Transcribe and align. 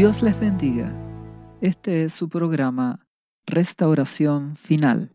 Dios 0.00 0.22
les 0.22 0.40
bendiga. 0.40 0.90
Este 1.60 2.04
es 2.04 2.14
su 2.14 2.30
programa 2.30 3.06
Restauración 3.44 4.56
Final. 4.56 5.14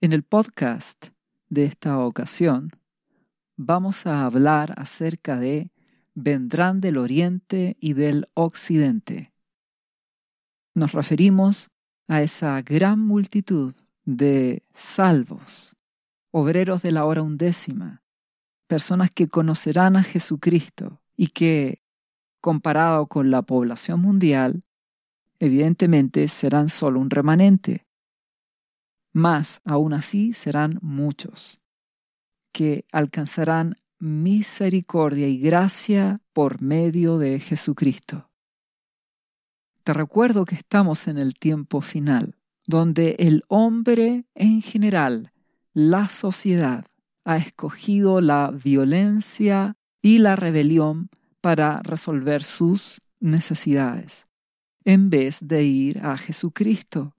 En 0.00 0.12
el 0.12 0.22
podcast 0.22 1.08
de 1.48 1.64
esta 1.64 1.98
ocasión 1.98 2.68
vamos 3.56 4.06
a 4.06 4.24
hablar 4.24 4.72
acerca 4.76 5.40
de 5.40 5.72
vendrán 6.14 6.80
del 6.80 6.96
oriente 6.96 7.76
y 7.80 7.94
del 7.94 8.28
occidente. 8.34 9.32
Nos 10.74 10.92
referimos 10.92 11.68
a 12.06 12.22
esa 12.22 12.62
gran 12.62 13.00
multitud 13.00 13.74
de 14.04 14.62
salvos, 14.74 15.74
obreros 16.30 16.82
de 16.82 16.92
la 16.92 17.04
hora 17.04 17.22
undécima, 17.22 18.04
personas 18.68 19.10
que 19.10 19.26
conocerán 19.26 19.96
a 19.96 20.04
Jesucristo 20.04 21.02
y 21.16 21.30
que, 21.30 21.82
comparado 22.48 23.08
con 23.08 23.30
la 23.30 23.42
población 23.42 24.00
mundial, 24.00 24.62
evidentemente 25.38 26.26
serán 26.28 26.70
solo 26.70 26.98
un 26.98 27.10
remanente. 27.10 27.84
Más 29.12 29.60
aún 29.66 29.92
así 29.92 30.32
serán 30.32 30.78
muchos, 30.80 31.60
que 32.50 32.86
alcanzarán 32.90 33.76
misericordia 33.98 35.28
y 35.28 35.38
gracia 35.38 36.20
por 36.32 36.62
medio 36.62 37.18
de 37.18 37.38
Jesucristo. 37.38 38.30
Te 39.84 39.92
recuerdo 39.92 40.46
que 40.46 40.54
estamos 40.54 41.06
en 41.06 41.18
el 41.18 41.34
tiempo 41.34 41.82
final, 41.82 42.34
donde 42.66 43.16
el 43.18 43.42
hombre 43.48 44.24
en 44.34 44.62
general, 44.62 45.32
la 45.74 46.08
sociedad, 46.08 46.86
ha 47.26 47.36
escogido 47.36 48.22
la 48.22 48.50
violencia 48.50 49.76
y 50.00 50.16
la 50.16 50.34
rebelión 50.34 51.10
para 51.40 51.80
resolver 51.82 52.42
sus 52.42 53.00
necesidades, 53.20 54.26
en 54.84 55.10
vez 55.10 55.38
de 55.40 55.64
ir 55.64 55.98
a 56.04 56.16
Jesucristo, 56.16 57.16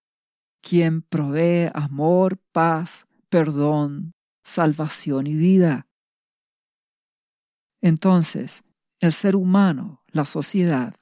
quien 0.62 1.02
provee 1.02 1.70
amor, 1.74 2.38
paz, 2.52 3.08
perdón, 3.30 4.14
salvación 4.44 5.28
y 5.28 5.36
vida. 5.36 5.88
Entonces, 7.82 8.64
el 9.00 9.14
ser 9.14 9.36
humano, 9.36 10.04
la 10.08 10.26
sociedad, 10.26 10.96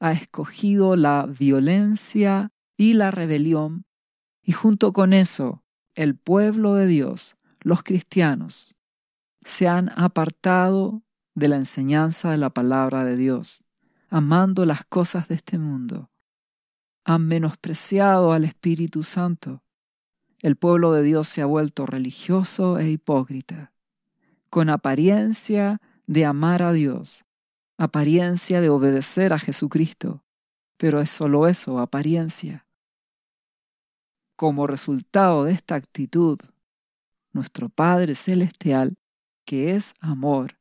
ha 0.00 0.12
escogido 0.12 0.96
la 0.96 1.26
violencia 1.26 2.50
y 2.76 2.94
la 2.94 3.10
rebelión, 3.10 3.84
y 4.42 4.52
junto 4.52 4.92
con 4.92 5.12
eso, 5.12 5.62
el 5.94 6.16
pueblo 6.16 6.74
de 6.74 6.86
Dios, 6.86 7.36
los 7.60 7.82
cristianos, 7.82 8.74
se 9.44 9.68
han 9.68 9.90
apartado 9.90 11.02
de 11.34 11.48
la 11.48 11.56
enseñanza 11.56 12.30
de 12.30 12.36
la 12.36 12.50
palabra 12.50 13.04
de 13.04 13.16
Dios, 13.16 13.62
amando 14.08 14.66
las 14.66 14.84
cosas 14.84 15.28
de 15.28 15.36
este 15.36 15.58
mundo. 15.58 16.10
Han 17.04 17.26
menospreciado 17.26 18.32
al 18.32 18.44
Espíritu 18.44 19.02
Santo. 19.02 19.62
El 20.40 20.56
pueblo 20.56 20.92
de 20.92 21.02
Dios 21.02 21.28
se 21.28 21.42
ha 21.42 21.46
vuelto 21.46 21.86
religioso 21.86 22.78
e 22.78 22.90
hipócrita, 22.90 23.72
con 24.50 24.68
apariencia 24.68 25.80
de 26.06 26.26
amar 26.26 26.62
a 26.62 26.72
Dios, 26.72 27.24
apariencia 27.78 28.60
de 28.60 28.68
obedecer 28.68 29.32
a 29.32 29.38
Jesucristo, 29.38 30.24
pero 30.76 31.00
es 31.00 31.10
solo 31.10 31.48
eso, 31.48 31.78
apariencia. 31.78 32.66
Como 34.36 34.66
resultado 34.66 35.44
de 35.44 35.52
esta 35.52 35.76
actitud, 35.76 36.38
nuestro 37.32 37.68
Padre 37.68 38.14
Celestial, 38.14 38.98
que 39.44 39.74
es 39.74 39.94
amor, 40.00 40.58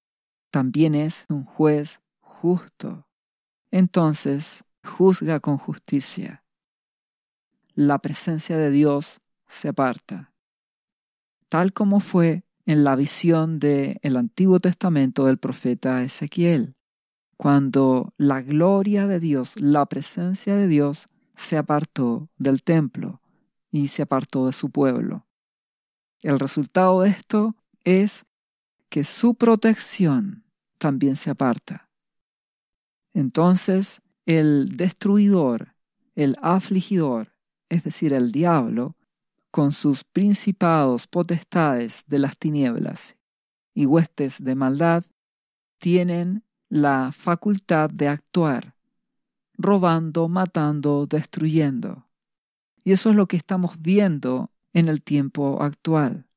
también 0.51 0.95
es 0.95 1.25
un 1.29 1.45
juez 1.45 2.01
justo. 2.19 3.07
Entonces, 3.71 4.63
juzga 4.83 5.39
con 5.39 5.57
justicia. 5.57 6.43
La 7.73 7.99
presencia 7.99 8.57
de 8.57 8.69
Dios 8.69 9.21
se 9.47 9.69
aparta. 9.69 10.33
Tal 11.49 11.73
como 11.73 11.99
fue 11.99 12.43
en 12.65 12.83
la 12.83 12.95
visión 12.95 13.59
del 13.59 13.97
el 14.01 14.17
Antiguo 14.17 14.59
Testamento 14.59 15.25
del 15.25 15.37
profeta 15.37 16.03
Ezequiel, 16.03 16.75
cuando 17.37 18.13
la 18.17 18.41
gloria 18.41 19.07
de 19.07 19.19
Dios, 19.19 19.59
la 19.59 19.85
presencia 19.87 20.55
de 20.55 20.67
Dios, 20.67 21.07
se 21.35 21.57
apartó 21.57 22.29
del 22.37 22.61
templo 22.61 23.21
y 23.71 23.87
se 23.87 24.03
apartó 24.03 24.45
de 24.45 24.53
su 24.53 24.69
pueblo. 24.69 25.25
El 26.21 26.39
resultado 26.39 27.01
de 27.01 27.09
esto 27.09 27.55
es 27.83 28.25
que 28.91 29.05
su 29.05 29.35
protección 29.35 30.43
también 30.77 31.15
se 31.15 31.29
aparta. 31.29 31.89
Entonces 33.13 34.01
el 34.25 34.75
destruidor, 34.75 35.75
el 36.13 36.35
afligidor, 36.41 37.33
es 37.69 37.85
decir, 37.85 38.11
el 38.11 38.33
diablo, 38.33 38.97
con 39.49 39.71
sus 39.71 40.03
principados, 40.03 41.07
potestades 41.07 42.03
de 42.07 42.19
las 42.19 42.37
tinieblas 42.37 43.15
y 43.73 43.85
huestes 43.85 44.43
de 44.43 44.55
maldad, 44.55 45.05
tienen 45.79 46.43
la 46.67 47.13
facultad 47.13 47.89
de 47.89 48.09
actuar, 48.09 48.75
robando, 49.53 50.27
matando, 50.27 51.07
destruyendo. 51.07 52.07
Y 52.83 52.91
eso 52.91 53.09
es 53.09 53.15
lo 53.15 53.27
que 53.27 53.37
estamos 53.37 53.81
viendo 53.81 54.51
en 54.73 54.89
el 54.89 55.01
tiempo 55.01 55.63
actual, 55.63 56.27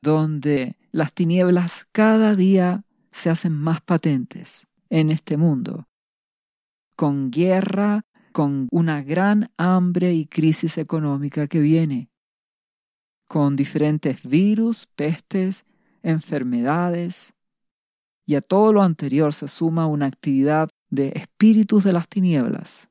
donde 0.00 0.76
las 0.96 1.12
tinieblas 1.12 1.86
cada 1.92 2.34
día 2.34 2.82
se 3.12 3.28
hacen 3.28 3.52
más 3.52 3.82
patentes 3.82 4.66
en 4.88 5.10
este 5.10 5.36
mundo, 5.36 5.88
con 6.96 7.30
guerra, 7.30 8.06
con 8.32 8.66
una 8.70 9.02
gran 9.02 9.52
hambre 9.58 10.14
y 10.14 10.24
crisis 10.24 10.78
económica 10.78 11.48
que 11.48 11.60
viene, 11.60 12.08
con 13.28 13.56
diferentes 13.56 14.26
virus, 14.26 14.86
pestes, 14.96 15.66
enfermedades, 16.02 17.34
y 18.24 18.36
a 18.36 18.40
todo 18.40 18.72
lo 18.72 18.82
anterior 18.82 19.34
se 19.34 19.48
suma 19.48 19.86
una 19.86 20.06
actividad 20.06 20.70
de 20.88 21.08
espíritus 21.08 21.84
de 21.84 21.92
las 21.92 22.08
tinieblas, 22.08 22.88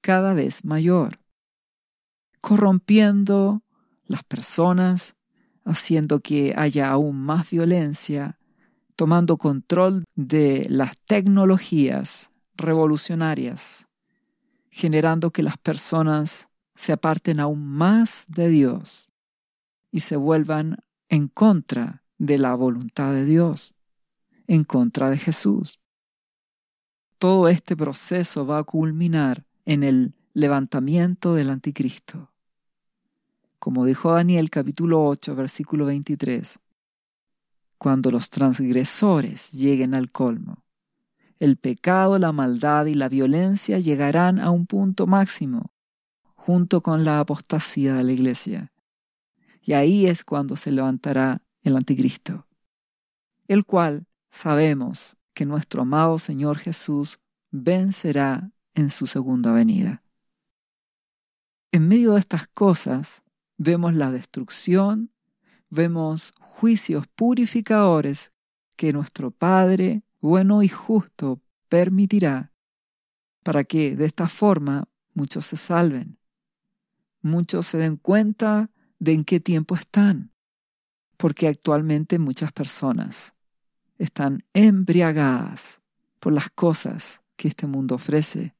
cada 0.00 0.34
vez 0.34 0.64
mayor, 0.64 1.16
corrompiendo 2.40 3.64
las 4.04 4.22
personas, 4.22 5.16
haciendo 5.70 6.20
que 6.20 6.54
haya 6.56 6.90
aún 6.90 7.20
más 7.20 7.50
violencia, 7.50 8.38
tomando 8.96 9.38
control 9.38 10.04
de 10.14 10.66
las 10.68 10.96
tecnologías 11.06 12.30
revolucionarias, 12.54 13.86
generando 14.70 15.30
que 15.30 15.42
las 15.42 15.56
personas 15.58 16.48
se 16.74 16.92
aparten 16.92 17.40
aún 17.40 17.66
más 17.66 18.24
de 18.28 18.48
Dios 18.48 19.06
y 19.90 20.00
se 20.00 20.16
vuelvan 20.16 20.78
en 21.08 21.28
contra 21.28 22.02
de 22.18 22.38
la 22.38 22.54
voluntad 22.54 23.12
de 23.12 23.24
Dios, 23.24 23.74
en 24.46 24.64
contra 24.64 25.10
de 25.10 25.18
Jesús. 25.18 25.80
Todo 27.18 27.48
este 27.48 27.76
proceso 27.76 28.46
va 28.46 28.58
a 28.58 28.64
culminar 28.64 29.44
en 29.64 29.82
el 29.82 30.14
levantamiento 30.32 31.34
del 31.34 31.50
anticristo. 31.50 32.29
Como 33.60 33.84
dijo 33.84 34.12
Daniel 34.12 34.48
capítulo 34.48 35.04
8, 35.04 35.34
versículo 35.34 35.84
23, 35.84 36.60
cuando 37.76 38.10
los 38.10 38.30
transgresores 38.30 39.50
lleguen 39.50 39.94
al 39.94 40.10
colmo, 40.10 40.64
el 41.38 41.58
pecado, 41.58 42.18
la 42.18 42.32
maldad 42.32 42.86
y 42.86 42.94
la 42.94 43.10
violencia 43.10 43.78
llegarán 43.78 44.40
a 44.40 44.50
un 44.50 44.64
punto 44.64 45.06
máximo, 45.06 45.72
junto 46.36 46.80
con 46.80 47.04
la 47.04 47.20
apostasía 47.20 47.92
de 47.92 48.02
la 48.02 48.12
iglesia. 48.12 48.72
Y 49.60 49.74
ahí 49.74 50.06
es 50.06 50.24
cuando 50.24 50.56
se 50.56 50.70
levantará 50.70 51.42
el 51.60 51.76
anticristo, 51.76 52.46
el 53.46 53.66
cual 53.66 54.06
sabemos 54.30 55.18
que 55.34 55.44
nuestro 55.44 55.82
amado 55.82 56.18
Señor 56.18 56.56
Jesús 56.56 57.20
vencerá 57.50 58.52
en 58.72 58.88
su 58.88 59.06
segunda 59.06 59.52
venida. 59.52 60.02
En 61.72 61.88
medio 61.88 62.14
de 62.14 62.20
estas 62.20 62.48
cosas 62.48 63.19
vemos 63.60 63.92
la 63.94 64.10
destrucción, 64.10 65.12
vemos 65.68 66.32
juicios 66.40 67.06
purificadores 67.08 68.32
que 68.74 68.90
nuestro 68.94 69.30
Padre 69.32 70.02
bueno 70.22 70.62
y 70.62 70.68
justo 70.68 71.42
permitirá 71.68 72.54
para 73.42 73.64
que 73.64 73.96
de 73.96 74.06
esta 74.06 74.28
forma 74.28 74.88
muchos 75.12 75.44
se 75.44 75.58
salven, 75.58 76.16
muchos 77.20 77.66
se 77.66 77.76
den 77.76 77.98
cuenta 77.98 78.70
de 78.98 79.12
en 79.12 79.24
qué 79.24 79.40
tiempo 79.40 79.74
están, 79.74 80.32
porque 81.18 81.46
actualmente 81.46 82.18
muchas 82.18 82.52
personas 82.52 83.34
están 83.98 84.42
embriagadas 84.54 85.82
por 86.18 86.32
las 86.32 86.48
cosas 86.48 87.20
que 87.36 87.48
este 87.48 87.66
mundo 87.66 87.96
ofrece. 87.96 88.54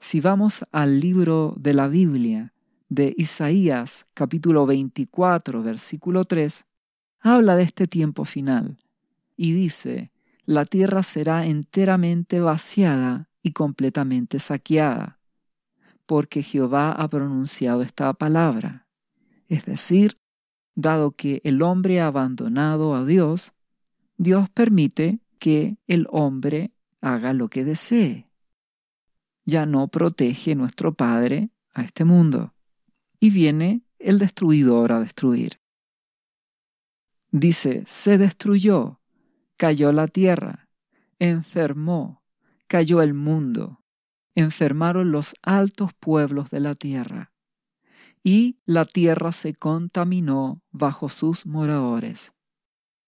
Si 0.00 0.22
vamos 0.22 0.64
al 0.72 1.00
libro 1.00 1.54
de 1.58 1.74
la 1.74 1.88
Biblia 1.88 2.54
de 2.88 3.14
Isaías 3.16 4.06
capítulo 4.14 4.66
24 4.66 5.62
versículo 5.62 6.24
3, 6.24 6.66
habla 7.20 7.56
de 7.56 7.64
este 7.64 7.86
tiempo 7.86 8.24
final 8.24 8.78
y 9.36 9.52
dice, 9.52 10.12
la 10.44 10.64
tierra 10.64 11.02
será 11.02 11.46
enteramente 11.46 12.40
vaciada 12.40 13.28
y 13.42 13.52
completamente 13.52 14.38
saqueada, 14.38 15.18
porque 16.06 16.42
Jehová 16.42 16.92
ha 16.92 17.08
pronunciado 17.08 17.82
esta 17.82 18.12
palabra. 18.14 18.86
Es 19.48 19.64
decir, 19.66 20.14
dado 20.74 21.12
que 21.12 21.40
el 21.44 21.62
hombre 21.62 22.00
ha 22.00 22.06
abandonado 22.06 22.94
a 22.94 23.04
Dios, 23.04 23.52
Dios 24.16 24.48
permite 24.50 25.20
que 25.38 25.78
el 25.86 26.06
hombre 26.10 26.72
haga 27.00 27.32
lo 27.32 27.48
que 27.48 27.64
desee. 27.64 28.26
Ya 29.44 29.66
no 29.66 29.88
protege 29.88 30.54
nuestro 30.54 30.94
Padre 30.94 31.50
a 31.74 31.82
este 31.82 32.04
mundo. 32.04 32.55
Y 33.20 33.30
viene 33.30 33.82
el 33.98 34.18
destruidor 34.18 34.92
a 34.92 35.00
destruir. 35.00 35.60
Dice, 37.30 37.84
se 37.86 38.18
destruyó, 38.18 39.00
cayó 39.56 39.92
la 39.92 40.06
tierra, 40.06 40.68
enfermó, 41.18 42.22
cayó 42.66 43.02
el 43.02 43.14
mundo, 43.14 43.82
enfermaron 44.34 45.12
los 45.12 45.34
altos 45.42 45.92
pueblos 45.94 46.50
de 46.50 46.60
la 46.60 46.74
tierra, 46.74 47.32
y 48.22 48.58
la 48.64 48.84
tierra 48.84 49.32
se 49.32 49.54
contaminó 49.54 50.62
bajo 50.70 51.08
sus 51.08 51.46
moradores, 51.46 52.32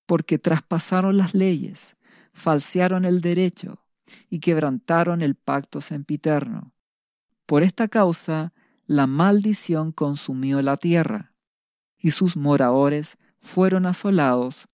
porque 0.07 0.39
traspasaron 0.39 1.17
las 1.17 1.35
leyes, 1.35 1.97
falsearon 2.33 3.05
el 3.05 3.21
derecho 3.21 3.85
y 4.31 4.41
quebrantaron 4.41 5.23
el 5.23 5.35
pacto 5.35 5.81
sempiterno. 5.81 6.73
Por 7.47 7.63
esta 7.63 7.89
causa, 7.89 8.53
la 8.89 9.07
maldición 9.07 9.93
consumió 9.93 10.63
la 10.63 10.79
tierra, 10.79 11.35
y 11.99 12.11
sus 12.13 12.39
moradores 12.39 13.19
fueron 13.39 13.85
asolados. 13.85 14.67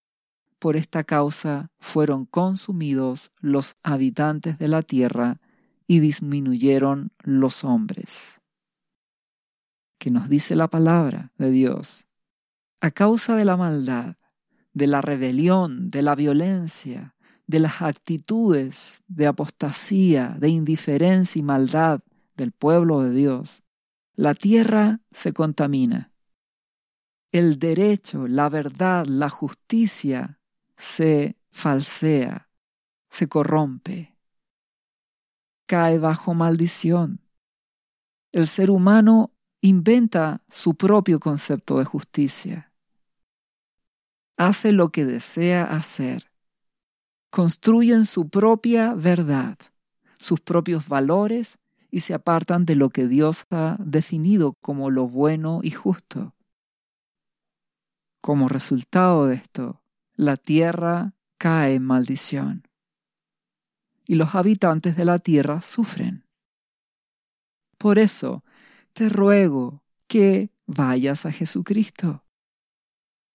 Por 0.61 0.77
esta 0.77 1.03
causa 1.03 1.73
fueron 1.81 2.25
consumidos 2.25 3.33
los 3.41 3.77
habitantes 3.83 4.57
de 4.57 4.69
la 4.69 4.83
tierra 4.83 5.41
y 5.89 5.99
disminuyeron 5.99 7.11
los 7.25 7.65
hombres. 7.65 8.41
Que 9.99 10.13
nos 10.13 10.29
dice 10.29 10.55
la 10.55 10.69
palabra 10.69 11.33
de 11.37 11.51
Dios. 11.51 12.07
A 12.81 12.93
causa 12.93 13.35
de 13.35 13.45
la 13.45 13.57
maldad, 13.57 14.15
de 14.73 14.87
la 14.87 15.01
rebelión, 15.01 15.91
de 15.91 16.03
la 16.03 16.15
violencia, 16.15 17.17
de 17.49 17.59
las 17.59 17.83
actitudes 17.83 19.03
de 19.09 19.27
apostasía, 19.27 20.37
de 20.39 20.51
indiferencia 20.51 21.41
y 21.41 21.43
maldad 21.43 22.01
del 22.37 22.53
pueblo 22.53 23.03
de 23.03 23.11
Dios, 23.11 23.64
la 24.17 24.35
tierra 24.35 25.01
se 25.11 25.33
contamina. 25.33 26.13
El 27.33 27.59
derecho, 27.59 28.29
la 28.29 28.49
verdad, 28.49 29.07
la 29.07 29.29
justicia 29.29 30.39
se 30.77 31.37
falsea, 31.51 32.49
se 33.11 33.29
corrompe, 33.29 34.17
cae 35.67 35.99
bajo 35.99 36.35
maldición. 36.35 37.21
El 38.31 38.47
ser 38.47 38.71
humano 38.71 39.33
inventa 39.61 40.43
su 40.49 40.77
propio 40.77 41.19
concepto 41.19 41.79
de 41.79 41.85
justicia. 41.85 42.73
Hace 44.37 44.73
lo 44.73 44.91
que 44.91 45.05
desea 45.05 45.65
hacer. 45.65 46.31
Construyen 47.31 48.05
su 48.05 48.29
propia 48.29 48.95
verdad, 48.95 49.59
sus 50.19 50.41
propios 50.41 50.87
valores 50.87 51.59
y 51.95 52.01
se 52.01 52.13
apartan 52.13 52.67
de 52.67 52.75
lo 52.75 52.91
que 52.91 53.07
Dios 53.07 53.47
ha 53.51 53.77
definido 53.79 54.55
como 54.55 54.91
lo 54.91 55.07
bueno 55.07 55.61
y 55.63 55.71
justo. 55.71 56.35
Como 58.21 58.49
resultado 58.49 59.27
de 59.27 59.37
esto, 59.37 59.81
la 60.17 60.37
tierra 60.37 61.15
cae 61.39 61.75
en 61.75 61.85
maldición 61.85 62.67
y 64.09 64.17
los 64.17 64.35
habitantes 64.35 64.97
de 64.97 65.05
la 65.05 65.21
tierra 65.21 65.61
sufren. 65.61 66.27
Por 67.79 68.01
eso, 68.01 68.43
te 68.93 69.09
ruego 69.09 69.85
que 70.09 70.51
vayas 70.67 71.25
a 71.27 71.31
Jesucristo, 71.31 72.25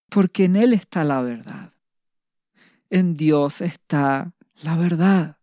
porque 0.09 0.43
en 0.43 0.57
Él 0.57 0.73
está 0.73 1.05
la 1.05 1.21
verdad. 1.21 1.75
En 2.89 3.15
Dios 3.15 3.61
está 3.61 4.33
la 4.61 4.75
verdad. 4.75 5.37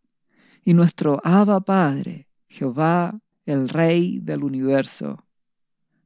Y 0.63 0.75
nuestro 0.75 1.23
Abba 1.25 1.61
Padre 1.61 2.26
Jehová, 2.57 3.21
el 3.45 3.69
Rey 3.69 4.19
del 4.21 4.43
universo, 4.43 5.27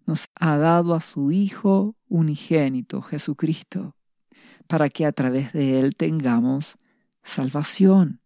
nos 0.05 0.27
ha 0.35 0.57
dado 0.57 0.97
a 0.97 1.01
su 1.01 1.31
Hijo 1.31 1.97
unigénito, 2.09 3.03
Jesucristo, 3.03 3.95
para 4.67 4.89
que 4.89 5.07
a 5.07 5.13
través 5.13 5.53
de 5.53 5.79
Él 5.79 5.95
tengamos 5.95 6.77
salvación, 7.23 8.21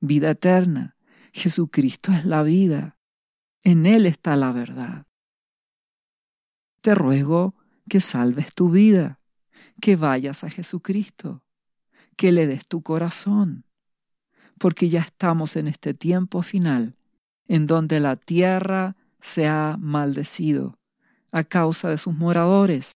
vida 0.00 0.30
eterna. 0.30 0.96
Jesucristo 1.34 2.12
es 2.12 2.24
la 2.24 2.42
vida. 2.42 2.96
En 3.62 3.84
Él 3.84 4.06
está 4.06 4.36
la 4.36 4.52
verdad. 4.52 5.06
Te 6.80 6.94
ruego 6.94 7.56
que 7.90 8.00
salves 8.00 8.54
tu 8.54 8.70
vida, 8.70 9.20
que 9.82 9.96
vayas 9.96 10.44
a 10.44 10.48
Jesucristo, 10.48 11.44
que 12.16 12.32
le 12.32 12.46
des 12.46 12.66
tu 12.66 12.82
corazón, 12.82 13.66
porque 14.58 14.88
ya 14.88 15.00
estamos 15.00 15.56
en 15.56 15.68
este 15.68 15.92
tiempo 15.92 16.40
final 16.40 16.96
en 17.50 17.66
donde 17.66 17.98
la 17.98 18.14
tierra 18.14 18.94
se 19.20 19.48
ha 19.48 19.76
maldecido 19.76 20.78
a 21.32 21.42
causa 21.42 21.88
de 21.88 21.98
sus 21.98 22.14
moradores, 22.14 22.92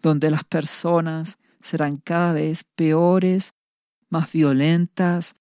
donde 0.00 0.30
las 0.30 0.44
personas 0.44 1.36
serán 1.60 1.98
cada 1.98 2.32
vez 2.32 2.64
peores, 2.74 3.52
más 4.08 4.32
violentas, 4.32 5.36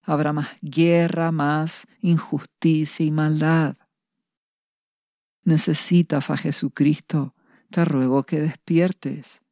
habrá 0.00 0.32
más 0.32 0.50
guerra, 0.62 1.32
más 1.32 1.88
injusticia 2.02 3.04
y 3.04 3.10
maldad. 3.10 3.76
Necesitas 5.42 6.30
a 6.30 6.36
Jesucristo, 6.36 7.34
te 7.70 7.84
ruego 7.84 8.22
que 8.22 8.40
despiertes, 8.40 9.42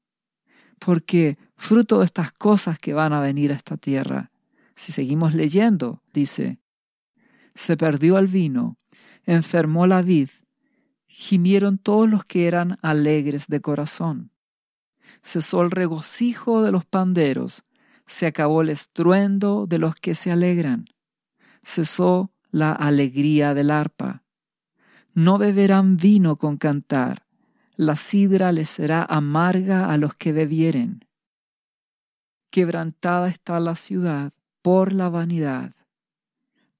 porque 0.78 1.36
fruto 1.56 1.98
de 1.98 2.04
estas 2.04 2.30
cosas 2.30 2.78
que 2.78 2.94
van 2.94 3.12
a 3.12 3.18
venir 3.18 3.50
a 3.50 3.56
esta 3.56 3.76
tierra, 3.76 4.30
si 4.76 4.92
seguimos 4.92 5.34
leyendo, 5.34 6.00
dice, 6.12 6.60
se 7.54 7.76
perdió 7.76 8.18
el 8.18 8.26
vino, 8.26 8.78
enfermó 9.24 9.86
la 9.86 10.02
vid, 10.02 10.28
gimieron 11.06 11.78
todos 11.78 12.10
los 12.10 12.24
que 12.24 12.46
eran 12.46 12.78
alegres 12.82 13.46
de 13.46 13.60
corazón. 13.60 14.32
Cesó 15.22 15.62
el 15.62 15.70
regocijo 15.70 16.62
de 16.62 16.72
los 16.72 16.84
panderos, 16.84 17.64
se 18.06 18.26
acabó 18.26 18.62
el 18.62 18.70
estruendo 18.70 19.66
de 19.66 19.78
los 19.78 19.94
que 19.94 20.14
se 20.14 20.30
alegran, 20.30 20.86
cesó 21.62 22.32
la 22.50 22.72
alegría 22.72 23.54
del 23.54 23.70
arpa. 23.70 24.24
No 25.14 25.38
beberán 25.38 25.96
vino 25.96 26.36
con 26.36 26.56
cantar, 26.56 27.26
la 27.76 27.96
sidra 27.96 28.52
les 28.52 28.68
será 28.68 29.04
amarga 29.04 29.90
a 29.90 29.96
los 29.96 30.14
que 30.14 30.32
bebieren. 30.32 31.06
Quebrantada 32.50 33.28
está 33.28 33.58
la 33.60 33.74
ciudad 33.74 34.32
por 34.62 34.92
la 34.92 35.08
vanidad 35.08 35.72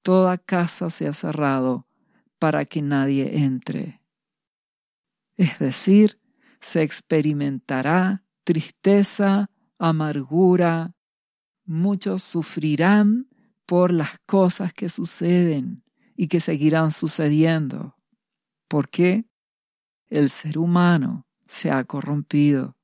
toda 0.05 0.37
casa 0.37 0.91
se 0.91 1.07
ha 1.07 1.13
cerrado 1.13 1.87
para 2.37 2.63
que 2.65 2.83
nadie 2.83 3.39
entre. 3.39 4.03
Es 5.35 5.57
decir, 5.57 6.21
se 6.61 6.83
experimentará 6.83 8.23
tristeza, 8.43 9.49
amargura, 9.79 10.93
muchos 11.65 12.21
sufrirán 12.21 13.29
por 13.65 13.91
las 13.91 14.19
cosas 14.27 14.73
que 14.73 14.89
suceden 14.89 15.83
y 16.15 16.27
que 16.27 16.39
seguirán 16.39 16.91
sucediendo. 16.91 17.95
¿Por 18.67 18.89
qué? 18.89 19.25
El 20.07 20.29
ser 20.29 20.59
humano 20.59 21.25
se 21.47 21.71
ha 21.71 21.83
corrompido 21.83 22.77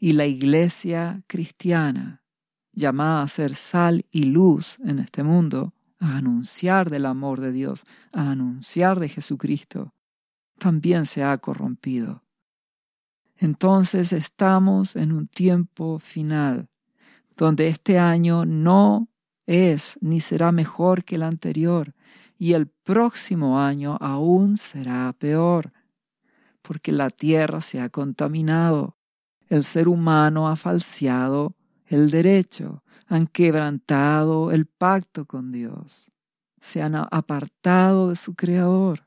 y 0.00 0.14
la 0.14 0.26
iglesia 0.26 1.22
cristiana, 1.28 2.24
llamada 2.72 3.22
a 3.22 3.28
ser 3.28 3.54
sal 3.54 4.06
y 4.10 4.24
luz 4.24 4.76
en 4.84 4.98
este 4.98 5.22
mundo, 5.22 5.73
a 6.04 6.18
anunciar 6.18 6.90
del 6.90 7.06
amor 7.06 7.40
de 7.40 7.50
Dios, 7.50 7.82
a 8.12 8.30
anunciar 8.30 9.00
de 9.00 9.08
Jesucristo, 9.08 9.94
también 10.58 11.06
se 11.06 11.24
ha 11.24 11.36
corrompido. 11.38 12.22
Entonces 13.36 14.12
estamos 14.12 14.96
en 14.96 15.12
un 15.12 15.26
tiempo 15.26 15.98
final, 15.98 16.68
donde 17.38 17.68
este 17.68 17.98
año 17.98 18.44
no 18.44 19.08
es 19.46 19.98
ni 20.02 20.20
será 20.20 20.52
mejor 20.52 21.04
que 21.04 21.14
el 21.14 21.22
anterior, 21.22 21.94
y 22.38 22.52
el 22.52 22.66
próximo 22.66 23.58
año 23.58 23.96
aún 23.98 24.58
será 24.58 25.10
peor, 25.18 25.72
porque 26.60 26.92
la 26.92 27.08
tierra 27.08 27.62
se 27.62 27.80
ha 27.80 27.88
contaminado, 27.88 28.98
el 29.48 29.64
ser 29.64 29.88
humano 29.88 30.48
ha 30.48 30.56
falseado 30.56 31.56
el 31.86 32.10
derecho, 32.10 32.83
han 33.06 33.26
quebrantado 33.26 34.50
el 34.50 34.66
pacto 34.66 35.26
con 35.26 35.52
Dios, 35.52 36.06
se 36.60 36.82
han 36.82 36.94
apartado 36.94 38.10
de 38.10 38.16
su 38.16 38.34
Creador. 38.34 39.06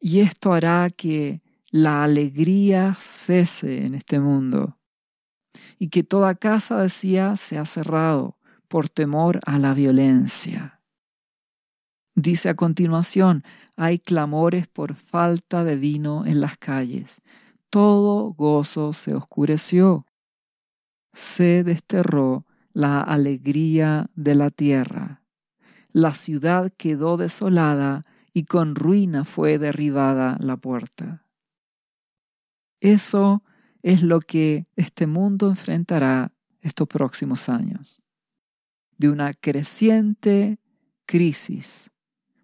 Y 0.00 0.20
esto 0.20 0.52
hará 0.52 0.88
que 0.90 1.42
la 1.70 2.04
alegría 2.04 2.94
cese 2.94 3.86
en 3.86 3.94
este 3.94 4.18
mundo 4.18 4.78
y 5.78 5.88
que 5.88 6.02
toda 6.02 6.34
casa 6.34 6.82
decía 6.82 7.36
sea 7.36 7.64
cerrado 7.64 8.36
por 8.68 8.88
temor 8.88 9.40
a 9.46 9.58
la 9.58 9.74
violencia. 9.74 10.80
Dice 12.14 12.48
a 12.48 12.54
continuación, 12.54 13.44
hay 13.76 13.98
clamores 13.98 14.68
por 14.68 14.94
falta 14.94 15.64
de 15.64 15.76
vino 15.76 16.26
en 16.26 16.40
las 16.40 16.58
calles. 16.58 17.22
Todo 17.70 18.32
gozo 18.32 18.92
se 18.92 19.14
oscureció. 19.14 20.06
Se 21.12 21.64
desterró 21.64 22.46
la 22.72 23.00
alegría 23.00 24.10
de 24.14 24.34
la 24.34 24.50
tierra. 24.50 25.22
La 25.92 26.14
ciudad 26.14 26.72
quedó 26.76 27.16
desolada 27.16 28.02
y 28.32 28.44
con 28.44 28.74
ruina 28.74 29.24
fue 29.24 29.58
derribada 29.58 30.36
la 30.40 30.56
puerta. 30.56 31.24
Eso 32.80 33.42
es 33.82 34.02
lo 34.02 34.20
que 34.20 34.66
este 34.76 35.06
mundo 35.06 35.48
enfrentará 35.48 36.32
estos 36.60 36.86
próximos 36.86 37.48
años. 37.48 38.00
De 38.96 39.08
una 39.08 39.32
creciente 39.32 40.58
crisis 41.06 41.90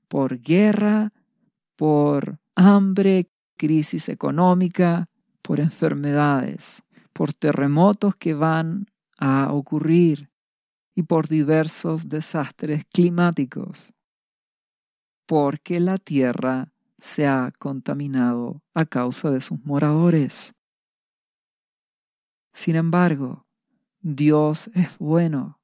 por 0.08 0.40
guerra, 0.40 1.12
por 1.76 2.38
hambre, 2.54 3.30
crisis 3.56 4.08
económica, 4.08 5.08
por 5.42 5.60
enfermedades, 5.60 6.82
por 7.16 7.32
terremotos 7.32 8.14
que 8.14 8.34
van 8.34 8.88
a 9.18 9.50
ocurrir 9.50 10.30
y 10.94 11.04
por 11.04 11.28
diversos 11.28 12.10
desastres 12.10 12.84
climáticos, 12.92 13.94
porque 15.24 15.80
la 15.80 15.96
tierra 15.96 16.74
se 16.98 17.26
ha 17.26 17.52
contaminado 17.58 18.62
a 18.74 18.84
causa 18.84 19.30
de 19.30 19.40
sus 19.40 19.64
moradores. 19.64 20.54
Sin 22.52 22.76
embargo, 22.76 23.46
Dios 24.00 24.70
es 24.74 24.98
bueno. 24.98 25.58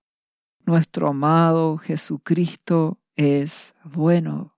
Nuestro 0.64 1.08
amado 1.08 1.76
Jesucristo 1.76 2.98
es 3.14 3.74
bueno. 3.84 4.56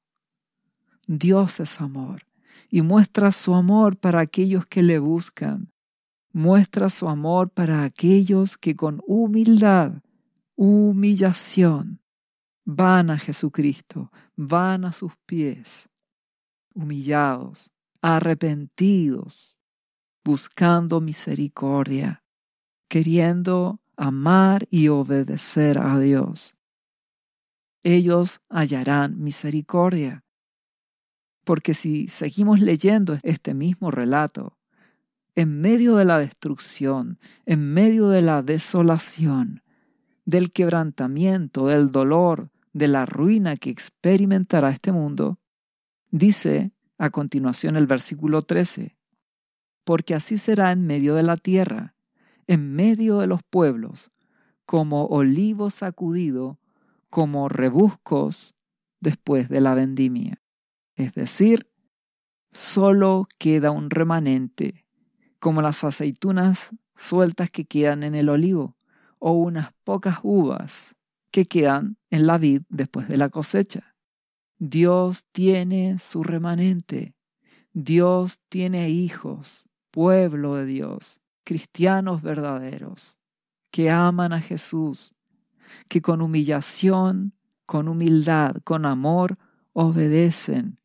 Dios 1.08 1.58
es 1.58 1.80
amor 1.80 2.22
y 2.70 2.82
muestra 2.82 3.32
su 3.32 3.52
amor 3.56 3.96
para 3.96 4.20
aquellos 4.20 4.64
que 4.66 4.84
le 4.84 5.00
buscan. 5.00 5.73
Muestra 6.34 6.90
su 6.90 7.08
amor 7.08 7.50
para 7.50 7.84
aquellos 7.84 8.58
que 8.58 8.74
con 8.74 9.00
humildad, 9.06 10.02
humillación, 10.56 12.00
van 12.64 13.10
a 13.10 13.18
Jesucristo, 13.18 14.10
van 14.34 14.84
a 14.84 14.90
sus 14.90 15.12
pies, 15.26 15.88
humillados, 16.74 17.70
arrepentidos, 18.02 19.56
buscando 20.24 21.00
misericordia, 21.00 22.24
queriendo 22.88 23.80
amar 23.96 24.66
y 24.72 24.88
obedecer 24.88 25.78
a 25.78 26.00
Dios. 26.00 26.56
Ellos 27.84 28.40
hallarán 28.50 29.22
misericordia. 29.22 30.24
Porque 31.44 31.74
si 31.74 32.08
seguimos 32.08 32.58
leyendo 32.58 33.18
este 33.22 33.54
mismo 33.54 33.92
relato, 33.92 34.53
en 35.34 35.60
medio 35.60 35.96
de 35.96 36.04
la 36.04 36.18
destrucción, 36.18 37.18
en 37.44 37.72
medio 37.72 38.08
de 38.08 38.22
la 38.22 38.42
desolación, 38.42 39.62
del 40.24 40.52
quebrantamiento, 40.52 41.66
del 41.66 41.90
dolor, 41.90 42.50
de 42.72 42.88
la 42.88 43.06
ruina 43.06 43.56
que 43.56 43.70
experimentará 43.70 44.70
este 44.70 44.92
mundo, 44.92 45.38
dice 46.10 46.72
a 46.98 47.10
continuación 47.10 47.76
el 47.76 47.86
versículo 47.86 48.42
13, 48.42 48.96
porque 49.84 50.14
así 50.14 50.38
será 50.38 50.72
en 50.72 50.86
medio 50.86 51.14
de 51.14 51.22
la 51.22 51.36
tierra, 51.36 51.94
en 52.46 52.74
medio 52.74 53.18
de 53.18 53.26
los 53.26 53.42
pueblos, 53.42 54.10
como 54.66 55.06
olivo 55.06 55.70
sacudido, 55.70 56.58
como 57.10 57.48
rebuscos 57.48 58.54
después 59.00 59.48
de 59.48 59.60
la 59.60 59.74
vendimia. 59.74 60.42
Es 60.94 61.14
decir, 61.14 61.70
solo 62.52 63.28
queda 63.38 63.70
un 63.70 63.90
remanente, 63.90 64.83
como 65.44 65.60
las 65.60 65.84
aceitunas 65.84 66.70
sueltas 66.96 67.50
que 67.50 67.66
quedan 67.66 68.02
en 68.02 68.14
el 68.14 68.30
olivo, 68.30 68.78
o 69.18 69.32
unas 69.32 69.74
pocas 69.84 70.20
uvas 70.22 70.96
que 71.30 71.44
quedan 71.44 71.98
en 72.08 72.26
la 72.26 72.38
vid 72.38 72.62
después 72.70 73.08
de 73.08 73.18
la 73.18 73.28
cosecha. 73.28 73.94
Dios 74.58 75.26
tiene 75.32 75.98
su 75.98 76.22
remanente. 76.22 77.14
Dios 77.74 78.38
tiene 78.48 78.88
hijos, 78.88 79.66
pueblo 79.90 80.54
de 80.54 80.64
Dios, 80.64 81.20
cristianos 81.44 82.22
verdaderos, 82.22 83.18
que 83.70 83.90
aman 83.90 84.32
a 84.32 84.40
Jesús, 84.40 85.14
que 85.88 86.00
con 86.00 86.22
humillación, 86.22 87.34
con 87.66 87.88
humildad, 87.88 88.62
con 88.64 88.86
amor, 88.86 89.36
obedecen, 89.74 90.80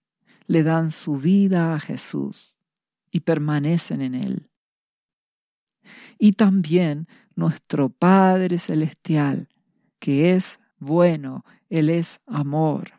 le 0.48 0.64
dan 0.64 0.92
su 0.92 1.16
vida 1.16 1.76
a 1.76 1.80
Jesús 1.80 2.58
y 3.10 3.22
permanecen 3.22 4.02
en 4.02 4.16
Él. 4.16 4.49
Y 6.18 6.34
también 6.34 7.08
nuestro 7.36 7.90
Padre 7.90 8.58
Celestial, 8.58 9.50
que 10.00 10.34
es 10.34 10.60
bueno, 10.78 11.46
Él 11.70 11.90
es 11.90 12.22
amor, 12.26 12.94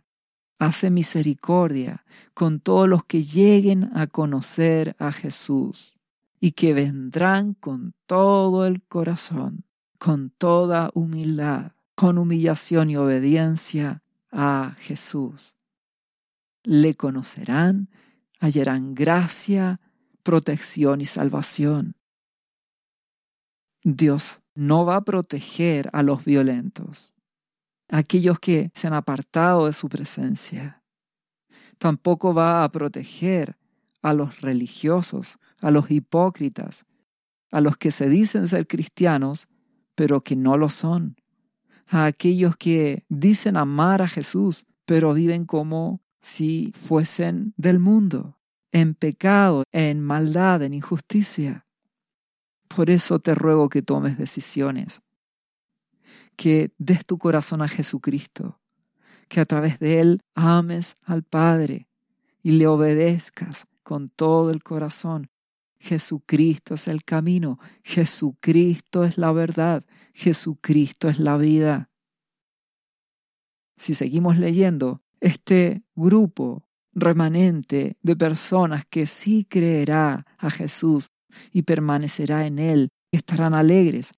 hace 0.59 0.91
misericordia 0.91 2.05
con 2.35 2.61
todos 2.61 2.89
los 2.89 3.05
que 3.05 3.23
lleguen 3.23 3.91
a 3.97 4.07
conocer 4.07 4.95
a 4.99 5.13
Jesús 5.13 5.99
y 6.41 6.53
que 6.53 6.75
vendrán 6.75 7.55
con 7.55 7.95
todo 8.07 8.67
el 8.67 8.83
corazón, 8.83 9.65
con 9.99 10.31
toda 10.31 10.91
humildad, 10.95 11.73
con 11.95 12.19
humillación 12.19 12.91
y 12.91 12.97
obediencia 12.97 14.03
a 14.31 14.75
Jesús. 14.79 15.57
Le 16.63 16.95
conocerán, 16.95 17.89
hallarán 18.39 18.95
gracia, 18.95 19.81
protección 20.23 21.01
y 21.01 21.07
salvación. 21.07 21.97
Dios 23.83 24.41
no 24.55 24.85
va 24.85 24.97
a 24.97 25.05
proteger 25.05 25.89
a 25.93 26.03
los 26.03 26.25
violentos, 26.25 27.15
aquellos 27.89 28.39
que 28.39 28.71
se 28.75 28.87
han 28.87 28.93
apartado 28.95 29.67
de 29.67 29.73
su 29.73 29.89
presencia. 29.89 30.83
Tampoco 31.79 32.35
va 32.35 32.63
a 32.63 32.71
proteger 32.71 33.57
a 34.03 34.13
los 34.13 34.41
religiosos, 34.41 35.39
a 35.61 35.71
los 35.71 35.91
hipócritas, 35.91 36.85
a 37.51 37.61
los 37.61 37.77
que 37.77 37.91
se 37.91 38.09
dicen 38.09 38.49
ser 38.49 38.67
cristianos, 38.67 39.49
pero 39.95 40.23
que 40.23 40.37
no 40.37 40.57
lo 40.57 40.69
son, 40.69 41.17
a 41.87 42.05
aquellos 42.05 42.57
que 42.57 43.05
dicen 43.09 43.57
amar 43.57 44.03
a 44.03 44.09
Jesús, 44.09 44.67
pero 44.85 45.15
viven 45.15 45.45
como 45.45 46.03
si 46.21 46.73
fuesen 46.75 47.55
del 47.57 47.79
mundo, 47.79 48.39
en 48.73 48.95
pecado, 48.95 49.65
en 49.73 50.01
maldad, 50.03 50.63
en 50.63 50.75
injusticia. 50.75 51.67
Por 52.75 52.89
eso 52.89 53.19
te 53.19 53.35
ruego 53.35 53.69
que 53.69 53.83
tomes 53.83 54.17
decisiones, 54.17 55.03
que 56.37 56.71
des 56.79 57.05
tu 57.05 57.19
corazón 57.19 57.63
a 57.63 57.69
Jesucristo, 57.69 58.61
que 59.29 59.41
a 59.41 59.45
través 59.45 59.81
de 59.81 59.99
Él 59.99 60.21
ames 60.37 60.95
al 61.03 61.25
Padre 61.25 61.89
y 62.45 62.53
le 62.53 62.69
obedezcas 62.69 63.67
con 63.83 64.09
todo 64.09 64.51
el 64.51 64.63
corazón. 64.63 65.31
Jesucristo 65.81 66.75
es 66.75 66.87
el 66.87 67.05
camino, 67.05 67.59
Jesucristo 67.83 69.03
es 69.03 69.19
la 69.19 69.33
verdad, 69.33 69.85
Jesucristo 70.15 71.09
es 71.09 71.19
la 71.19 71.37
vida. 71.37 71.91
Si 73.79 73.95
seguimos 73.95 74.39
leyendo, 74.39 75.03
este 75.21 75.83
grupo 75.97 76.69
remanente 76.93 77.97
de 78.01 78.15
personas 78.15 78.85
que 78.89 79.07
sí 79.07 79.45
creerá 79.45 80.25
a 80.39 80.51
Jesús 80.51 81.11
y 81.53 81.63
permanecerá 81.63 82.47
en 82.47 82.59
él, 82.59 82.91
estarán 83.13 83.55
alegres. 83.55 84.13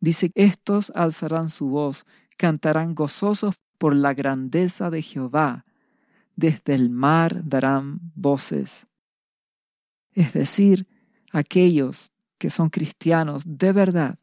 Dice, 0.00 0.32
estos 0.34 0.90
alzarán 0.94 1.50
su 1.50 1.68
voz, 1.68 2.06
cantarán 2.36 2.94
gozosos 2.94 3.56
por 3.78 3.94
la 3.94 4.14
grandeza 4.14 4.90
de 4.90 5.02
Jehová, 5.02 5.64
desde 6.36 6.74
el 6.74 6.90
mar 6.90 7.42
darán 7.44 8.00
voces. 8.14 8.86
Es 10.12 10.32
decir, 10.32 10.88
aquellos 11.32 12.10
que 12.38 12.50
son 12.50 12.70
cristianos 12.70 13.42
de 13.46 13.72
verdad, 13.72 14.18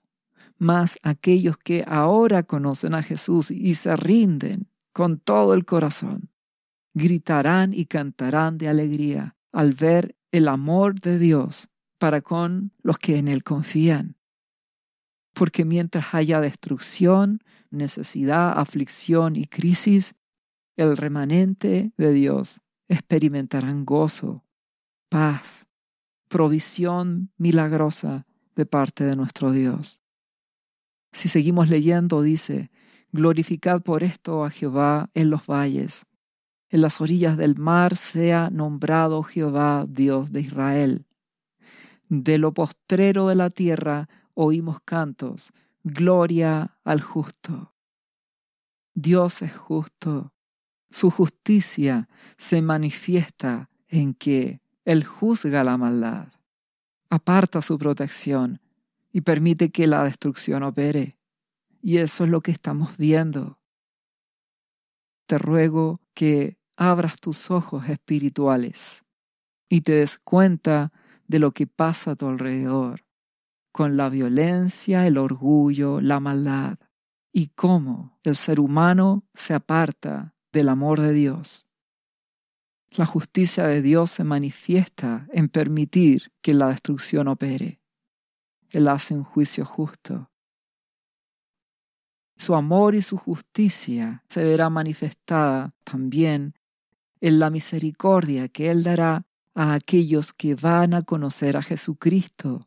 más 0.58 0.98
aquellos 1.04 1.58
que 1.58 1.84
ahora 1.88 2.44
conocen 2.44 2.96
a 2.96 3.04
Jesús 3.04 3.52
y 3.52 3.76
se 3.76 3.96
rinden 3.96 4.68
con 4.92 5.20
todo 5.20 5.54
el 5.54 5.66
corazón, 5.66 6.32
gritarán 6.96 7.74
y 7.74 7.86
cantarán 7.86 8.58
de 8.58 8.68
alegría 8.68 9.36
al 9.52 9.74
ver 9.74 10.16
el 10.38 10.48
amor 10.48 11.00
de 11.00 11.18
Dios 11.18 11.68
para 11.98 12.22
con 12.22 12.72
los 12.82 12.98
que 13.00 13.18
en 13.18 13.28
Él 13.28 13.44
confían. 13.44 14.18
Porque 15.34 15.66
mientras 15.66 16.14
haya 16.14 16.40
destrucción, 16.40 17.44
necesidad, 17.70 18.58
aflicción 18.58 19.36
y 19.36 19.46
crisis, 19.46 20.16
el 20.76 20.96
remanente 20.96 21.92
de 21.98 22.12
Dios 22.12 22.62
experimentarán 22.88 23.84
gozo, 23.86 24.44
paz, 25.10 25.68
provisión 26.28 27.32
milagrosa 27.38 28.26
de 28.56 28.66
parte 28.66 29.04
de 29.04 29.16
nuestro 29.16 29.52
Dios. 29.52 30.02
Si 31.12 31.30
seguimos 31.30 31.70
leyendo, 31.70 32.22
dice, 32.22 32.70
Glorificad 33.12 33.82
por 33.82 34.04
esto 34.04 34.44
a 34.44 34.50
Jehová 34.50 35.10
en 35.14 35.30
los 35.30 35.46
valles. 35.48 36.07
En 36.70 36.82
las 36.82 37.00
orillas 37.00 37.38
del 37.38 37.58
mar 37.58 37.96
sea 37.96 38.50
nombrado 38.50 39.24
Jehová, 39.24 39.86
Dios 39.88 40.32
de 40.32 40.42
Israel. 40.42 41.06
De 42.10 42.38
lo 42.38 42.54
postrero 42.54 43.28
de 43.28 43.36
la 43.36 43.50
tierra 43.50 44.10
oímos 44.34 44.80
cantos, 44.84 45.54
gloria 45.84 46.78
al 46.84 47.02
justo. 47.02 47.74
Dios 48.94 49.42
es 49.42 49.56
justo. 49.56 50.34
Su 50.90 51.12
justicia 51.12 52.08
se 52.38 52.62
manifiesta 52.62 53.70
en 53.88 54.14
que 54.14 54.62
Él 54.86 55.04
juzga 55.04 55.64
la 55.64 55.78
maldad, 55.78 56.30
aparta 57.10 57.62
su 57.62 57.78
protección 57.78 58.62
y 59.12 59.22
permite 59.22 59.72
que 59.72 59.88
la 59.88 60.04
destrucción 60.04 60.64
opere. 60.64 61.14
Y 61.82 61.98
eso 61.98 62.24
es 62.24 62.30
lo 62.30 62.42
que 62.42 62.52
estamos 62.52 62.98
viendo. 62.98 63.60
Te 65.26 65.38
ruego 65.38 66.00
que 66.14 66.57
abras 66.78 67.20
tus 67.20 67.52
ojos 67.52 67.90
espirituales 67.90 69.04
y 69.68 69.82
te 69.82 69.94
des 69.94 70.18
cuenta 70.20 70.94
de 71.28 71.40
lo 71.40 71.52
que 71.52 71.68
pasa 71.68 72.12
a 72.12 72.16
tu 72.16 72.28
alrededor, 72.28 73.04
con 73.74 73.98
la 73.98 74.08
violencia, 74.08 75.06
el 75.06 75.18
orgullo, 75.18 76.00
la 76.00 76.22
maldad, 76.22 76.78
y 77.34 77.48
cómo 77.48 78.18
el 78.24 78.36
ser 78.36 78.60
humano 78.60 79.26
se 79.34 79.54
aparta 79.54 80.34
del 80.54 80.70
amor 80.70 81.02
de 81.02 81.12
Dios. 81.12 81.66
La 82.92 83.06
justicia 83.06 83.68
de 83.68 83.82
Dios 83.82 84.12
se 84.12 84.24
manifiesta 84.24 85.28
en 85.34 85.50
permitir 85.50 86.32
que 86.42 86.54
la 86.54 86.70
destrucción 86.70 87.28
opere. 87.28 87.82
Él 88.70 88.88
hace 88.88 89.14
un 89.14 89.24
juicio 89.24 89.66
justo 89.66 90.30
su 92.38 92.56
amor 92.56 92.96
y 92.96 93.02
su 93.02 93.18
justicia 93.18 94.24
se 94.30 94.44
verá 94.44 94.70
manifestada 94.70 95.74
también 95.84 96.54
en 97.22 97.40
la 97.40 97.50
misericordia 97.50 98.48
que 98.48 98.70
Él 98.70 98.84
dará 98.84 99.26
a 99.56 99.74
aquellos 99.74 100.34
que 100.34 100.56
van 100.56 100.94
a 100.94 101.02
conocer 101.02 101.58
a 101.58 101.62
Jesucristo. 101.62 102.60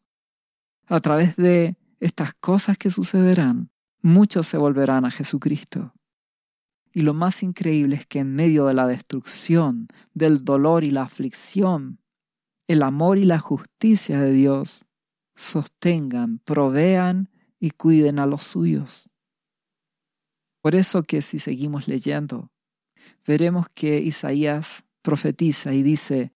A 0.87 1.01
través 1.01 1.37
de 1.37 1.77
estas 2.01 2.35
cosas 2.35 2.77
que 2.77 2.91
sucederán, 2.91 3.71
muchos 4.03 4.47
se 4.47 4.57
volverán 4.57 5.05
a 5.05 5.11
Jesucristo. 5.11 5.95
Y 6.93 7.03
lo 7.03 7.15
más 7.15 7.43
increíble 7.43 7.97
es 7.97 8.07
que 8.07 8.19
en 8.19 8.35
medio 8.35 8.67
de 8.67 8.75
la 8.75 8.87
destrucción, 8.87 9.87
del 10.15 10.45
dolor 10.45 10.83
y 10.83 10.91
la 10.91 11.03
aflicción, 11.03 12.01
el 12.67 12.83
amor 12.83 13.19
y 13.19 13.25
la 13.25 13.39
justicia 13.39 14.21
de 14.21 14.33
Dios 14.33 14.85
sostengan, 15.37 16.39
provean 16.39 17.31
y 17.61 17.71
cuiden 17.71 18.19
a 18.19 18.27
los 18.27 18.43
suyos. 18.43 19.09
Por 20.61 20.75
eso 20.75 21.03
que 21.05 21.23
si 21.23 21.39
seguimos 21.39 21.89
leyendo, 21.89 22.51
veremos 23.27 23.69
que 23.75 23.99
Isaías 23.99 24.85
profetiza 25.03 25.73
y 25.73 25.83
dice, 25.83 26.33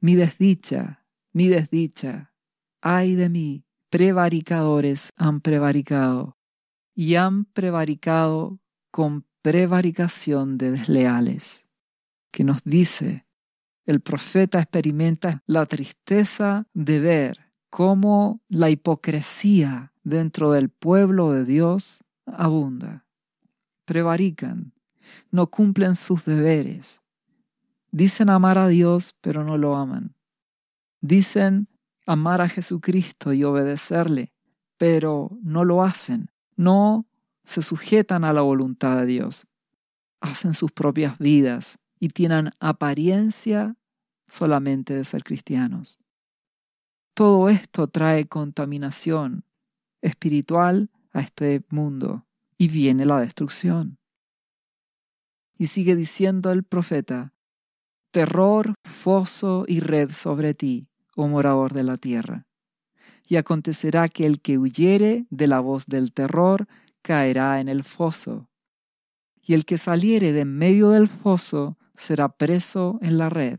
mi 0.00 0.14
desdicha, 0.14 1.04
mi 1.32 1.48
desdicha, 1.48 2.32
ay 2.80 3.14
de 3.14 3.28
mí, 3.28 3.64
prevaricadores 3.90 5.10
han 5.16 5.40
prevaricado 5.40 6.36
y 6.94 7.16
han 7.16 7.44
prevaricado 7.44 8.60
con 8.90 9.26
prevaricación 9.42 10.58
de 10.58 10.72
desleales, 10.72 11.66
que 12.32 12.44
nos 12.44 12.62
dice, 12.64 13.26
el 13.84 14.00
profeta 14.00 14.60
experimenta 14.60 15.42
la 15.46 15.64
tristeza 15.66 16.66
de 16.74 17.00
ver 17.00 17.52
cómo 17.70 18.42
la 18.48 18.70
hipocresía 18.70 19.92
dentro 20.02 20.52
del 20.52 20.70
pueblo 20.70 21.32
de 21.32 21.44
Dios 21.44 22.00
abunda. 22.24 23.06
Prevarican, 23.84 24.72
no 25.30 25.48
cumplen 25.48 25.94
sus 25.94 26.24
deberes. 26.24 27.00
Dicen 27.90 28.30
amar 28.30 28.58
a 28.58 28.68
Dios, 28.68 29.14
pero 29.20 29.44
no 29.44 29.56
lo 29.56 29.76
aman. 29.76 30.14
Dicen 31.00 31.68
amar 32.06 32.40
a 32.40 32.48
Jesucristo 32.48 33.32
y 33.32 33.44
obedecerle, 33.44 34.32
pero 34.76 35.30
no 35.42 35.64
lo 35.64 35.82
hacen. 35.82 36.30
No 36.56 37.06
se 37.44 37.62
sujetan 37.62 38.24
a 38.24 38.32
la 38.32 38.42
voluntad 38.42 38.98
de 38.98 39.06
Dios. 39.06 39.46
Hacen 40.20 40.54
sus 40.54 40.72
propias 40.72 41.18
vidas 41.18 41.78
y 42.00 42.08
tienen 42.08 42.50
apariencia 42.60 43.76
solamente 44.28 44.94
de 44.94 45.04
ser 45.04 45.24
cristianos. 45.24 45.98
Todo 47.14 47.48
esto 47.48 47.88
trae 47.88 48.26
contaminación 48.26 49.44
espiritual 50.02 50.90
a 51.12 51.20
este 51.20 51.64
mundo 51.70 52.26
y 52.58 52.68
viene 52.68 53.06
la 53.06 53.20
destrucción. 53.20 53.98
Y 55.58 55.66
sigue 55.66 55.96
diciendo 55.96 56.52
el 56.52 56.64
profeta, 56.64 57.32
terror, 58.10 58.74
foso 58.84 59.64
y 59.66 59.80
red 59.80 60.10
sobre 60.10 60.54
ti, 60.54 60.88
oh 61.14 61.28
morador 61.28 61.72
de 61.72 61.82
la 61.82 61.96
tierra. 61.96 62.46
Y 63.26 63.36
acontecerá 63.36 64.08
que 64.08 64.26
el 64.26 64.40
que 64.40 64.58
huyere 64.58 65.26
de 65.30 65.46
la 65.46 65.60
voz 65.60 65.86
del 65.86 66.12
terror 66.12 66.66
caerá 67.02 67.60
en 67.60 67.68
el 67.68 67.84
foso, 67.84 68.48
y 69.42 69.54
el 69.54 69.64
que 69.64 69.78
saliere 69.78 70.32
de 70.32 70.42
en 70.42 70.56
medio 70.56 70.90
del 70.90 71.08
foso 71.08 71.78
será 71.94 72.28
preso 72.28 72.98
en 73.00 73.18
la 73.18 73.30
red, 73.30 73.58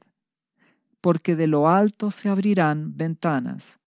porque 1.02 1.36
de 1.36 1.48
lo 1.48 1.70
alto 1.70 2.12
se 2.12 2.30
abrirán 2.30 2.96
ventanas, 2.96 3.80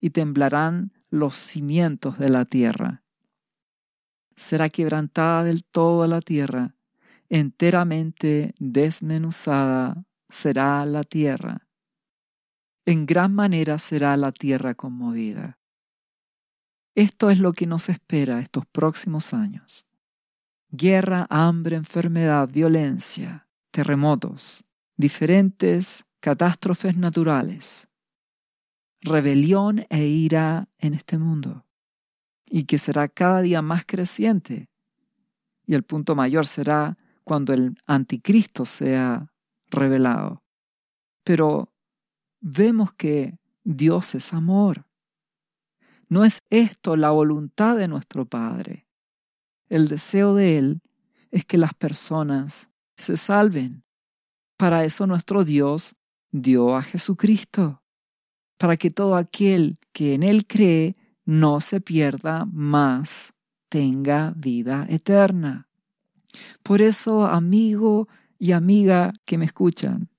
y 0.00 0.10
temblarán 0.10 0.92
los 1.10 1.36
cimientos 1.36 2.18
de 2.18 2.28
la 2.28 2.44
tierra 2.44 3.04
será 4.36 4.68
quebrantada 4.68 5.44
del 5.44 5.64
todo 5.64 6.06
la 6.06 6.20
tierra, 6.20 6.73
enteramente 7.34 8.54
desmenuzada 8.60 10.06
será 10.28 10.86
la 10.86 11.02
tierra. 11.02 11.66
En 12.86 13.06
gran 13.06 13.34
manera 13.34 13.78
será 13.78 14.16
la 14.16 14.30
tierra 14.30 14.76
conmovida. 14.76 15.58
Esto 16.94 17.30
es 17.30 17.40
lo 17.40 17.52
que 17.52 17.66
nos 17.66 17.88
espera 17.88 18.38
estos 18.38 18.66
próximos 18.66 19.34
años. 19.34 19.84
Guerra, 20.70 21.26
hambre, 21.28 21.74
enfermedad, 21.74 22.48
violencia, 22.52 23.48
terremotos, 23.72 24.64
diferentes 24.96 26.04
catástrofes 26.20 26.96
naturales, 26.96 27.88
rebelión 29.00 29.86
e 29.90 30.06
ira 30.06 30.68
en 30.78 30.94
este 30.94 31.18
mundo 31.18 31.66
y 32.48 32.66
que 32.66 32.78
será 32.78 33.08
cada 33.08 33.42
día 33.42 33.60
más 33.60 33.84
creciente. 33.84 34.68
Y 35.66 35.74
el 35.74 35.82
punto 35.82 36.14
mayor 36.14 36.46
será 36.46 36.96
cuando 37.24 37.52
el 37.52 37.76
anticristo 37.86 38.64
sea 38.64 39.32
revelado. 39.70 40.42
Pero 41.24 41.72
vemos 42.40 42.92
que 42.92 43.38
Dios 43.64 44.14
es 44.14 44.32
amor. 44.32 44.86
¿No 46.08 46.24
es 46.24 46.42
esto 46.50 46.96
la 46.96 47.10
voluntad 47.10 47.76
de 47.76 47.88
nuestro 47.88 48.26
Padre? 48.26 48.86
El 49.68 49.88
deseo 49.88 50.34
de 50.34 50.58
Él 50.58 50.82
es 51.30 51.44
que 51.44 51.58
las 51.58 51.74
personas 51.74 52.70
se 52.96 53.16
salven. 53.16 53.84
Para 54.56 54.84
eso 54.84 55.06
nuestro 55.06 55.44
Dios 55.44 55.96
dio 56.30 56.76
a 56.76 56.82
Jesucristo, 56.82 57.82
para 58.58 58.76
que 58.76 58.90
todo 58.90 59.16
aquel 59.16 59.74
que 59.92 60.14
en 60.14 60.22
Él 60.22 60.46
cree 60.46 60.94
no 61.24 61.60
se 61.60 61.80
pierda, 61.80 62.44
más 62.52 63.32
tenga 63.68 64.32
vida 64.36 64.86
eterna. 64.88 65.63
Por 66.62 66.82
eso, 66.82 67.26
amigo 67.26 68.08
y 68.38 68.52
amiga 68.52 69.12
que 69.24 69.38
me 69.38 69.44
escuchan, 69.44 70.10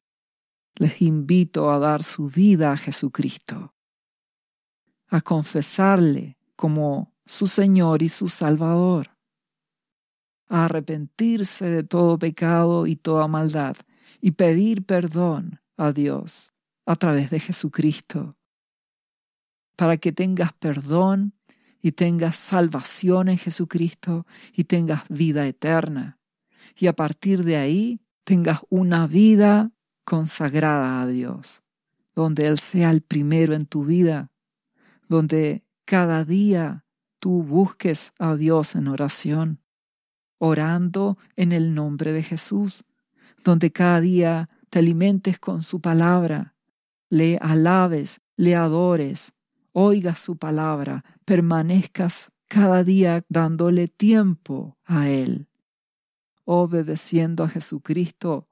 les 0.76 1.02
invito 1.02 1.72
a 1.72 1.80
dar 1.80 2.04
su 2.04 2.28
vida 2.28 2.72
a 2.72 2.78
Jesucristo, 2.78 3.74
a 5.08 5.22
confesarle 5.22 6.38
como 6.56 7.14
su 7.26 7.48
Señor 7.48 8.02
y 8.02 8.10
su 8.10 8.28
Salvador, 8.28 9.18
a 10.48 10.66
arrepentirse 10.66 11.66
de 11.66 11.84
todo 11.84 12.20
pecado 12.20 12.88
y 12.88 12.96
toda 12.96 13.28
maldad 13.28 13.76
y 14.22 14.32
pedir 14.32 14.86
perdón 14.86 15.62
a 15.78 15.92
Dios 15.92 16.54
a 16.86 16.96
través 16.96 17.30
de 17.32 17.40
Jesucristo 17.40 18.30
para 19.76 19.98
que 19.98 20.12
tengas 20.12 20.54
perdón 20.54 21.34
y 21.86 21.92
tengas 21.92 22.38
salvación 22.38 23.30
en 23.30 23.38
Jesucristo 23.38 24.26
y 24.54 24.64
tengas 24.64 25.04
vida 25.08 25.46
eterna. 25.46 26.18
Y 26.76 26.88
a 26.88 26.94
partir 26.94 27.44
de 27.44 27.58
ahí 27.58 28.00
tengas 28.24 28.62
una 28.72 29.06
vida 29.06 29.72
consagrada 30.04 31.04
a 31.04 31.06
Dios, 31.06 31.62
donde 32.16 32.48
Él 32.48 32.58
sea 32.58 32.90
el 32.90 33.02
primero 33.02 33.54
en 33.54 33.68
tu 33.68 33.86
vida, 33.86 34.32
donde 35.10 35.64
cada 35.86 36.26
día 36.26 36.86
tú 37.20 37.44
busques 37.44 38.14
a 38.18 38.36
Dios 38.36 38.74
en 38.74 38.88
oración, 38.88 39.62
orando 40.40 41.20
en 41.36 41.52
el 41.52 41.76
nombre 41.76 42.14
de 42.14 42.24
Jesús, 42.24 42.84
donde 43.44 43.72
cada 43.72 44.02
día 44.02 44.50
te 44.72 44.80
alimentes 44.80 45.38
con 45.38 45.62
su 45.62 45.82
palabra, 45.82 46.56
le 47.12 47.38
alabes, 47.38 48.22
le 48.38 48.56
adores, 48.56 49.35
oigas 49.78 50.20
su 50.20 50.38
palabra, 50.38 51.04
permanezcas 51.26 52.32
cada 52.48 52.86
día 52.86 53.26
dándole 53.28 53.90
tiempo 53.90 54.78
a 54.86 55.10
Él, 55.10 55.50
obedeciendo 56.46 57.44
a 57.44 57.50
Jesucristo, 57.50 58.46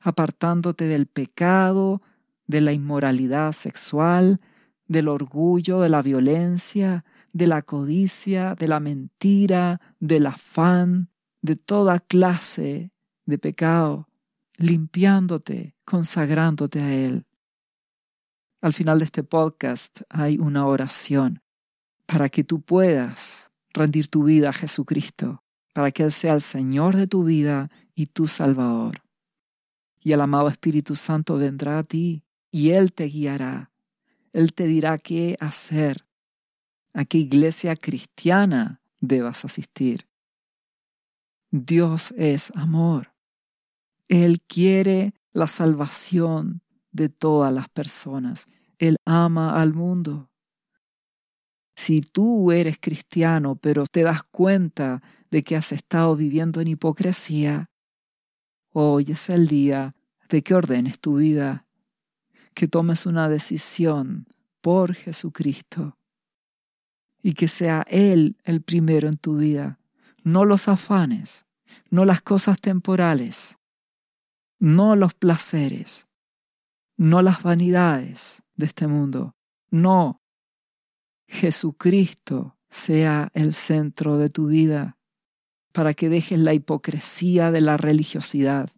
apartándote 0.00 0.86
del 0.86 1.06
pecado, 1.06 2.00
de 2.46 2.62
la 2.62 2.72
inmoralidad 2.72 3.52
sexual, 3.52 4.40
del 4.86 5.08
orgullo, 5.08 5.80
de 5.80 5.90
la 5.90 6.00
violencia, 6.00 7.04
de 7.34 7.46
la 7.46 7.60
codicia, 7.60 8.54
de 8.54 8.66
la 8.66 8.80
mentira, 8.80 9.82
del 10.00 10.26
afán, 10.26 11.10
de 11.42 11.56
toda 11.56 12.00
clase 12.00 12.90
de 13.26 13.38
pecado, 13.38 14.08
limpiándote, 14.56 15.74
consagrándote 15.84 16.80
a 16.80 16.94
Él. 16.94 17.26
Al 18.62 18.74
final 18.74 18.98
de 18.98 19.06
este 19.06 19.22
podcast 19.22 20.02
hay 20.10 20.36
una 20.36 20.66
oración 20.66 21.42
para 22.04 22.28
que 22.28 22.44
tú 22.44 22.60
puedas 22.60 23.50
rendir 23.72 24.08
tu 24.08 24.24
vida 24.24 24.50
a 24.50 24.52
Jesucristo, 24.52 25.42
para 25.72 25.90
que 25.92 26.02
Él 26.02 26.12
sea 26.12 26.34
el 26.34 26.42
Señor 26.42 26.94
de 26.94 27.06
tu 27.06 27.24
vida 27.24 27.70
y 27.94 28.06
tu 28.06 28.26
Salvador. 28.26 29.02
Y 29.98 30.12
el 30.12 30.20
amado 30.20 30.48
Espíritu 30.48 30.94
Santo 30.94 31.36
vendrá 31.36 31.78
a 31.78 31.84
ti 31.84 32.22
y 32.50 32.72
Él 32.72 32.92
te 32.92 33.04
guiará. 33.04 33.70
Él 34.34 34.52
te 34.52 34.66
dirá 34.66 34.98
qué 34.98 35.38
hacer, 35.40 36.06
a 36.92 37.06
qué 37.06 37.16
iglesia 37.16 37.74
cristiana 37.76 38.82
debas 39.00 39.46
asistir. 39.46 40.06
Dios 41.50 42.12
es 42.14 42.52
amor. 42.54 43.14
Él 44.08 44.42
quiere 44.42 45.14
la 45.32 45.46
salvación 45.46 46.62
de 46.92 47.08
todas 47.08 47.52
las 47.52 47.68
personas. 47.68 48.46
Él 48.78 48.96
ama 49.04 49.60
al 49.60 49.74
mundo. 49.74 50.30
Si 51.74 52.00
tú 52.00 52.52
eres 52.52 52.78
cristiano, 52.80 53.56
pero 53.56 53.86
te 53.86 54.02
das 54.02 54.22
cuenta 54.24 55.02
de 55.30 55.42
que 55.42 55.56
has 55.56 55.72
estado 55.72 56.14
viviendo 56.14 56.60
en 56.60 56.68
hipocresía, 56.68 57.66
hoy 58.72 59.06
es 59.08 59.30
el 59.30 59.46
día 59.46 59.94
de 60.28 60.42
que 60.42 60.54
ordenes 60.54 60.98
tu 61.00 61.16
vida, 61.16 61.66
que 62.54 62.68
tomes 62.68 63.06
una 63.06 63.28
decisión 63.28 64.26
por 64.60 64.94
Jesucristo 64.94 65.96
y 67.22 67.34
que 67.34 67.48
sea 67.48 67.84
Él 67.88 68.36
el 68.44 68.62
primero 68.62 69.08
en 69.08 69.16
tu 69.16 69.36
vida, 69.36 69.78
no 70.22 70.44
los 70.44 70.68
afanes, 70.68 71.46
no 71.90 72.04
las 72.04 72.22
cosas 72.22 72.60
temporales, 72.60 73.58
no 74.58 74.96
los 74.96 75.14
placeres, 75.14 76.06
no 77.00 77.22
las 77.22 77.42
vanidades 77.42 78.42
de 78.56 78.66
este 78.66 78.86
mundo, 78.86 79.34
no. 79.70 80.20
Jesucristo 81.26 82.58
sea 82.68 83.30
el 83.32 83.54
centro 83.54 84.18
de 84.18 84.28
tu 84.28 84.48
vida, 84.48 84.98
para 85.72 85.94
que 85.94 86.10
dejes 86.10 86.38
la 86.38 86.52
hipocresía 86.52 87.50
de 87.50 87.62
la 87.62 87.78
religiosidad 87.78 88.68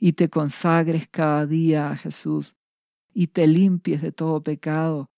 y 0.00 0.14
te 0.14 0.30
consagres 0.30 1.06
cada 1.06 1.44
día 1.44 1.90
a 1.90 1.96
Jesús 1.96 2.56
y 3.12 3.26
te 3.26 3.46
limpies 3.46 4.00
de 4.00 4.10
todo 4.10 4.42
pecado 4.42 5.10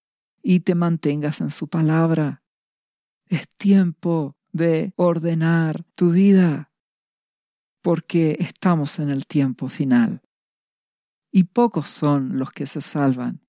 y 0.43 0.61
te 0.61 0.75
mantengas 0.75 1.41
en 1.41 1.51
su 1.51 1.69
palabra. 1.69 2.43
Es 3.27 3.47
tiempo 3.57 4.35
de 4.51 4.93
ordenar 4.97 5.85
tu 5.95 6.11
vida 6.11 6.73
porque 7.83 8.37
estamos 8.41 8.99
en 8.99 9.11
el 9.11 9.29
tiempo 9.29 9.69
final. 9.69 10.23
Y 11.31 11.45
pocos 11.45 11.89
son 11.89 12.39
los 12.39 12.53
que 12.53 12.67
se 12.67 12.81
salvan. 12.81 13.41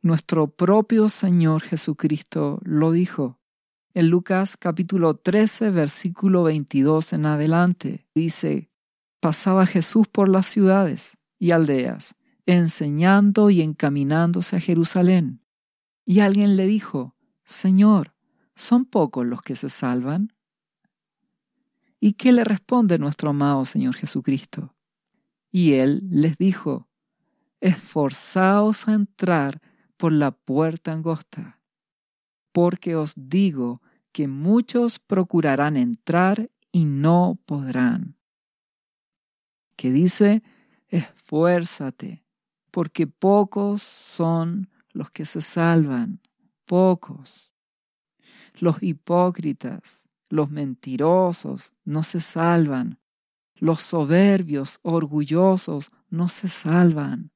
Nuestro 0.00 0.48
propio 0.48 1.08
Señor 1.08 1.62
Jesucristo 1.62 2.60
lo 2.64 2.92
dijo. 2.92 3.38
En 3.94 4.08
Lucas 4.08 4.56
capítulo 4.56 5.14
13, 5.14 5.70
versículo 5.70 6.42
22 6.42 7.12
en 7.12 7.26
adelante, 7.26 8.08
dice, 8.14 8.70
pasaba 9.20 9.66
Jesús 9.66 10.08
por 10.08 10.28
las 10.28 10.46
ciudades 10.46 11.18
y 11.38 11.50
aldeas, 11.50 12.14
enseñando 12.46 13.50
y 13.50 13.60
encaminándose 13.60 14.56
a 14.56 14.60
Jerusalén. 14.60 15.42
Y 16.04 16.20
alguien 16.20 16.56
le 16.56 16.66
dijo, 16.66 17.14
Señor, 17.44 18.14
¿son 18.56 18.86
pocos 18.86 19.26
los 19.26 19.42
que 19.42 19.56
se 19.56 19.68
salvan? 19.68 20.32
¿Y 22.00 22.14
qué 22.14 22.32
le 22.32 22.42
responde 22.42 22.98
nuestro 22.98 23.30
amado 23.30 23.64
Señor 23.64 23.94
Jesucristo? 23.94 24.74
Y 25.52 25.74
él 25.74 26.02
les 26.10 26.36
dijo, 26.36 26.88
esforzaos 27.60 28.88
a 28.88 28.94
entrar 28.94 29.60
por 29.96 30.12
la 30.12 30.32
puerta 30.32 30.92
angosta, 30.92 31.60
porque 32.50 32.96
os 32.96 33.12
digo 33.14 33.80
que 34.10 34.26
muchos 34.26 34.98
procurarán 34.98 35.76
entrar 35.76 36.50
y 36.72 36.84
no 36.84 37.38
podrán. 37.46 38.16
Que 39.76 39.92
dice, 39.92 40.42
esfuérzate, 40.88 42.24
porque 42.72 43.06
pocos 43.06 43.82
son 43.82 44.68
los 44.90 45.12
que 45.12 45.24
se 45.24 45.40
salvan, 45.40 46.20
pocos. 46.64 47.52
Los 48.58 48.82
hipócritas 48.82 50.02
los 50.32 50.50
mentirosos 50.50 51.74
no 51.84 52.02
se 52.02 52.18
salvan, 52.18 52.98
los 53.62 53.80
soberbios, 53.80 54.80
orgullosos 54.82 55.92
no 56.10 56.26
se 56.26 56.48
salvan. 56.48 57.30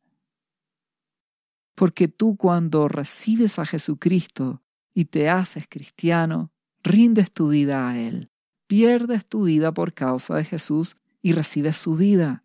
Porque 1.76 2.08
tú 2.08 2.36
cuando 2.36 2.88
recibes 2.88 3.60
a 3.60 3.64
Jesucristo 3.64 4.60
y 4.92 5.04
te 5.04 5.30
haces 5.30 5.66
cristiano, 5.68 6.50
rindes 6.82 7.30
tu 7.30 7.50
vida 7.50 7.88
a 7.88 7.96
Él, 7.96 8.32
pierdes 8.66 9.24
tu 9.24 9.44
vida 9.44 9.72
por 9.72 9.94
causa 9.94 10.34
de 10.34 10.44
Jesús 10.44 10.96
y 11.22 11.30
recibes 11.30 11.76
su 11.76 11.94
vida. 11.94 12.42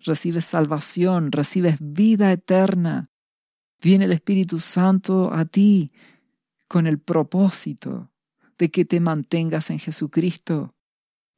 Recibes 0.00 0.44
salvación, 0.44 1.32
recibes 1.32 1.78
vida 1.80 2.32
eterna. 2.32 3.06
Viene 3.80 4.04
el 4.04 4.12
Espíritu 4.12 4.58
Santo 4.58 5.32
a 5.32 5.46
ti 5.46 5.88
con 6.68 6.86
el 6.86 6.98
propósito 6.98 8.10
de 8.58 8.70
que 8.70 8.84
te 8.84 9.00
mantengas 9.00 9.70
en 9.70 9.78
Jesucristo 9.78 10.68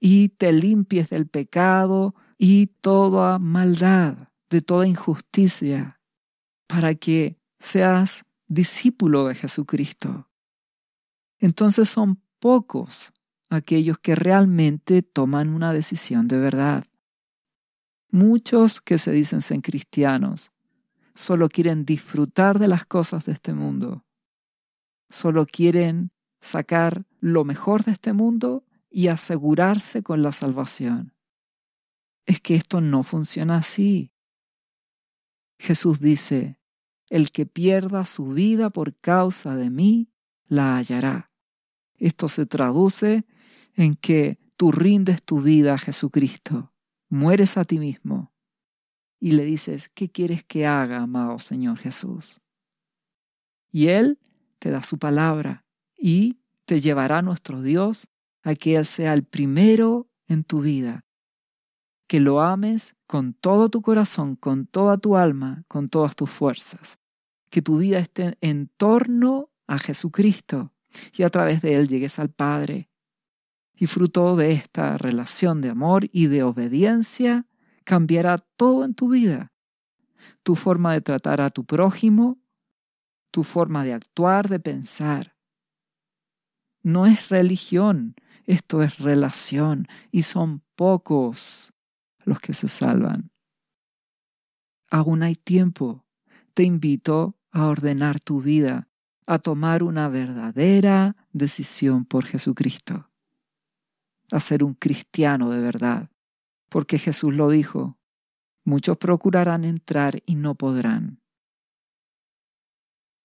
y 0.01 0.31
te 0.31 0.53
limpies 0.53 1.11
del 1.11 1.27
pecado 1.27 2.15
y 2.39 2.67
toda 2.67 3.39
maldad, 3.39 4.29
de 4.51 4.61
toda 4.61 4.87
injusticia, 4.87 6.01
para 6.67 6.95
que 6.95 7.39
seas 7.59 8.25
discípulo 8.47 9.27
de 9.27 9.35
Jesucristo. 9.35 10.29
Entonces 11.39 11.89
son 11.89 12.21
pocos 12.39 13.13
aquellos 13.49 13.99
que 13.99 14.15
realmente 14.15 15.03
toman 15.03 15.51
una 15.51 15.73
decisión 15.73 16.29
de 16.29 16.39
verdad. 16.39 16.87
Muchos 18.11 18.81
que 18.81 18.99
se 18.99 19.11
dicen 19.13 19.41
ser 19.41 19.61
cristianos 19.63 20.53
solo 21.15 21.49
quieren 21.49 21.85
disfrutar 21.85 22.59
de 22.59 22.69
las 22.69 22.85
cosas 22.85 23.25
de 23.25 23.33
este 23.33 23.55
mundo, 23.55 24.05
solo 25.09 25.47
quieren 25.47 26.11
sacar 26.41 27.05
lo 27.21 27.45
mejor 27.45 27.85
de 27.85 27.93
este 27.93 28.13
mundo 28.13 28.66
y 28.91 29.09
asegurarse 29.09 30.03
con 30.03 30.23
la 30.23 30.33
salvación. 30.33 31.15
Es 32.25 32.41
que 32.41 32.55
esto 32.55 32.81
no 32.81 33.03
funciona 33.03 33.59
así. 33.59 34.13
Jesús 35.59 36.01
dice, 36.01 36.59
el 37.09 37.31
que 37.31 37.47
pierda 37.47 38.05
su 38.05 38.29
vida 38.29 38.69
por 38.71 38.97
causa 38.97 39.57
de 39.57 39.71
mí, 39.71 40.11
la 40.47 40.77
hallará. 40.77 41.31
Esto 41.95 42.29
se 42.29 42.47
traduce 42.47 43.25
en 43.75 43.95
que 43.95 44.39
tú 44.57 44.73
rindes 44.73 45.23
tu 45.23 45.41
vida 45.41 45.75
a 45.75 45.79
Jesucristo, 45.79 46.73
mueres 47.09 47.57
a 47.57 47.65
ti 47.65 47.79
mismo 47.79 48.33
y 49.19 49.33
le 49.33 49.45
dices, 49.45 49.89
¿qué 49.95 50.11
quieres 50.11 50.45
que 50.45 50.67
haga, 50.67 50.99
amado 50.99 51.39
Señor 51.39 51.79
Jesús? 51.79 52.41
Y 53.71 53.89
Él 53.89 54.19
te 54.59 54.71
da 54.71 54.83
su 54.83 54.99
palabra 54.99 55.65
y 55.97 56.39
te 56.65 56.81
llevará 56.81 57.23
nuestro 57.23 57.63
Dios 57.63 58.09
a 58.47 58.55
que 58.55 58.77
Él 58.77 58.87
sea 58.87 59.13
el 59.13 59.25
primero 59.25 60.09
en 60.29 60.45
tu 60.45 60.61
vida, 60.61 61.05
que 62.07 62.21
lo 62.21 62.41
ames 62.41 62.95
con 63.09 63.35
todo 63.35 63.71
tu 63.71 63.83
corazón, 63.83 64.37
con 64.37 64.69
toda 64.69 64.99
tu 64.99 65.17
alma, 65.17 65.65
con 65.67 65.89
todas 65.89 66.15
tus 66.15 66.31
fuerzas, 66.31 67.01
que 67.51 67.61
tu 67.61 67.79
vida 67.79 67.99
esté 67.99 68.39
en 68.41 68.69
torno 68.69 69.51
a 69.67 69.81
Jesucristo 69.81 70.73
y 71.13 71.25
a 71.25 71.31
través 71.31 71.61
de 71.61 71.75
Él 71.75 71.89
llegues 71.89 72.21
al 72.21 72.31
Padre. 72.31 72.89
Y 73.75 73.87
fruto 73.87 74.37
de 74.37 74.53
esta 74.53 74.97
relación 74.97 75.61
de 75.61 75.71
amor 75.71 76.09
y 76.13 76.29
de 76.29 76.45
obediencia, 76.45 77.47
cambiará 77.83 78.39
todo 78.39 78.85
en 78.85 78.95
tu 78.95 79.09
vida. 79.09 79.53
Tu 80.45 80.55
forma 80.55 80.93
de 80.93 81.01
tratar 81.01 81.41
a 81.41 81.51
tu 81.51 81.65
prójimo, 81.65 82.39
tu 83.33 83.43
forma 83.43 83.83
de 83.83 83.93
actuar, 83.93 84.49
de 84.49 84.61
pensar, 84.61 85.37
no 86.87 87.05
es 87.05 87.29
religión, 87.31 88.15
esto 88.47 88.83
es 88.83 88.99
relación 88.99 89.89
y 90.11 90.23
son 90.23 90.63
pocos 90.77 91.73
los 92.25 92.41
que 92.41 92.53
se 92.53 92.69
salvan. 92.69 93.31
Aún 94.91 95.23
hay 95.23 95.35
tiempo. 95.35 96.05
Te 96.55 96.63
invito 96.63 97.37
a 97.51 97.67
ordenar 97.67 98.21
tu 98.21 98.41
vida, 98.41 98.89
a 99.27 99.39
tomar 99.39 99.83
una 99.83 100.09
verdadera 100.09 101.17
decisión 101.33 102.05
por 102.05 102.25
Jesucristo, 102.25 103.11
a 104.31 104.41
ser 104.41 104.63
un 104.63 104.75
cristiano 104.75 105.51
de 105.51 105.61
verdad, 105.61 106.11
porque 106.69 106.99
Jesús 106.99 107.35
lo 107.35 107.51
dijo, 107.51 107.99
muchos 108.65 108.97
procurarán 108.97 109.65
entrar 109.65 110.23
y 110.25 110.37
no 110.37 110.55
podrán. 110.55 111.21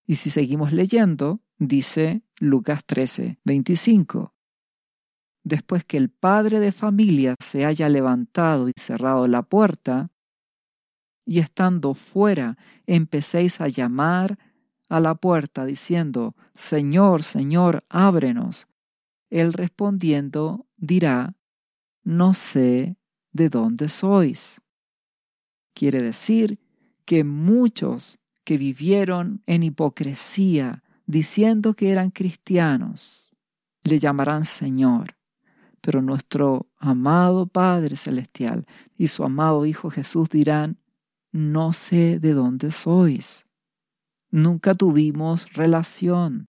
Y 0.05 0.15
si 0.15 0.29
seguimos 0.29 0.73
leyendo, 0.73 1.41
dice 1.57 2.23
Lucas 2.39 2.83
13, 2.85 3.39
25. 3.45 4.33
Después 5.43 5.83
que 5.83 5.97
el 5.97 6.09
padre 6.09 6.59
de 6.59 6.71
familia 6.71 7.35
se 7.39 7.65
haya 7.65 7.89
levantado 7.89 8.69
y 8.69 8.73
cerrado 8.79 9.27
la 9.27 9.41
puerta, 9.41 10.11
y 11.25 11.39
estando 11.39 11.93
fuera 11.93 12.57
empecéis 12.85 13.61
a 13.61 13.67
llamar 13.67 14.37
a 14.89 14.99
la 14.99 15.15
puerta 15.15 15.65
diciendo, 15.65 16.35
Señor, 16.53 17.23
Señor, 17.23 17.83
ábrenos. 17.89 18.67
Él 19.29 19.53
respondiendo 19.53 20.67
dirá, 20.75 21.35
No 22.03 22.33
sé 22.33 22.97
de 23.31 23.47
dónde 23.49 23.87
sois. 23.87 24.61
Quiere 25.73 26.01
decir 26.01 26.59
que 27.05 27.23
muchos 27.23 28.19
que 28.43 28.57
vivieron 28.57 29.41
en 29.45 29.63
hipocresía, 29.63 30.83
diciendo 31.05 31.73
que 31.73 31.91
eran 31.91 32.11
cristianos, 32.11 33.31
le 33.83 33.99
llamarán 33.99 34.45
Señor. 34.45 35.15
Pero 35.81 36.01
nuestro 36.01 36.67
amado 36.77 37.47
Padre 37.47 37.95
Celestial 37.95 38.65
y 38.97 39.07
su 39.07 39.23
amado 39.23 39.65
Hijo 39.65 39.89
Jesús 39.89 40.29
dirán, 40.29 40.77
no 41.31 41.73
sé 41.73 42.19
de 42.19 42.33
dónde 42.33 42.71
sois. 42.71 43.45
Nunca 44.29 44.75
tuvimos 44.75 45.51
relación. 45.53 46.47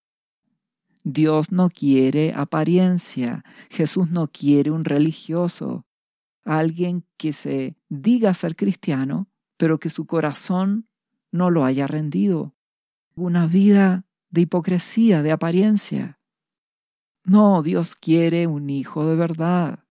Dios 1.05 1.51
no 1.51 1.69
quiere 1.69 2.33
apariencia. 2.35 3.45
Jesús 3.71 4.11
no 4.11 4.29
quiere 4.29 4.71
un 4.71 4.85
religioso. 4.85 5.85
Alguien 6.45 7.05
que 7.17 7.33
se 7.33 7.77
diga 7.89 8.35
ser 8.35 8.57
cristiano, 8.57 9.29
pero 9.57 9.79
que 9.79 9.91
su 9.91 10.07
corazón 10.07 10.89
no 11.31 11.51
lo 11.51 11.65
haya 11.65 11.87
rendido. 11.87 12.55
Una 13.15 13.47
vida 13.47 14.05
de 14.31 14.43
hipocresía, 14.43 15.23
de 15.23 15.33
apariencia. 15.33 16.19
No, 17.25 17.63
Dios 17.63 17.95
quiere 17.97 18.47
un 18.47 18.71
hijo 18.71 19.07
de 19.07 19.15
verdad. 19.15 19.85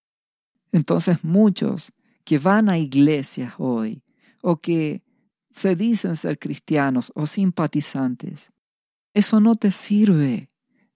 Entonces 0.71 1.23
muchos 1.23 1.91
que 2.23 2.37
van 2.37 2.69
a 2.69 2.77
iglesias 2.77 3.53
hoy 3.57 4.03
o 4.41 4.57
que 4.57 5.03
se 5.55 5.75
dicen 5.75 6.15
ser 6.15 6.39
cristianos 6.39 7.11
o 7.15 7.25
simpatizantes, 7.25 8.51
eso 9.13 9.39
no 9.39 9.55
te 9.55 9.71
sirve. 9.71 10.49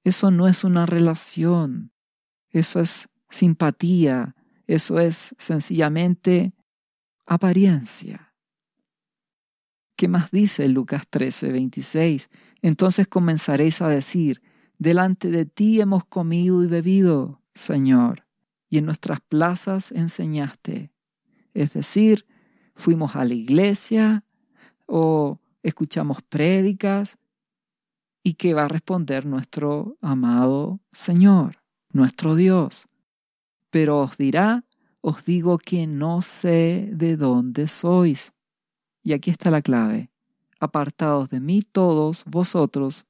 Eso 0.04 0.32
no 0.32 0.48
es 0.48 0.64
una 0.64 0.86
relación. 0.86 1.92
Eso 2.50 2.80
es 2.80 3.10
simpatía. 3.30 4.36
Eso 4.68 5.00
es 5.00 5.36
sencillamente 5.38 6.54
apariencia. 7.26 8.34
¿Qué 9.98 10.08
más 10.08 10.32
dice 10.32 10.68
Lucas 10.68 11.04
13, 11.10 11.52
26? 11.52 12.30
Entonces 12.62 13.08
comenzaréis 13.08 13.82
a 13.82 13.88
decir, 13.88 14.42
delante 14.78 15.30
de 15.30 15.46
ti 15.46 15.82
hemos 15.82 16.06
comido 16.06 16.64
y 16.64 16.68
bebido, 16.68 17.42
Señor, 17.54 18.26
y 18.70 18.78
en 18.78 18.86
nuestras 18.86 19.22
plazas 19.22 19.92
enseñaste. 19.92 20.92
Es 21.54 21.74
decir, 21.74 22.26
fuimos 22.76 23.16
a 23.16 23.24
la 23.26 23.34
iglesia 23.34 24.24
o 24.86 25.40
escuchamos 25.64 26.22
prédicas. 26.22 27.18
¿Y 28.24 28.34
qué 28.34 28.54
va 28.54 28.66
a 28.66 28.68
responder 28.68 29.26
nuestro 29.26 29.98
amado 30.02 30.80
Señor, 30.92 31.62
nuestro 31.92 32.36
Dios? 32.36 32.88
Pero 33.70 34.00
os 34.00 34.18
dirá, 34.18 34.66
os 35.02 35.26
digo 35.26 35.58
que 35.58 35.86
no 35.86 36.22
sé 36.22 36.90
de 36.92 37.18
dónde 37.18 37.68
sois. 37.68 38.34
Y 39.04 39.14
aquí 39.14 39.30
está 39.30 39.52
la 39.52 39.62
clave. 39.62 40.10
Apartados 40.60 41.30
de 41.30 41.40
mí 41.40 41.62
todos 41.62 42.24
vosotros, 42.26 43.06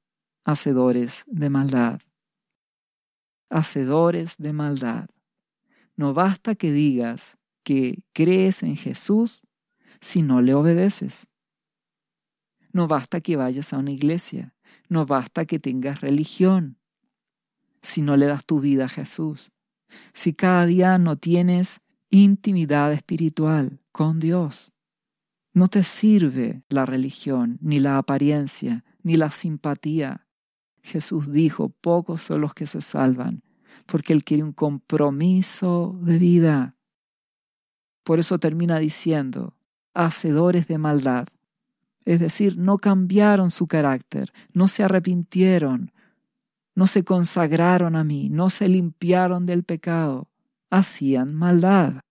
hacedores 0.46 1.24
de 1.28 1.50
maldad. 1.50 2.02
Hacedores 3.50 4.36
de 4.38 4.54
maldad. 4.54 5.10
No 5.98 6.14
basta 6.14 6.56
que 6.56 6.72
digas 6.72 7.38
que 7.64 8.04
crees 8.14 8.64
en 8.64 8.78
Jesús 8.78 9.42
si 10.00 10.22
no 10.22 10.42
le 10.42 10.54
obedeces. 10.54 11.28
No 12.72 12.88
basta 12.88 13.22
que 13.22 13.36
vayas 13.36 13.74
a 13.74 13.78
una 13.78 13.92
iglesia, 13.92 14.56
no 14.88 15.06
basta 15.06 15.46
que 15.46 15.60
tengas 15.60 16.02
religión, 16.02 16.78
si 17.82 18.02
no 18.02 18.18
le 18.18 18.26
das 18.26 18.46
tu 18.46 18.60
vida 18.60 18.86
a 18.86 18.90
Jesús. 18.90 19.52
Si 20.14 20.34
cada 20.34 20.66
día 20.66 20.98
no 20.98 21.18
tienes 21.18 21.82
intimidad 22.10 22.92
espiritual 22.94 23.80
con 23.92 24.20
Dios. 24.20 24.74
No 25.54 25.70
te 25.70 25.84
sirve 25.84 26.64
la 26.70 26.86
religión, 26.86 27.58
ni 27.62 27.80
la 27.80 27.98
apariencia, 27.98 28.84
ni 29.04 29.16
la 29.16 29.32
simpatía. 29.32 30.25
Jesús 30.86 31.32
dijo, 31.32 31.70
pocos 31.70 32.22
son 32.22 32.42
los 32.42 32.54
que 32.54 32.68
se 32.68 32.80
salvan, 32.80 33.42
porque 33.88 34.14
Él 34.14 34.24
quiere 34.24 34.44
un 34.44 34.54
compromiso 34.54 35.98
de 36.04 36.20
vida. 36.20 36.76
Por 38.04 38.20
eso 38.20 38.38
termina 38.38 38.78
diciendo, 38.78 39.56
hacedores 39.96 40.68
de 40.68 40.78
maldad. 40.78 41.28
Es 42.06 42.20
decir, 42.20 42.58
no 42.58 42.78
cambiaron 42.78 43.50
su 43.50 43.66
carácter, 43.66 44.32
no 44.54 44.68
se 44.68 44.84
arrepintieron, 44.84 45.92
no 46.76 46.86
se 46.86 47.04
consagraron 47.04 47.96
a 47.96 48.04
mí, 48.04 48.30
no 48.30 48.52
se 48.52 48.68
limpiaron 48.68 49.48
del 49.48 49.64
pecado, 49.64 50.22
hacían 50.70 51.34
maldad. 51.34 52.02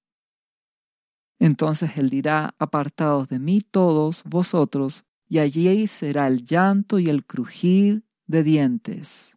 Entonces 1.39 1.97
él 1.97 2.11
dirá, 2.11 2.57
apartados 2.59 3.29
de 3.29 3.39
mí 3.39 3.61
todos 3.61 4.25
vosotros, 4.25 5.05
y 5.29 5.39
allí 5.39 5.87
será 5.87 6.27
el 6.27 6.43
llanto 6.43 6.99
y 6.99 7.09
el 7.09 7.25
crujir 7.25 8.03
de 8.27 8.43
dientes. 8.43 9.37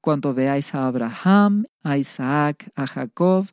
Cuando 0.00 0.32
veáis 0.32 0.74
a 0.74 0.86
Abraham, 0.86 1.64
a 1.82 1.98
Isaac, 1.98 2.70
a 2.74 2.86
Jacob, 2.86 3.46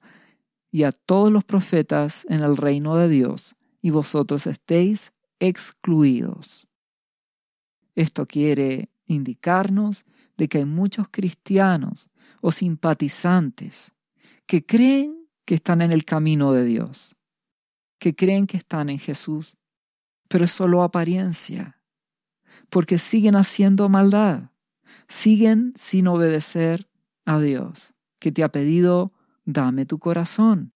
y 0.71 0.83
a 0.83 0.91
todos 0.91 1.31
los 1.31 1.43
profetas 1.43 2.25
en 2.29 2.41
el 2.41 2.57
reino 2.57 2.95
de 2.95 3.09
Dios, 3.09 3.55
y 3.81 3.89
vosotros 3.89 4.47
estéis 4.47 5.13
excluidos. 5.39 6.67
Esto 7.95 8.25
quiere 8.25 8.89
indicarnos 9.05 10.05
de 10.37 10.47
que 10.47 10.59
hay 10.59 10.65
muchos 10.65 11.07
cristianos 11.09 12.09
o 12.41 12.51
simpatizantes 12.51 13.91
que 14.45 14.65
creen 14.65 15.27
que 15.45 15.55
están 15.55 15.81
en 15.81 15.91
el 15.91 16.05
camino 16.05 16.53
de 16.53 16.63
Dios, 16.63 17.15
que 17.99 18.15
creen 18.15 18.47
que 18.47 18.57
están 18.57 18.89
en 18.89 18.99
Jesús, 18.99 19.57
pero 20.27 20.45
es 20.45 20.51
solo 20.51 20.83
apariencia, 20.83 21.76
porque 22.69 22.97
siguen 22.97 23.35
haciendo 23.35 23.89
maldad, 23.89 24.51
siguen 25.07 25.73
sin 25.79 26.07
obedecer 26.07 26.89
a 27.25 27.39
Dios, 27.39 27.93
que 28.19 28.31
te 28.31 28.43
ha 28.43 28.49
pedido 28.49 29.13
dame 29.45 29.85
tu 29.85 29.97
corazón. 29.97 30.73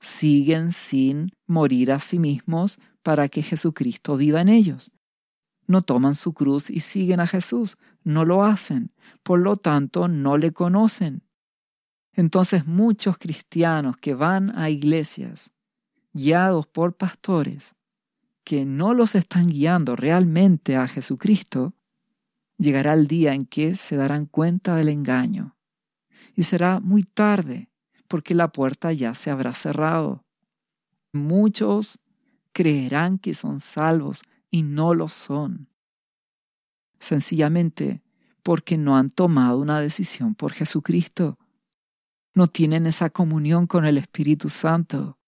Siguen 0.00 0.72
sin 0.72 1.30
morir 1.46 1.92
a 1.92 1.98
sí 1.98 2.18
mismos 2.18 2.78
para 3.02 3.28
que 3.28 3.42
Jesucristo 3.42 4.16
viva 4.16 4.40
en 4.40 4.48
ellos. 4.48 4.90
No 5.66 5.82
toman 5.82 6.14
su 6.14 6.34
cruz 6.34 6.68
y 6.68 6.80
siguen 6.80 7.20
a 7.20 7.26
Jesús, 7.26 7.78
no 8.02 8.26
lo 8.26 8.44
hacen, 8.44 8.92
por 9.22 9.38
lo 9.40 9.56
tanto 9.56 10.08
no 10.08 10.36
le 10.36 10.52
conocen. 10.52 11.22
Entonces 12.12 12.66
muchos 12.66 13.16
cristianos 13.16 13.96
que 13.96 14.14
van 14.14 14.56
a 14.58 14.68
iglesias 14.68 15.50
guiados 16.12 16.66
por 16.66 16.96
pastores 16.96 17.73
que 18.44 18.64
no 18.64 18.94
los 18.94 19.14
están 19.14 19.48
guiando 19.48 19.96
realmente 19.96 20.76
a 20.76 20.86
Jesucristo, 20.86 21.72
llegará 22.58 22.92
el 22.92 23.06
día 23.06 23.34
en 23.34 23.46
que 23.46 23.74
se 23.74 23.96
darán 23.96 24.26
cuenta 24.26 24.76
del 24.76 24.90
engaño. 24.90 25.56
Y 26.36 26.44
será 26.44 26.80
muy 26.80 27.02
tarde 27.02 27.70
porque 28.06 28.34
la 28.34 28.52
puerta 28.52 28.92
ya 28.92 29.14
se 29.14 29.30
habrá 29.30 29.54
cerrado. 29.54 30.24
Muchos 31.12 31.98
creerán 32.52 33.18
que 33.18 33.34
son 33.34 33.60
salvos 33.60 34.20
y 34.50 34.62
no 34.62 34.94
lo 34.94 35.08
son. 35.08 35.68
Sencillamente 36.98 38.02
porque 38.42 38.76
no 38.76 38.96
han 38.96 39.10
tomado 39.10 39.58
una 39.58 39.80
decisión 39.80 40.34
por 40.34 40.52
Jesucristo. 40.52 41.38
No 42.34 42.46
tienen 42.46 42.86
esa 42.86 43.10
comunión 43.10 43.66
con 43.66 43.84
el 43.84 43.96
Espíritu 43.96 44.48
Santo. 44.48 45.18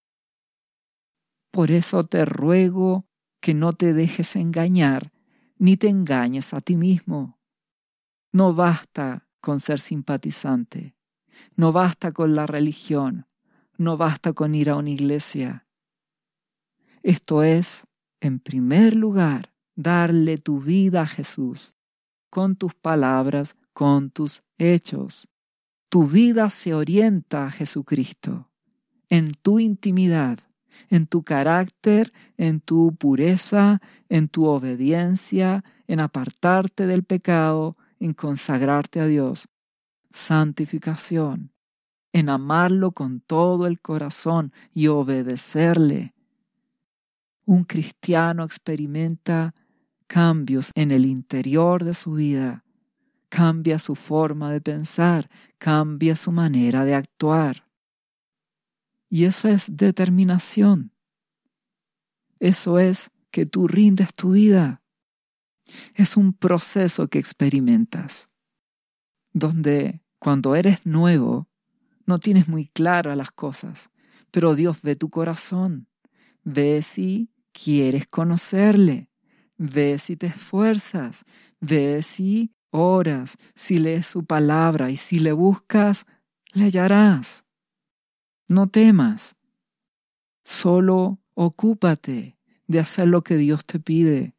Por 1.51 1.71
eso 1.71 2.05
te 2.05 2.25
ruego 2.25 3.06
que 3.39 3.53
no 3.53 3.73
te 3.73 3.93
dejes 3.93 4.35
engañar 4.35 5.11
ni 5.57 5.77
te 5.77 5.89
engañes 5.89 6.53
a 6.53 6.61
ti 6.61 6.75
mismo. 6.75 7.39
No 8.31 8.53
basta 8.53 9.27
con 9.41 9.59
ser 9.59 9.79
simpatizante. 9.79 10.95
No 11.55 11.71
basta 11.71 12.11
con 12.11 12.35
la 12.35 12.45
religión, 12.45 13.27
no 13.77 13.97
basta 13.97 14.33
con 14.33 14.55
ir 14.55 14.69
a 14.69 14.75
una 14.75 14.89
iglesia. 14.89 15.67
Esto 17.03 17.43
es, 17.43 17.85
en 18.19 18.39
primer 18.39 18.95
lugar, 18.95 19.53
darle 19.75 20.37
tu 20.37 20.59
vida 20.59 21.03
a 21.03 21.07
Jesús, 21.07 21.75
con 22.29 22.55
tus 22.55 22.73
palabras, 22.73 23.55
con 23.73 24.09
tus 24.09 24.43
hechos. 24.57 25.27
Tu 25.89 26.07
vida 26.07 26.49
se 26.49 26.73
orienta 26.73 27.45
a 27.45 27.51
Jesucristo, 27.51 28.49
en 29.09 29.31
tu 29.33 29.59
intimidad, 29.59 30.39
en 30.89 31.07
tu 31.07 31.23
carácter, 31.23 32.13
en 32.37 32.59
tu 32.59 32.95
pureza, 32.95 33.81
en 34.09 34.27
tu 34.27 34.45
obediencia, 34.45 35.63
en 35.87 35.99
apartarte 35.99 36.85
del 36.85 37.03
pecado, 37.03 37.77
en 37.99 38.13
consagrarte 38.13 38.99
a 38.99 39.05
Dios. 39.05 39.47
Santificación, 40.11 41.51
en 42.13 42.29
amarlo 42.29 42.91
con 42.91 43.21
todo 43.21 43.67
el 43.67 43.79
corazón 43.79 44.51
y 44.73 44.87
obedecerle. 44.87 46.13
Un 47.45 47.63
cristiano 47.63 48.43
experimenta 48.43 49.53
cambios 50.07 50.71
en 50.75 50.91
el 50.91 51.05
interior 51.05 51.83
de 51.83 51.93
su 51.93 52.13
vida, 52.13 52.63
cambia 53.29 53.77
su 53.77 53.95
forma 53.95 54.51
de 54.51 54.61
pensar, 54.61 55.29
cambia 55.57 56.15
su 56.15 56.31
manera 56.31 56.85
de 56.85 56.95
actuar. 56.95 57.66
Y 59.09 59.25
eso 59.25 59.47
es 59.47 59.65
determinación. 59.67 60.91
Eso 62.39 62.79
es 62.79 63.09
que 63.31 63.45
tú 63.45 63.67
rindes 63.67 64.13
tu 64.13 64.31
vida. 64.31 64.81
Es 65.95 66.17
un 66.17 66.33
proceso 66.33 67.07
que 67.07 67.19
experimentas, 67.19 68.29
donde 69.33 70.01
cuando 70.19 70.55
eres 70.55 70.85
nuevo, 70.85 71.49
no 72.05 72.17
tienes 72.17 72.47
muy 72.47 72.67
claras 72.67 73.17
las 73.17 73.31
cosas, 73.31 73.89
pero 74.31 74.55
Dios 74.55 74.81
ve 74.81 74.95
tu 74.95 75.09
corazón, 75.09 75.87
ve 76.43 76.81
si 76.81 77.31
quieres 77.51 78.07
conocerle, 78.07 79.09
ve 79.57 79.99
si 79.99 80.15
te 80.15 80.27
esfuerzas, 80.27 81.25
ve 81.59 82.01
si 82.01 82.55
oras, 82.69 83.37
si 83.55 83.79
lees 83.79 84.05
su 84.05 84.25
palabra 84.25 84.89
y 84.89 84.95
si 84.95 85.19
le 85.19 85.33
buscas, 85.33 86.05
le 86.53 86.65
hallarás. 86.65 87.46
No 88.49 88.67
temas, 88.67 89.35
solo 90.45 91.19
ocúpate 91.33 92.37
de 92.67 92.79
hacer 92.79 93.09
lo 93.09 93.21
que 93.21 93.35
Dios 93.35 93.65
te 93.65 93.79
pide. 93.79 94.35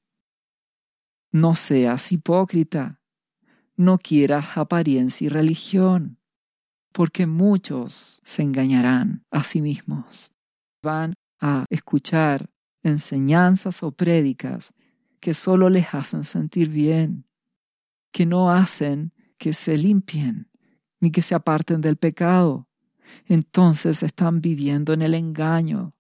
No 1.31 1.55
seas 1.55 2.11
hipócrita, 2.11 3.03
no 3.77 3.99
quieras 3.99 4.57
apariencia 4.57 5.27
y 5.27 5.29
religión, 5.29 6.19
porque 6.93 7.27
muchos 7.27 8.21
se 8.25 8.43
engañarán 8.43 9.27
a 9.31 9.43
sí 9.43 9.61
mismos. 9.61 10.33
Van 10.83 11.15
a 11.39 11.67
escuchar 11.69 12.51
enseñanzas 12.83 13.83
o 13.83 13.93
prédicas 13.93 14.73
que 15.21 15.35
solo 15.35 15.69
les 15.69 15.93
hacen 15.93 16.25
sentir 16.25 16.71
bien, 16.71 17.27
que 18.11 18.25
no 18.25 18.51
hacen 18.51 19.13
que 19.37 19.53
se 19.53 19.77
limpien 19.77 20.51
ni 20.99 21.11
que 21.11 21.21
se 21.21 21.35
aparten 21.35 21.81
del 21.81 21.97
pecado. 21.97 22.68
Entonces 23.27 24.03
están 24.03 24.41
viviendo 24.41 24.93
en 24.93 25.03
el 25.03 25.15
engaño 25.15 25.95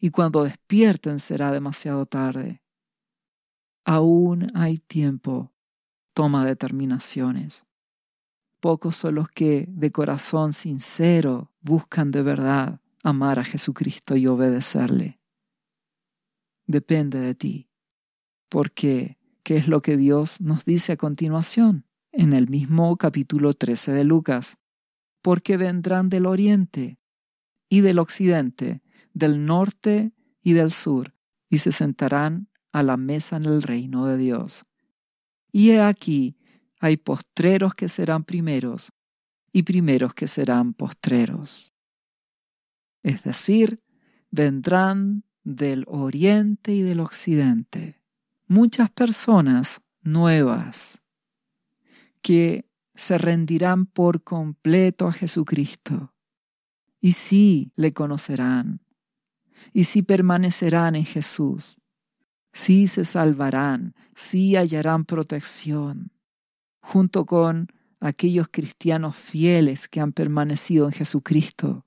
y 0.00 0.10
cuando 0.10 0.44
despierten 0.44 1.18
será 1.18 1.50
demasiado 1.50 2.06
tarde. 2.06 2.62
Aún 3.84 4.46
hay 4.54 4.78
tiempo. 4.78 5.52
Toma 6.14 6.44
determinaciones. 6.46 7.64
Pocos 8.60 8.96
son 8.96 9.16
los 9.16 9.28
que 9.28 9.66
de 9.68 9.92
corazón 9.92 10.52
sincero 10.52 11.52
buscan 11.60 12.10
de 12.10 12.22
verdad 12.22 12.80
amar 13.02 13.38
a 13.38 13.44
Jesucristo 13.44 14.16
y 14.16 14.26
obedecerle. 14.26 15.20
Depende 16.66 17.18
de 17.18 17.34
ti. 17.34 17.68
Porque, 18.48 19.18
¿qué 19.42 19.56
es 19.56 19.68
lo 19.68 19.82
que 19.82 19.96
Dios 19.96 20.40
nos 20.40 20.64
dice 20.64 20.92
a 20.92 20.96
continuación? 20.96 21.86
En 22.12 22.32
el 22.32 22.48
mismo 22.48 22.96
capítulo 22.96 23.52
13 23.52 23.92
de 23.92 24.04
Lucas. 24.04 24.56
Porque 25.24 25.56
vendrán 25.56 26.10
del 26.10 26.26
oriente 26.26 26.98
y 27.70 27.80
del 27.80 27.98
occidente, 27.98 28.82
del 29.14 29.46
norte 29.46 30.12
y 30.42 30.52
del 30.52 30.70
sur, 30.70 31.14
y 31.48 31.58
se 31.58 31.72
sentarán 31.72 32.50
a 32.72 32.82
la 32.82 32.98
mesa 32.98 33.38
en 33.38 33.46
el 33.46 33.62
reino 33.62 34.04
de 34.04 34.18
Dios. 34.18 34.66
Y 35.50 35.70
he 35.70 35.80
aquí, 35.80 36.36
hay 36.78 36.98
postreros 36.98 37.74
que 37.74 37.88
serán 37.88 38.24
primeros, 38.24 38.92
y 39.50 39.62
primeros 39.62 40.12
que 40.12 40.26
serán 40.26 40.74
postreros. 40.74 41.72
Es 43.02 43.22
decir, 43.22 43.80
vendrán 44.30 45.24
del 45.42 45.84
oriente 45.86 46.74
y 46.74 46.82
del 46.82 47.00
occidente 47.00 48.02
muchas 48.46 48.90
personas 48.90 49.80
nuevas 50.02 51.00
que 52.20 52.66
se 52.94 53.18
rendirán 53.18 53.86
por 53.86 54.22
completo 54.22 55.08
a 55.08 55.12
Jesucristo. 55.12 56.14
Y 57.00 57.12
sí 57.12 57.72
le 57.76 57.92
conocerán. 57.92 58.80
Y 59.72 59.84
sí 59.84 60.02
permanecerán 60.02 60.94
en 60.94 61.04
Jesús. 61.04 61.80
Sí 62.52 62.86
se 62.86 63.04
salvarán. 63.04 63.94
Sí 64.14 64.56
hallarán 64.56 65.04
protección. 65.04 66.12
Junto 66.80 67.26
con 67.26 67.68
aquellos 68.00 68.48
cristianos 68.50 69.16
fieles 69.16 69.88
que 69.88 70.00
han 70.00 70.12
permanecido 70.12 70.86
en 70.86 70.92
Jesucristo. 70.92 71.86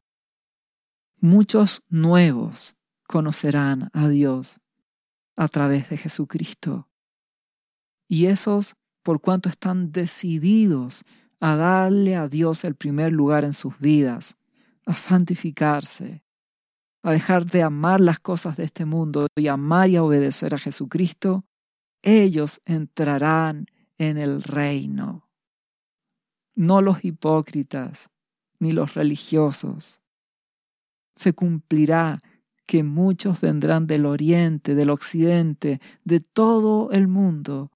Muchos 1.19 1.83
nuevos 1.89 2.75
conocerán 3.07 3.89
a 3.93 4.07
Dios 4.07 4.59
a 5.35 5.47
través 5.47 5.89
de 5.89 5.97
Jesucristo. 5.97 6.89
Y 8.07 8.27
esos, 8.27 8.75
por 9.07 9.21
cuanto 9.21 9.47
están 9.47 9.93
decididos 9.93 11.05
a 11.39 11.55
darle 11.55 12.17
a 12.17 12.27
Dios 12.27 12.65
el 12.65 12.75
primer 12.75 13.13
lugar 13.13 13.45
en 13.45 13.53
sus 13.53 13.79
vidas, 13.79 14.35
a 14.85 14.91
santificarse, 14.91 16.25
a 17.03 17.13
dejar 17.13 17.45
de 17.45 17.63
amar 17.63 18.01
las 18.01 18.19
cosas 18.19 18.57
de 18.57 18.65
este 18.65 18.83
mundo 18.83 19.27
y 19.37 19.47
amar 19.47 19.89
y 19.89 19.97
obedecer 19.97 20.53
a 20.53 20.57
Jesucristo, 20.57 21.45
ellos 22.01 22.59
entrarán 22.65 23.67
en 23.97 24.17
el 24.17 24.43
reino. 24.43 25.29
No 26.53 26.81
los 26.81 27.05
hipócritas 27.05 28.09
ni 28.59 28.73
los 28.73 28.93
religiosos. 28.93 30.01
Se 31.15 31.31
cumplirá 31.31 32.21
que 32.65 32.83
muchos 32.83 33.39
vendrán 33.39 33.87
del 33.87 34.05
oriente, 34.05 34.75
del 34.75 34.89
occidente, 34.89 35.79
de 36.03 36.19
todo 36.19 36.91
el 36.91 37.07
mundo. 37.07 37.71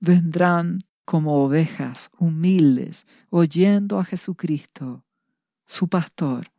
Vendrán 0.00 0.80
como 1.04 1.42
ovejas 1.44 2.10
humildes, 2.18 3.06
oyendo 3.30 3.98
a 3.98 4.04
Jesucristo, 4.04 5.04
su 5.66 5.88
pastor, 5.88 6.52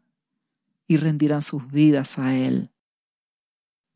y 0.87 0.97
rendirán 0.97 1.41
sus 1.41 1.69
vidas 1.71 2.19
a 2.19 2.35
Él. 2.35 2.71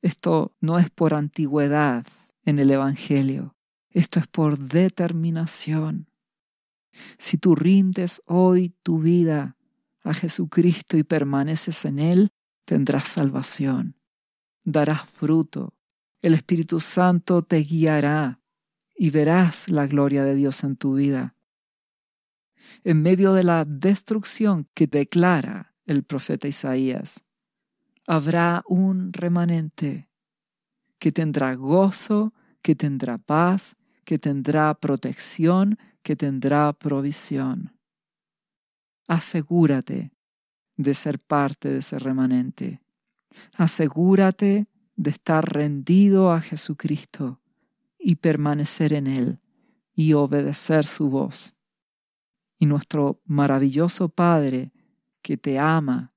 Esto 0.01 0.55
no 0.59 0.79
es 0.79 0.89
por 0.89 1.13
antigüedad 1.13 2.05
en 2.45 2.59
el 2.59 2.71
Evangelio, 2.71 3.55
esto 3.91 4.19
es 4.19 4.27
por 4.27 4.57
determinación. 4.57 6.07
Si 7.17 7.37
tú 7.37 7.55
rindes 7.55 8.21
hoy 8.25 8.73
tu 8.81 8.99
vida 8.99 9.55
a 10.03 10.13
Jesucristo 10.13 10.97
y 10.97 11.03
permaneces 11.03 11.85
en 11.85 11.99
Él, 11.99 12.31
tendrás 12.65 13.07
salvación, 13.07 13.95
darás 14.63 15.07
fruto, 15.07 15.73
el 16.21 16.33
Espíritu 16.33 16.79
Santo 16.79 17.43
te 17.43 17.57
guiará 17.57 18.38
y 19.01 19.11
verás 19.11 19.69
la 19.69 19.87
gloria 19.87 20.25
de 20.25 20.35
Dios 20.35 20.61
en 20.65 20.75
tu 20.75 20.95
vida. 20.95 21.33
En 22.83 23.01
medio 23.01 23.31
de 23.33 23.43
la 23.43 23.63
destrucción 23.63 24.67
que 24.73 24.87
declara 24.87 25.73
el 25.85 26.03
profeta 26.03 26.49
Isaías, 26.49 27.23
habrá 28.07 28.61
un 28.67 29.13
remanente 29.13 30.09
que 30.99 31.13
tendrá 31.13 31.55
gozo, 31.55 32.33
que 32.61 32.75
tendrá 32.75 33.17
paz, 33.17 33.77
que 34.03 34.19
tendrá 34.19 34.73
protección, 34.73 35.79
que 36.03 36.17
tendrá 36.17 36.73
provisión. 36.73 37.79
Asegúrate 39.07 40.11
de 40.75 40.93
ser 40.93 41.19
parte 41.19 41.69
de 41.69 41.77
ese 41.77 41.99
remanente. 41.99 42.81
Asegúrate 43.53 44.67
de 44.97 45.09
estar 45.09 45.53
rendido 45.53 46.33
a 46.33 46.41
Jesucristo 46.41 47.39
y 47.99 48.15
permanecer 48.15 48.93
en 48.93 49.07
Él 49.07 49.39
y 49.93 50.13
obedecer 50.13 50.85
su 50.85 51.09
voz. 51.09 51.55
Y 52.57 52.65
nuestro 52.65 53.21
maravilloso 53.25 54.09
Padre, 54.09 54.71
que 55.21 55.37
te 55.37 55.59
ama, 55.59 56.13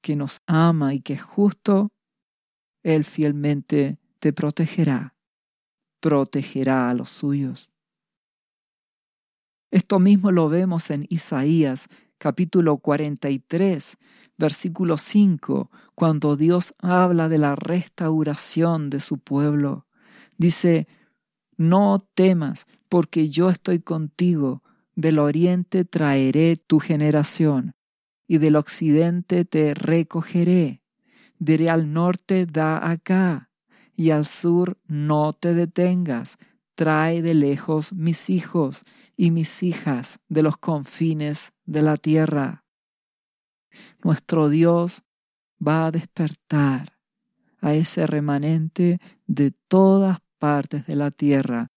que 0.00 0.16
nos 0.16 0.40
ama 0.46 0.94
y 0.94 1.00
que 1.00 1.14
es 1.14 1.22
justo, 1.22 1.92
Él 2.82 3.04
fielmente 3.04 3.98
te 4.20 4.32
protegerá, 4.32 5.16
protegerá 6.00 6.88
a 6.88 6.94
los 6.94 7.10
suyos. 7.10 7.70
Esto 9.70 9.98
mismo 9.98 10.30
lo 10.30 10.48
vemos 10.48 10.90
en 10.90 11.06
Isaías 11.08 11.88
capítulo 12.18 12.78
43, 12.78 13.96
versículo 14.38 14.96
5, 14.96 15.70
cuando 15.94 16.36
Dios 16.36 16.74
habla 16.78 17.28
de 17.28 17.38
la 17.38 17.56
restauración 17.56 18.90
de 18.90 19.00
su 19.00 19.18
pueblo. 19.18 19.86
Dice, 20.38 20.86
No 21.56 22.06
temas, 22.14 22.66
porque 22.88 23.28
yo 23.28 23.50
estoy 23.50 23.80
contigo. 23.80 24.62
Del 24.94 25.18
oriente 25.18 25.84
traeré 25.84 26.56
tu 26.56 26.78
generación, 26.78 27.74
y 28.26 28.38
del 28.38 28.56
occidente 28.56 29.44
te 29.44 29.74
recogeré. 29.74 30.82
Diré 31.38 31.68
al 31.68 31.92
norte, 31.92 32.46
da 32.46 32.90
acá, 32.90 33.50
y 33.94 34.10
al 34.10 34.24
sur 34.24 34.78
no 34.86 35.32
te 35.32 35.54
detengas. 35.54 36.36
Trae 36.74 37.22
de 37.22 37.34
lejos 37.34 37.92
mis 37.92 38.28
hijos 38.30 38.82
y 39.16 39.30
mis 39.30 39.62
hijas 39.62 40.18
de 40.28 40.42
los 40.42 40.58
confines 40.58 41.52
de 41.64 41.82
la 41.82 41.96
tierra. 41.96 42.64
Nuestro 44.02 44.48
Dios 44.48 45.02
va 45.66 45.86
a 45.86 45.90
despertar 45.90 46.98
a 47.60 47.74
ese 47.74 48.06
remanente 48.06 49.00
de 49.26 49.52
todas 49.68 50.18
partes 50.38 50.86
de 50.86 50.96
la 50.96 51.10
tierra, 51.10 51.70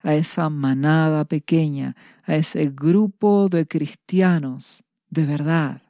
a 0.00 0.14
esa 0.14 0.48
manada 0.48 1.24
pequeña, 1.24 1.96
a 2.24 2.36
ese 2.36 2.70
grupo 2.70 3.48
de 3.48 3.66
cristianos 3.66 4.84
de 5.10 5.24
verdad. 5.24 5.82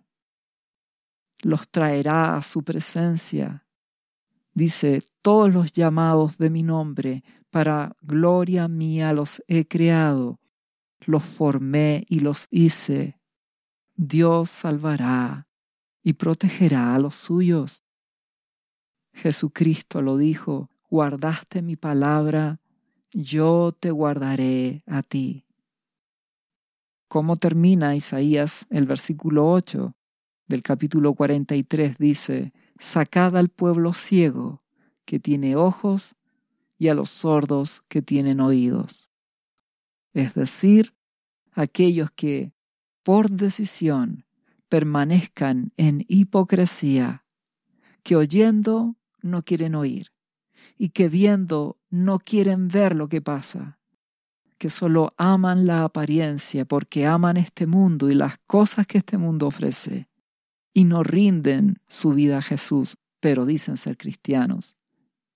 Los 1.43 1.68
traerá 1.68 2.37
a 2.37 2.43
su 2.43 2.62
presencia. 2.62 3.66
Dice, 4.55 5.01
todos 5.20 5.53
los 5.53 5.72
llamados 5.72 6.39
de 6.39 6.49
mi 6.49 6.62
nombre, 6.62 7.24
para 7.51 7.95
gloria 8.01 8.68
mía 8.68 9.12
los 9.12 9.43
he 9.49 9.68
creado, 9.68 10.41
los 11.05 11.22
formé 11.22 12.07
y 12.09 12.20
los 12.20 12.47
hice. 12.51 13.20
Dios 13.95 14.49
salvará 14.51 15.47
y 16.03 16.14
protegerá 16.14 16.95
a 16.95 16.99
los 16.99 17.16
suyos. 17.16 17.83
Jesucristo 19.12 20.03
lo 20.03 20.16
dijo, 20.16 20.70
guardaste 20.89 21.62
mi 21.62 21.76
palabra, 21.76 22.61
yo 23.12 23.72
te 23.78 23.91
guardaré 23.91 24.82
a 24.87 25.03
ti. 25.03 25.45
¿Cómo 27.09 27.37
termina 27.37 27.97
Isaías 27.97 28.66
el 28.70 28.87
versículo 28.87 29.51
8 29.51 29.95
del 30.47 30.62
capítulo 30.62 31.14
43? 31.14 31.99
Dice, 31.99 32.53
sacad 32.78 33.37
al 33.37 33.49
pueblo 33.49 33.93
ciego 33.93 34.59
que 35.05 35.18
tiene 35.18 35.57
ojos 35.57 36.14
y 36.78 36.89
a 36.89 36.95
los 36.95 37.11
sordos 37.11 37.82
que 37.89 38.03
tienen 38.03 38.41
oídos. 38.41 39.09
Es 40.12 40.34
decir, 40.34 40.95
aquellos 41.53 42.11
que, 42.11 42.53
por 43.03 43.30
decisión, 43.30 44.26
permanezcan 44.68 45.72
en 45.76 46.05
hipocresía, 46.09 47.24
que 48.03 48.16
oyendo 48.16 48.97
no 49.22 49.43
quieren 49.43 49.74
oír 49.74 50.15
y 50.78 50.90
que 50.90 51.08
viendo 51.08 51.78
no 51.90 52.18
quieren 52.18 52.68
ver 52.68 52.94
lo 52.94 53.08
que 53.08 53.20
pasa, 53.20 53.78
que 54.58 54.70
solo 54.70 55.10
aman 55.16 55.66
la 55.66 55.84
apariencia 55.84 56.64
porque 56.64 57.06
aman 57.06 57.36
este 57.36 57.66
mundo 57.66 58.10
y 58.10 58.14
las 58.14 58.38
cosas 58.46 58.86
que 58.86 58.98
este 58.98 59.18
mundo 59.18 59.46
ofrece 59.46 60.08
y 60.72 60.84
no 60.84 61.02
rinden 61.02 61.78
su 61.86 62.10
vida 62.10 62.38
a 62.38 62.42
Jesús, 62.42 62.98
pero 63.20 63.46
dicen 63.46 63.76
ser 63.76 63.96
cristianos. 63.96 64.76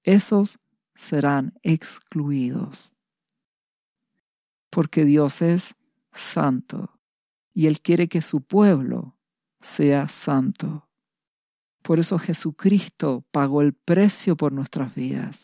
Esos 0.02 0.58
serán 0.94 1.54
excluidos. 1.62 2.92
Porque 4.70 5.04
Dios 5.04 5.42
es 5.42 5.74
santo 6.12 7.00
y 7.54 7.66
Él 7.66 7.80
quiere 7.80 8.08
que 8.08 8.22
su 8.22 8.42
pueblo 8.42 9.16
sea 9.60 10.08
santo. 10.08 10.89
Por 11.82 11.98
eso 11.98 12.18
Jesucristo 12.18 13.24
pagó 13.30 13.62
el 13.62 13.72
precio 13.72 14.36
por 14.36 14.52
nuestras 14.52 14.94
vidas, 14.94 15.36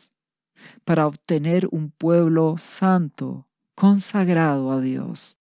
para 0.84 1.07
obtener 1.07 1.68
un 1.70 1.91
pueblo 1.91 2.57
santo, 2.59 3.47
consagrado 3.74 4.72
a 4.72 4.80
Dios, 4.80 5.37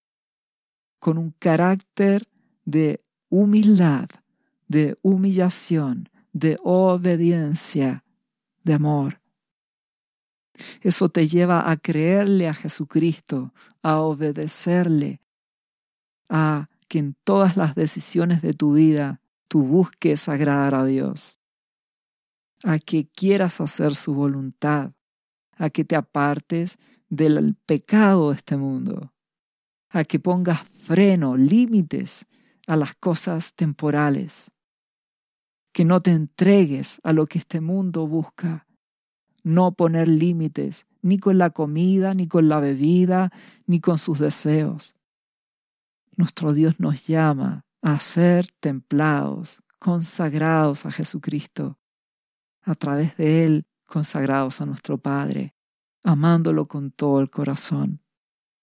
con 1.00 1.18
un 1.18 1.32
carácter 1.40 2.28
de 2.66 3.02
humildad, 3.30 4.10
de 4.68 4.98
humillación, 5.02 6.10
de 6.34 6.58
obediencia, 6.64 8.04
de 8.64 8.74
amor. 8.74 9.22
Eso 10.82 11.10
te 11.10 11.28
lleva 11.28 11.70
a 11.70 11.78
creerle 11.78 12.48
a 12.48 12.54
Jesucristo, 12.54 13.54
a 13.82 14.00
obedecerle, 14.00 15.22
a 16.30 16.70
que 16.88 17.00
en 17.00 17.16
todas 17.24 17.58
las 17.58 17.76
decisiones 17.76 18.42
de 18.42 18.54
tu 18.54 18.74
vida 18.74 19.22
tú 19.48 19.64
busques 19.64 20.28
agradar 20.30 20.76
a 20.76 20.86
Dios, 20.86 21.40
a 22.64 22.80
que 22.80 23.08
quieras 23.08 23.62
hacer 23.62 23.96
su 23.96 24.14
voluntad, 24.14 24.94
a 25.58 25.70
que 25.70 25.86
te 25.86 25.96
apartes 25.96 26.78
del 27.10 27.56
pecado 27.66 28.30
de 28.30 28.36
este 28.36 28.58
mundo, 28.58 29.14
a 29.90 30.04
que 30.04 30.20
pongas 30.20 30.68
freno, 30.70 31.38
límites 31.38 32.26
a 32.68 32.76
las 32.76 32.96
cosas 32.96 33.54
temporales, 33.56 34.52
que 35.72 35.86
no 35.86 36.02
te 36.02 36.12
entregues 36.12 37.00
a 37.04 37.14
lo 37.14 37.26
que 37.26 37.40
este 37.40 37.62
mundo 37.62 38.08
busca, 38.08 38.68
no 39.44 39.74
poner 39.74 40.08
límites 40.08 40.88
ni 41.02 41.20
con 41.20 41.38
la 41.38 41.52
comida, 41.52 42.14
ni 42.16 42.28
con 42.28 42.50
la 42.50 42.60
bebida, 42.60 43.32
ni 43.68 43.80
con 43.80 44.00
sus 44.00 44.20
deseos. 44.20 44.96
Nuestro 46.18 46.54
Dios 46.54 46.80
nos 46.80 47.06
llama 47.06 47.65
a 47.86 48.00
ser 48.00 48.48
templados, 48.60 49.62
consagrados 49.78 50.88
a 50.88 50.92
Jesucristo, 50.92 51.78
a 52.64 52.74
través 52.74 53.16
de 53.16 53.46
Él 53.46 53.68
consagrados 53.88 54.60
a 54.60 54.66
nuestro 54.66 54.98
Padre, 54.98 55.54
amándolo 56.02 56.68
con 56.68 56.90
todo 56.90 57.20
el 57.20 57.30
corazón. 57.30 58.02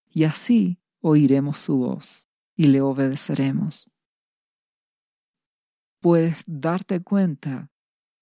Y 0.09 0.25
así 0.25 0.77
oiremos 0.99 1.57
su 1.57 1.77
voz 1.77 2.25
y 2.57 2.65
le 2.65 2.81
obedeceremos. 2.81 3.89
Puedes 6.01 6.43
darte 6.45 7.01
cuenta 7.01 7.71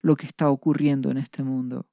lo 0.04 0.16
que 0.16 0.28
está 0.28 0.52
ocurriendo 0.52 1.10
en 1.10 1.18
este 1.18 1.42
mundo, 1.42 1.90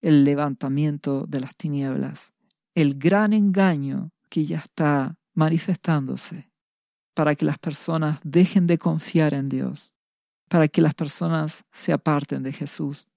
el 0.00 0.24
levantamiento 0.24 1.26
de 1.26 1.40
las 1.40 1.54
tinieblas, 1.58 2.32
el 2.74 2.98
gran 2.98 3.34
engaño 3.34 4.12
que 4.30 4.46
ya 4.46 4.60
está 4.60 5.18
manifestándose 5.34 6.49
para 7.14 7.34
que 7.34 7.44
las 7.44 7.58
personas 7.58 8.20
dejen 8.22 8.66
de 8.66 8.78
confiar 8.78 9.34
en 9.34 9.48
Dios, 9.48 9.92
para 10.48 10.68
que 10.68 10.80
las 10.80 10.94
personas 10.94 11.64
se 11.72 11.92
aparten 11.92 12.42
de 12.42 12.52
Jesús. 12.52 13.08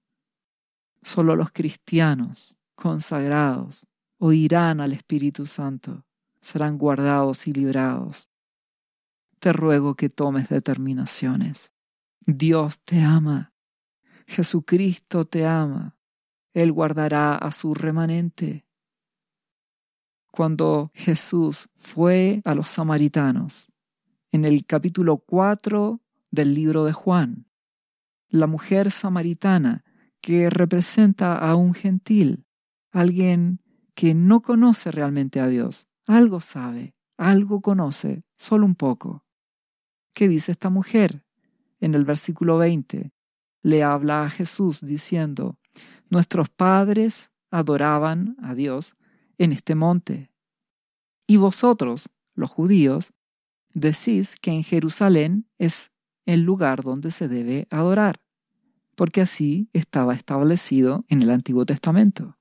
Solo 1.01 1.35
los 1.35 1.51
cristianos 1.51 2.55
consagrados 2.75 3.85
oirán 4.17 4.79
al 4.79 4.93
Espíritu 4.93 5.45
Santo, 5.45 6.05
serán 6.41 6.77
guardados 6.77 7.47
y 7.47 7.53
librados. 7.53 8.29
Te 9.39 9.51
ruego 9.51 9.95
que 9.95 10.09
tomes 10.09 10.47
determinaciones. 10.47 11.73
Dios 12.25 12.79
te 12.85 13.01
ama. 13.01 13.53
Jesucristo 14.27 15.25
te 15.25 15.45
ama. 15.45 15.97
Él 16.53 16.71
guardará 16.71 17.35
a 17.35 17.51
su 17.51 17.73
remanente. 17.73 18.65
Cuando 20.31 20.91
Jesús 20.93 21.69
fue 21.75 22.41
a 22.45 22.55
los 22.55 22.69
samaritanos, 22.69 23.72
en 24.33 24.45
el 24.45 24.65
capítulo 24.65 25.17
4 25.17 26.01
del 26.31 26.55
libro 26.55 26.85
de 26.85 26.91
Juan. 26.91 27.45
La 28.29 28.47
mujer 28.47 28.89
samaritana 28.89 29.85
que 30.21 30.49
representa 30.49 31.37
a 31.37 31.55
un 31.55 31.75
gentil, 31.75 32.47
alguien 32.91 33.61
que 33.93 34.15
no 34.15 34.41
conoce 34.41 34.89
realmente 34.89 35.39
a 35.39 35.45
Dios, 35.45 35.87
algo 36.07 36.41
sabe, 36.41 36.95
algo 37.15 37.61
conoce, 37.61 38.23
solo 38.39 38.65
un 38.65 38.73
poco. 38.73 39.23
¿Qué 40.13 40.27
dice 40.27 40.53
esta 40.53 40.71
mujer? 40.71 41.23
En 41.79 41.93
el 41.93 42.03
versículo 42.03 42.57
20 42.57 43.11
le 43.61 43.83
habla 43.83 44.23
a 44.23 44.31
Jesús 44.31 44.81
diciendo, 44.81 45.59
nuestros 46.09 46.49
padres 46.49 47.29
adoraban 47.51 48.35
a 48.41 48.55
Dios 48.55 48.95
en 49.37 49.51
este 49.51 49.75
monte. 49.75 50.31
Y 51.27 51.37
vosotros, 51.37 52.09
los 52.33 52.49
judíos, 52.49 53.13
decís 53.73 54.35
que 54.41 54.51
en 54.51 54.63
Jerusalén 54.63 55.47
es 55.57 55.91
el 56.25 56.41
lugar 56.41 56.83
donde 56.83 57.11
se 57.11 57.27
debe 57.27 57.67
adorar, 57.69 58.21
porque 58.95 59.21
así 59.21 59.69
estaba 59.73 60.13
establecido 60.13 61.05
en 61.09 61.21
el 61.21 61.31
Antiguo 61.31 61.65
Testamento. 61.65 62.37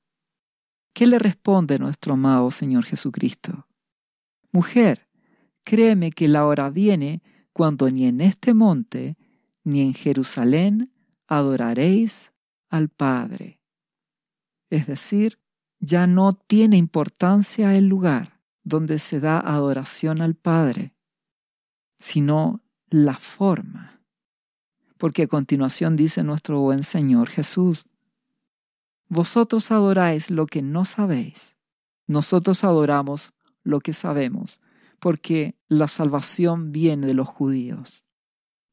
¿Qué 0.93 1.07
le 1.07 1.19
responde 1.19 1.79
nuestro 1.79 2.15
amado 2.15 2.51
Señor 2.51 2.85
Jesucristo? 2.85 3.67
Mujer, 4.53 5.09
créeme 5.65 6.11
que 6.13 6.29
la 6.29 6.45
hora 6.47 6.69
viene 6.69 7.23
cuando 7.53 7.89
ni 7.89 8.07
en 8.07 8.21
este 8.21 8.53
monte 8.53 9.17
ni 9.65 9.81
en 9.81 9.95
Jerusalén 9.95 10.93
adoraréis 11.27 12.33
al 12.69 12.89
Padre. 12.89 13.61
Es 14.69 14.87
decir, 14.87 15.39
ya 15.79 16.07
no 16.07 16.35
tiene 16.35 16.77
importancia 16.77 17.77
el 17.77 17.87
lugar 17.87 18.41
donde 18.63 18.99
se 18.99 19.21
da 19.21 19.39
adoración 19.39 20.21
al 20.21 20.35
Padre, 20.35 20.95
sino 22.03 22.61
la 22.91 23.15
forma. 23.15 24.01
Porque 24.99 25.23
a 25.23 25.29
continuación 25.29 25.95
dice 25.95 26.25
nuestro 26.25 26.61
buen 26.61 26.83
Señor 26.83 27.29
Jesús, 27.29 27.87
Vosotros 29.15 29.71
adoráis 29.71 30.31
lo 30.31 30.47
que 30.47 30.63
no 30.63 30.87
sabéis, 30.87 31.55
nosotros 32.07 32.65
adoramos 32.65 33.35
lo 33.63 33.81
que 33.81 33.93
sabemos, 33.93 34.59
porque 35.01 35.55
la 35.69 35.87
salvación 35.87 36.73
viene 36.73 37.07
de 37.07 37.13
los 37.13 37.29
judíos. 37.29 38.05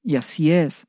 Y 0.01 0.15
así 0.15 0.51
es. 0.51 0.87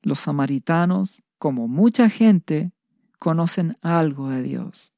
Los 0.00 0.20
samaritanos, 0.20 1.22
como 1.36 1.68
mucha 1.68 2.08
gente, 2.08 2.72
conocen 3.18 3.76
algo 3.82 4.30
de 4.30 4.40
Dios. 4.40 4.94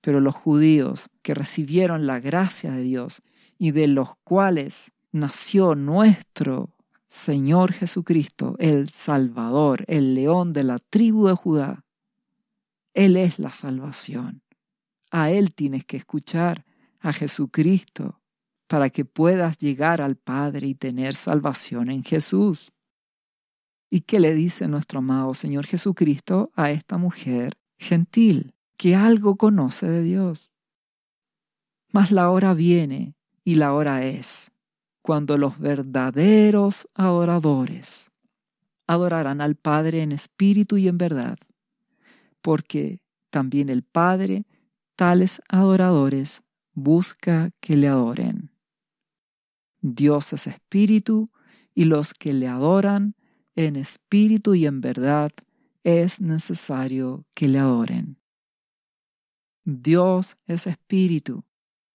Pero 0.00 0.20
los 0.20 0.36
judíos 0.36 1.10
que 1.22 1.34
recibieron 1.34 2.06
la 2.06 2.20
gracia 2.20 2.70
de 2.70 2.82
Dios 2.82 3.20
y 3.58 3.72
de 3.72 3.88
los 3.88 4.10
cuales 4.22 4.92
nació 5.16 5.74
nuestro 5.74 6.76
Señor 7.08 7.72
Jesucristo, 7.72 8.56
el 8.58 8.90
Salvador, 8.90 9.84
el 9.88 10.14
león 10.14 10.52
de 10.52 10.62
la 10.64 10.78
tribu 10.78 11.28
de 11.28 11.34
Judá, 11.34 11.84
Él 12.94 13.16
es 13.16 13.38
la 13.38 13.50
salvación. 13.50 14.42
A 15.10 15.30
Él 15.30 15.54
tienes 15.54 15.84
que 15.84 15.96
escuchar, 15.96 16.64
a 17.00 17.12
Jesucristo, 17.12 18.20
para 18.66 18.90
que 18.90 19.04
puedas 19.04 19.58
llegar 19.58 20.02
al 20.02 20.16
Padre 20.16 20.66
y 20.66 20.74
tener 20.74 21.14
salvación 21.14 21.90
en 21.90 22.02
Jesús. 22.02 22.72
¿Y 23.88 24.00
qué 24.00 24.18
le 24.18 24.34
dice 24.34 24.66
nuestro 24.66 24.98
amado 24.98 25.32
Señor 25.34 25.66
Jesucristo 25.66 26.50
a 26.54 26.70
esta 26.70 26.98
mujer 26.98 27.56
gentil 27.78 28.54
que 28.76 28.96
algo 28.96 29.36
conoce 29.36 29.86
de 29.86 30.02
Dios? 30.02 30.50
Mas 31.92 32.10
la 32.10 32.30
hora 32.30 32.52
viene 32.52 33.14
y 33.44 33.54
la 33.54 33.72
hora 33.72 34.04
es 34.04 34.50
cuando 35.06 35.38
los 35.38 35.60
verdaderos 35.60 36.88
adoradores 36.92 38.10
adorarán 38.88 39.40
al 39.40 39.54
Padre 39.54 40.02
en 40.02 40.10
espíritu 40.10 40.78
y 40.78 40.88
en 40.88 40.98
verdad, 40.98 41.38
porque 42.40 42.98
también 43.30 43.68
el 43.68 43.84
Padre 43.84 44.46
tales 44.96 45.40
adoradores 45.48 46.42
busca 46.72 47.52
que 47.60 47.76
le 47.76 47.86
adoren. 47.86 48.50
Dios 49.80 50.32
es 50.32 50.48
espíritu 50.48 51.28
y 51.72 51.84
los 51.84 52.12
que 52.12 52.32
le 52.32 52.48
adoran 52.48 53.14
en 53.54 53.76
espíritu 53.76 54.56
y 54.56 54.66
en 54.66 54.80
verdad 54.80 55.30
es 55.84 56.20
necesario 56.20 57.24
que 57.32 57.46
le 57.46 57.60
adoren. 57.60 58.18
Dios 59.62 60.36
es 60.48 60.66
espíritu 60.66 61.44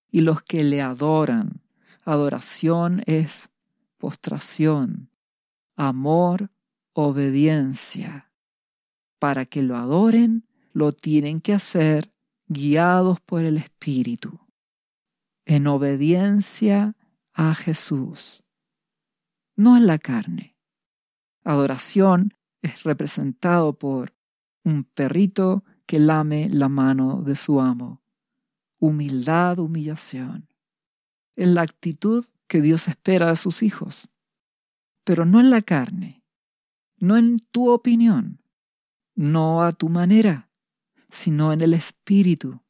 y 0.09 0.21
los 0.21 0.41
que 0.43 0.63
le 0.63 0.81
adoran, 0.81 1.61
adoración 2.03 3.03
es 3.05 3.49
postración, 3.97 5.09
amor, 5.75 6.51
obediencia. 6.93 8.31
Para 9.19 9.45
que 9.45 9.61
lo 9.61 9.77
adoren, 9.77 10.47
lo 10.73 10.91
tienen 10.91 11.41
que 11.41 11.53
hacer 11.53 12.13
guiados 12.47 13.21
por 13.21 13.43
el 13.43 13.57
Espíritu, 13.57 14.39
en 15.45 15.67
obediencia 15.67 16.95
a 17.33 17.53
Jesús, 17.55 18.43
no 19.55 19.77
en 19.77 19.87
la 19.87 19.99
carne. 19.99 20.57
Adoración 21.43 22.33
es 22.61 22.83
representado 22.83 23.77
por 23.77 24.13
un 24.63 24.83
perrito 24.83 25.63
que 25.85 25.99
lame 25.99 26.49
la 26.49 26.69
mano 26.69 27.21
de 27.21 27.35
su 27.35 27.59
amo. 27.59 28.01
Humildad, 28.79 29.59
humillación. 29.59 30.50
Es 31.35 31.47
la 31.47 31.61
actitud 31.61 32.25
que 32.47 32.61
Dios 32.61 32.87
espera 32.87 33.29
de 33.29 33.35
sus 33.35 33.63
hijos, 33.63 34.09
pero 35.03 35.25
no 35.25 35.39
en 35.39 35.49
la 35.49 35.61
carne, 35.61 36.23
no 36.97 37.17
en 37.17 37.39
tu 37.51 37.69
opinión, 37.69 38.41
no 39.15 39.63
a 39.63 39.71
tu 39.71 39.89
manera, 39.89 40.49
sino 41.09 41.53
en 41.53 41.61
el 41.61 41.73
espíritu. 41.73 42.61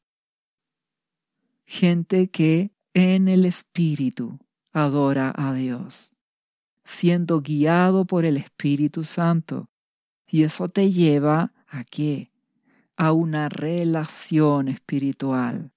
Gente 1.64 2.30
que 2.30 2.72
en 2.94 3.28
el 3.28 3.46
espíritu 3.46 4.38
adora 4.72 5.32
a 5.36 5.54
Dios, 5.54 6.12
siendo 6.84 7.40
guiado 7.40 8.04
por 8.06 8.24
el 8.24 8.36
Espíritu 8.36 9.04
Santo. 9.04 9.70
Y 10.26 10.44
eso 10.44 10.68
te 10.68 10.90
lleva 10.90 11.52
a 11.68 11.84
qué? 11.84 12.32
A 12.96 13.12
una 13.12 13.48
relación 13.48 14.68
espiritual. 14.68 15.71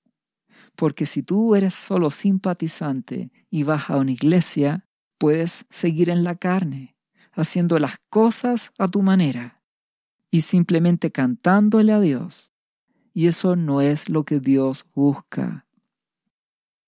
Porque 0.75 1.05
si 1.05 1.23
tú 1.23 1.55
eres 1.55 1.73
solo 1.73 2.09
simpatizante 2.09 3.31
y 3.49 3.63
vas 3.63 3.89
a 3.89 3.97
una 3.97 4.11
iglesia, 4.11 4.87
puedes 5.17 5.65
seguir 5.69 6.09
en 6.09 6.23
la 6.23 6.35
carne, 6.35 6.95
haciendo 7.31 7.79
las 7.79 7.97
cosas 8.09 8.71
a 8.77 8.87
tu 8.87 9.01
manera 9.01 9.63
y 10.31 10.41
simplemente 10.41 11.11
cantándole 11.11 11.93
a 11.93 11.99
Dios. 11.99 12.51
Y 13.13 13.27
eso 13.27 13.55
no 13.55 13.79
es 13.79 14.09
lo 14.09 14.25
que 14.25 14.41
Dios 14.41 14.85
busca. 14.93 15.65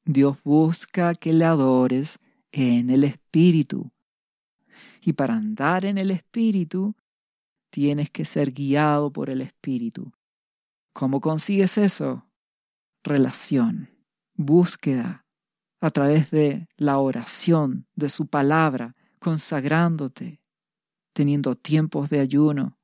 Dios 0.04 0.44
busca 0.44 1.16
que 1.16 1.32
le 1.32 1.46
adores 1.46 2.20
en 2.52 2.90
el 2.90 3.06
Espíritu. 3.06 3.92
Y 5.02 5.14
para 5.14 5.36
andar 5.36 5.86
en 5.86 5.98
el 5.98 6.12
Espíritu, 6.12 6.96
tienes 7.70 8.10
que 8.10 8.26
ser 8.26 8.52
guiado 8.52 9.12
por 9.14 9.30
el 9.30 9.42
Espíritu. 9.42 10.12
¿Cómo 10.92 11.22
consigues 11.22 11.78
eso? 11.78 12.27
Relación, 13.08 13.90
búsqueda, 14.36 15.26
a 15.80 15.92
través 15.92 16.30
de 16.30 16.68
la 16.76 16.98
oración, 16.98 17.88
de 17.96 18.10
su 18.10 18.28
palabra, 18.28 18.98
consagrándote, 19.20 20.42
teniendo 21.14 21.56
tiempos 21.56 22.10
de 22.10 22.20
ayuno, 22.20 22.78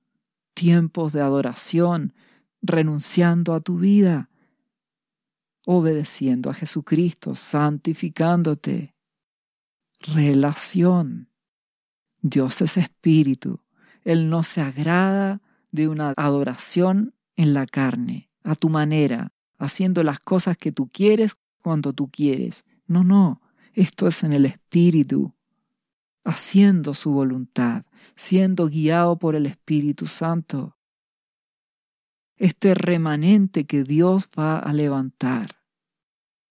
tiempos 0.53 1.11
de 1.11 1.19
adoración, 1.19 2.13
renunciando 2.61 3.53
a 3.53 3.59
tu 3.59 3.79
vida, 3.79 4.29
obedeciendo 5.65 6.49
a 6.49 6.53
Jesucristo, 6.53 7.35
santificándote. 7.35 8.95
Relación. 9.99 11.27
Dios 12.21 12.61
es 12.61 12.77
espíritu. 12.77 13.59
Él 14.05 14.29
no 14.29 14.43
se 14.43 14.61
agrada 14.61 15.41
de 15.71 15.89
una 15.89 16.13
adoración 16.15 17.13
en 17.35 17.53
la 17.53 17.65
carne, 17.65 18.29
a 18.45 18.55
tu 18.55 18.69
manera, 18.69 19.33
haciendo 19.57 20.03
las 20.03 20.19
cosas 20.19 20.57
que 20.57 20.71
tú 20.71 20.87
quieres 20.87 21.35
cuando 21.61 21.93
tú 21.93 22.09
quieres. 22.09 22.65
No, 22.87 23.03
no, 23.03 23.41
esto 23.73 24.07
es 24.07 24.23
en 24.23 24.33
el 24.33 24.45
espíritu, 24.45 25.33
haciendo 26.23 26.93
su 26.93 27.11
voluntad, 27.11 27.85
siendo 28.15 28.67
guiado 28.67 29.17
por 29.17 29.35
el 29.35 29.45
Espíritu 29.45 30.05
Santo 30.05 30.77
este 32.37 32.73
remanente 32.73 33.65
que 33.65 33.83
Dios 33.83 34.29
va 34.37 34.59
a 34.59 34.73
levantar, 34.73 35.61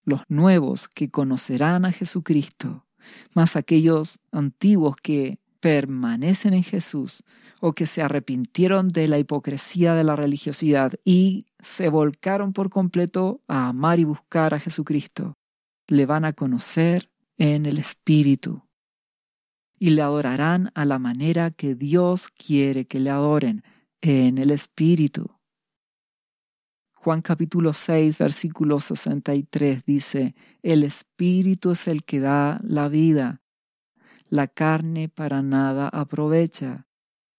los 0.05 0.22
nuevos 0.28 0.88
que 0.88 1.11
conocerán 1.11 1.84
a 1.84 1.92
Jesucristo, 1.92 2.86
más 3.34 3.57
aquellos 3.57 4.18
antiguos 4.30 4.96
que 5.03 5.38
permanecen 5.61 6.55
en 6.55 6.64
Jesús 6.64 7.22
o 7.61 7.72
que 7.74 7.86
se 7.86 8.03
arrepintieron 8.03 8.88
de 8.88 9.07
la 9.07 9.18
hipocresía 9.18 9.94
de 9.94 10.05
la 10.05 10.16
religiosidad 10.16 10.94
y 11.05 11.46
se 11.63 11.89
volcaron 11.89 12.53
por 12.53 12.69
completo 12.69 13.41
a 13.49 13.69
amar 13.69 13.99
y 13.99 14.05
buscar 14.05 14.53
a 14.53 14.59
Jesucristo, 14.59 15.39
le 15.87 16.05
van 16.05 16.25
a 16.25 16.35
conocer 16.35 17.11
en 17.39 17.65
el 17.65 17.79
Espíritu 17.79 18.63
y 19.79 19.91
le 19.91 20.03
adorarán 20.03 20.71
a 20.75 20.85
la 20.85 20.99
manera 20.99 21.51
que 21.51 21.75
Dios 21.75 22.29
quiere 22.29 22.87
que 22.87 23.01
le 23.01 23.11
adoren, 23.11 23.65
en 24.01 24.39
el 24.39 24.51
Espíritu. 24.51 25.27
Juan 26.93 27.23
capítulo 27.23 27.73
6, 27.73 28.19
versículo 28.19 28.79
63 28.79 29.85
dice, 29.85 30.35
El 30.63 30.85
Espíritu 30.85 31.73
es 31.73 31.89
el 31.89 32.05
que 32.05 32.21
da 32.21 32.61
la 32.63 32.89
vida. 32.89 33.43
La 34.29 34.47
carne 34.47 35.09
para 35.09 35.43
nada 35.43 35.89
aprovecha. 35.89 36.87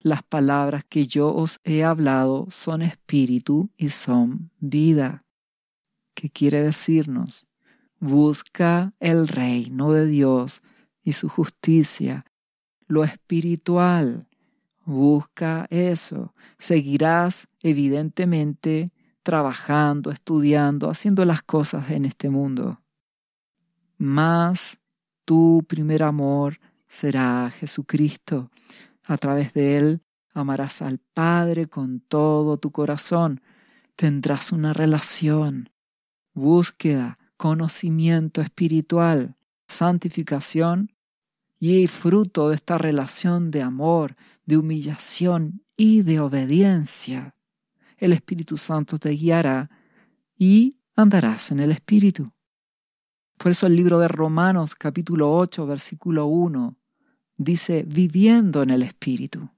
Las 0.04 0.22
palabras 0.22 0.84
que 0.84 1.08
yo 1.08 1.34
os 1.34 1.62
he 1.64 1.86
hablado 1.86 2.47
son 2.51 2.82
espíritu 2.82 3.70
y 3.78 3.88
son 3.88 4.51
vida. 4.60 5.24
¿Qué 6.14 6.30
quiere 6.30 6.62
decirnos? 6.62 7.47
Busca 8.01 8.91
el 8.99 9.30
reino 9.30 9.93
de 9.93 10.06
Dios 10.06 10.62
y 11.04 11.14
su 11.14 11.30
justicia, 11.30 12.26
lo 12.86 13.06
espiritual. 13.06 14.28
Busca 14.84 15.68
eso. 15.70 16.34
Seguirás 16.58 17.47
evidentemente 17.62 18.89
trabajando, 19.24 20.12
estudiando, 20.12 20.89
haciendo 20.89 21.24
las 21.24 21.43
cosas 21.43 21.89
en 21.91 22.04
este 22.04 22.30
mundo. 22.30 22.82
Más 23.97 24.78
tu 25.24 25.64
primer 25.66 26.04
amor 26.04 26.60
será 26.88 27.49
Jesucristo. 27.51 28.51
A 29.06 29.18
través 29.18 29.54
de 29.54 29.78
Él 29.78 30.01
amarás 30.34 30.82
al 30.82 30.99
Padre 30.99 31.68
con 31.68 31.99
todo 31.99 32.58
tu 32.58 32.72
corazón. 32.72 33.41
Tendrás 33.95 34.51
una 34.51 34.74
relación, 34.74 35.70
búsqueda, 36.34 37.20
conocimiento 37.38 38.41
espiritual, 38.41 39.36
santificación 39.68 40.91
y 41.60 41.88
fruto 41.88 42.49
de 42.49 42.56
esta 42.56 42.78
relación 42.78 43.51
de 43.51 43.62
amor, 43.62 44.16
de 44.45 44.58
humillación 44.58 45.64
y 45.78 46.01
de 46.01 46.20
obediencia 46.20 47.36
el 48.04 48.12
Espíritu 48.12 48.58
Santo 48.58 48.97
te 48.97 49.12
guiará 49.12 49.70
y 50.38 50.72
andarás 50.93 51.51
en 51.51 51.62
el 51.62 51.72
Espíritu. 51.72 52.30
Por 53.38 53.51
eso 53.51 53.66
el 53.66 53.78
libro 53.78 53.97
de 53.97 54.10
Romanos 54.10 54.76
capítulo 54.76 55.34
8 55.34 55.66
versículo 55.66 56.26
1 56.26 56.76
dice, 57.38 57.84
viviendo 57.88 58.64
en 58.64 58.70
el 58.70 58.84
Espíritu. 58.84 59.50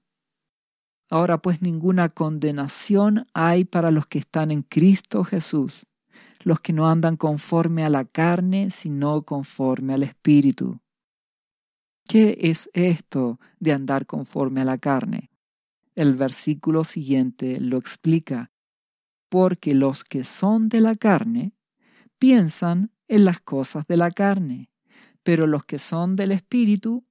Ahora 1.08 1.38
pues 1.38 1.62
ninguna 1.62 2.08
condenación 2.08 3.26
hay 3.32 3.64
para 3.64 3.90
los 3.90 4.06
que 4.06 4.18
están 4.18 4.50
en 4.50 4.62
Cristo 4.62 5.22
Jesús, 5.24 5.86
los 6.42 6.60
que 6.60 6.72
no 6.72 6.88
andan 6.88 7.16
conforme 7.16 7.84
a 7.84 7.90
la 7.90 8.04
carne, 8.04 8.70
sino 8.70 9.22
conforme 9.22 9.94
al 9.94 10.02
Espíritu. 10.02 10.80
¿Qué 12.08 12.38
es 12.40 12.70
esto 12.72 13.40
de 13.58 13.72
andar 13.72 14.06
conforme 14.06 14.60
a 14.60 14.64
la 14.64 14.78
carne? 14.78 15.30
El 15.94 16.14
versículo 16.14 16.84
siguiente 16.84 17.58
lo 17.60 17.78
explica, 17.78 18.52
porque 19.28 19.74
los 19.74 20.04
que 20.04 20.24
son 20.24 20.68
de 20.68 20.80
la 20.80 20.94
carne 20.94 21.52
piensan 22.18 22.92
en 23.08 23.24
las 23.24 23.40
cosas 23.40 23.86
de 23.86 23.96
la 23.96 24.10
carne, 24.10 24.70
pero 25.22 25.46
los 25.46 25.64
que 25.64 25.78
son 25.78 26.16
del 26.16 26.32
Espíritu 26.32 27.05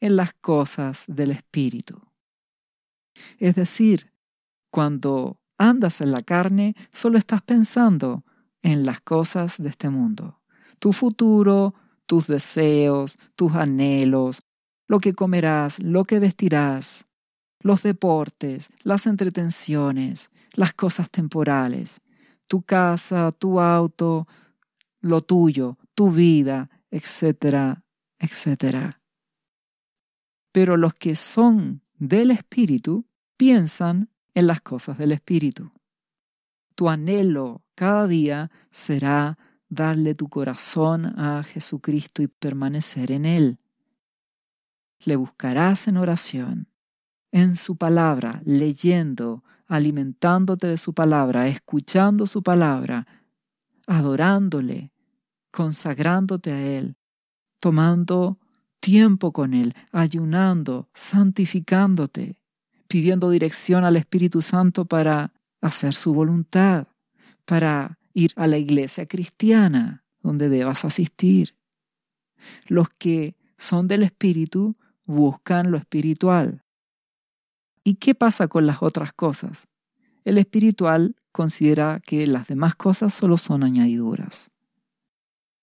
en 0.00 0.16
las 0.16 0.32
cosas 0.34 1.02
del 1.06 1.30
Espíritu. 1.30 2.00
Es 3.38 3.54
decir, 3.54 4.12
cuando 4.70 5.40
andas 5.58 6.00
en 6.00 6.12
la 6.12 6.22
carne, 6.22 6.74
solo 6.92 7.18
estás 7.18 7.42
pensando 7.42 8.24
en 8.62 8.84
las 8.84 9.00
cosas 9.00 9.56
de 9.58 9.68
este 9.68 9.88
mundo. 9.90 10.40
Tu 10.78 10.92
futuro, 10.92 11.74
tus 12.06 12.26
deseos, 12.26 13.18
tus 13.34 13.54
anhelos, 13.54 14.40
lo 14.86 15.00
que 15.00 15.14
comerás, 15.14 15.78
lo 15.78 16.04
que 16.04 16.18
vestirás, 16.18 17.04
los 17.60 17.82
deportes, 17.82 18.68
las 18.82 19.06
entretenciones, 19.06 20.30
las 20.52 20.72
cosas 20.74 21.10
temporales, 21.10 22.00
tu 22.46 22.62
casa, 22.62 23.32
tu 23.32 23.60
auto, 23.60 24.26
lo 25.00 25.22
tuyo, 25.22 25.78
tu 25.94 26.10
vida, 26.10 26.70
etcétera, 26.90 27.82
etcétera. 28.18 29.00
Pero 30.56 30.78
los 30.78 30.94
que 30.94 31.16
son 31.16 31.82
del 31.98 32.30
Espíritu 32.30 33.04
piensan 33.36 34.08
en 34.32 34.46
las 34.46 34.62
cosas 34.62 34.96
del 34.96 35.12
Espíritu. 35.12 35.70
Tu 36.74 36.88
anhelo 36.88 37.62
cada 37.74 38.06
día 38.06 38.50
será 38.70 39.36
darle 39.68 40.14
tu 40.14 40.30
corazón 40.30 41.04
a 41.20 41.42
Jesucristo 41.42 42.22
y 42.22 42.28
permanecer 42.28 43.12
en 43.12 43.26
Él. 43.26 43.58
Le 45.04 45.16
buscarás 45.16 45.88
en 45.88 45.98
oración, 45.98 46.68
en 47.32 47.56
su 47.56 47.76
palabra, 47.76 48.40
leyendo, 48.46 49.44
alimentándote 49.66 50.68
de 50.68 50.78
su 50.78 50.94
palabra, 50.94 51.48
escuchando 51.48 52.26
su 52.26 52.42
palabra, 52.42 53.06
adorándole, 53.86 54.90
consagrándote 55.50 56.52
a 56.54 56.62
Él, 56.62 56.96
tomando 57.60 58.38
tiempo 58.80 59.32
con 59.32 59.54
Él, 59.54 59.74
ayunando, 59.92 60.88
santificándote, 60.94 62.38
pidiendo 62.88 63.30
dirección 63.30 63.84
al 63.84 63.96
Espíritu 63.96 64.42
Santo 64.42 64.84
para 64.84 65.32
hacer 65.60 65.94
su 65.94 66.14
voluntad, 66.14 66.86
para 67.44 67.98
ir 68.12 68.32
a 68.36 68.46
la 68.46 68.58
iglesia 68.58 69.06
cristiana 69.06 70.04
donde 70.22 70.48
debas 70.48 70.84
asistir. 70.84 71.56
Los 72.66 72.88
que 72.88 73.36
son 73.58 73.88
del 73.88 74.02
Espíritu 74.02 74.76
buscan 75.04 75.70
lo 75.70 75.78
espiritual. 75.78 76.62
¿Y 77.84 77.94
qué 77.94 78.14
pasa 78.14 78.48
con 78.48 78.66
las 78.66 78.82
otras 78.82 79.12
cosas? 79.12 79.68
El 80.24 80.38
espiritual 80.38 81.14
considera 81.30 82.00
que 82.04 82.26
las 82.26 82.48
demás 82.48 82.74
cosas 82.74 83.14
solo 83.14 83.36
son 83.36 83.62
añadiduras. 83.62 84.50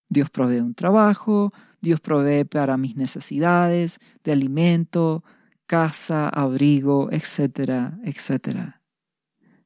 Dios 0.08 0.30
provee 0.30 0.60
un 0.60 0.74
trabajo, 0.74 1.52
Dios 1.84 2.00
provee 2.00 2.46
para 2.46 2.78
mis 2.78 2.96
necesidades 2.96 4.00
de 4.24 4.32
alimento, 4.32 5.22
casa, 5.66 6.30
abrigo, 6.30 7.12
etcétera, 7.12 8.00
etcétera. 8.06 8.82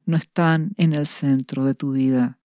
No 0.04 0.16
están 0.16 0.72
en 0.78 0.94
el 0.94 1.06
centro 1.06 1.64
de 1.64 1.76
tu 1.76 1.92
vida. 1.92 2.40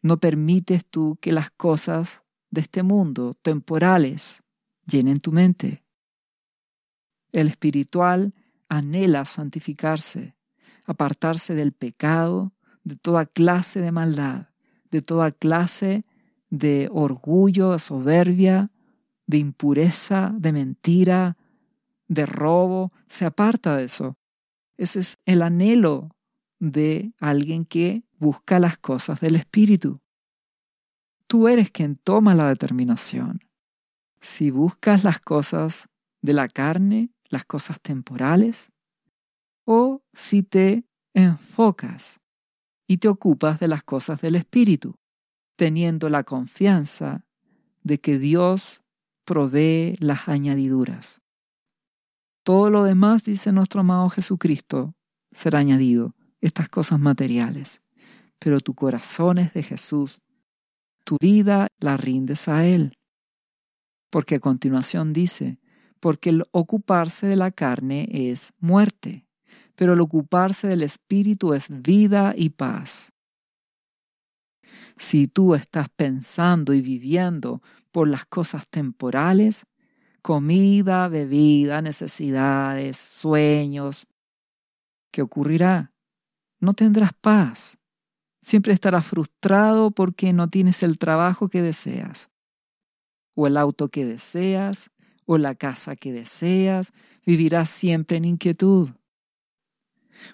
No 0.00 0.20
permites 0.20 0.86
tú 0.86 1.18
que 1.20 1.32
las 1.32 1.50
cosas 1.50 2.22
de 2.52 2.60
este 2.60 2.84
mundo, 2.84 3.34
temporales, 3.42 4.44
llenen 4.86 5.18
tu 5.18 5.32
mente. 5.32 5.82
El 7.32 7.48
espiritual 7.48 8.32
anhela 8.68 9.24
santificarse, 9.24 10.36
apartarse 10.86 11.56
del 11.56 11.72
pecado, 11.72 12.52
de 12.84 12.94
toda 12.94 13.26
clase 13.26 13.80
de 13.80 13.90
maldad, 13.90 14.50
de 14.92 15.02
toda 15.02 15.32
clase 15.32 16.04
de 16.48 16.88
orgullo, 16.92 17.72
de 17.72 17.80
soberbia, 17.80 18.70
de 19.30 19.38
impureza, 19.38 20.32
de 20.36 20.50
mentira, 20.50 21.36
de 22.08 22.26
robo, 22.26 22.90
se 23.06 23.24
aparta 23.24 23.76
de 23.76 23.84
eso. 23.84 24.18
Ese 24.76 24.98
es 24.98 25.18
el 25.24 25.42
anhelo 25.42 26.16
de 26.58 27.12
alguien 27.20 27.64
que 27.64 28.02
busca 28.18 28.58
las 28.58 28.76
cosas 28.76 29.20
del 29.20 29.36
Espíritu. 29.36 29.94
Tú 31.28 31.46
eres 31.46 31.70
quien 31.70 31.94
toma 31.94 32.34
la 32.34 32.48
determinación. 32.48 33.38
Si 34.20 34.50
buscas 34.50 35.04
las 35.04 35.20
cosas 35.20 35.88
de 36.22 36.32
la 36.32 36.48
carne, 36.48 37.10
las 37.28 37.44
cosas 37.44 37.80
temporales, 37.80 38.72
o 39.64 40.02
si 40.12 40.42
te 40.42 40.84
enfocas 41.14 42.18
y 42.88 42.96
te 42.96 43.06
ocupas 43.06 43.60
de 43.60 43.68
las 43.68 43.84
cosas 43.84 44.20
del 44.20 44.34
Espíritu, 44.34 44.96
teniendo 45.54 46.08
la 46.08 46.24
confianza 46.24 47.24
de 47.84 48.00
que 48.00 48.18
Dios 48.18 48.79
provee 49.30 49.94
las 50.00 50.26
añadiduras. 50.28 51.20
Todo 52.42 52.68
lo 52.68 52.82
demás, 52.82 53.22
dice 53.22 53.52
nuestro 53.52 53.82
amado 53.82 54.08
Jesucristo, 54.08 54.96
será 55.30 55.60
añadido, 55.60 56.16
estas 56.40 56.68
cosas 56.68 56.98
materiales. 56.98 57.80
Pero 58.40 58.58
tu 58.58 58.74
corazón 58.74 59.38
es 59.38 59.54
de 59.54 59.62
Jesús, 59.62 60.20
tu 61.04 61.16
vida 61.20 61.68
la 61.78 61.96
rindes 61.96 62.48
a 62.48 62.66
Él. 62.66 62.98
Porque 64.10 64.34
a 64.34 64.40
continuación 64.40 65.12
dice, 65.12 65.60
porque 66.00 66.30
el 66.30 66.44
ocuparse 66.50 67.28
de 67.28 67.36
la 67.36 67.52
carne 67.52 68.08
es 68.10 68.52
muerte, 68.58 69.28
pero 69.76 69.92
el 69.92 70.00
ocuparse 70.00 70.66
del 70.66 70.82
Espíritu 70.82 71.54
es 71.54 71.66
vida 71.68 72.34
y 72.36 72.50
paz. 72.50 73.12
Si 74.96 75.28
tú 75.28 75.54
estás 75.54 75.88
pensando 75.88 76.74
y 76.74 76.82
viviendo 76.82 77.62
por 77.92 78.08
las 78.08 78.24
cosas 78.26 78.66
temporales, 78.68 79.66
comida, 80.22 81.08
bebida, 81.08 81.82
necesidades, 81.82 82.96
sueños. 82.96 84.06
¿Qué 85.10 85.22
ocurrirá? 85.22 85.92
No 86.60 86.74
tendrás 86.74 87.12
paz. 87.14 87.78
Siempre 88.42 88.72
estarás 88.72 89.06
frustrado 89.06 89.90
porque 89.90 90.32
no 90.32 90.48
tienes 90.48 90.82
el 90.82 90.98
trabajo 90.98 91.48
que 91.48 91.62
deseas, 91.62 92.30
o 93.34 93.46
el 93.46 93.56
auto 93.56 93.88
que 93.88 94.04
deseas, 94.04 94.90
o 95.26 95.38
la 95.38 95.54
casa 95.54 95.96
que 95.96 96.12
deseas. 96.12 96.92
Vivirás 97.26 97.70
siempre 97.70 98.16
en 98.16 98.24
inquietud. 98.24 98.90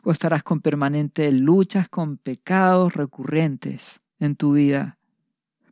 O 0.03 0.13
estarás 0.13 0.43
con 0.43 0.61
permanentes 0.61 1.33
luchas 1.33 1.89
con 1.89 2.17
pecados 2.17 2.95
recurrentes 2.95 4.01
en 4.19 4.37
tu 4.37 4.55
vida, 4.55 4.99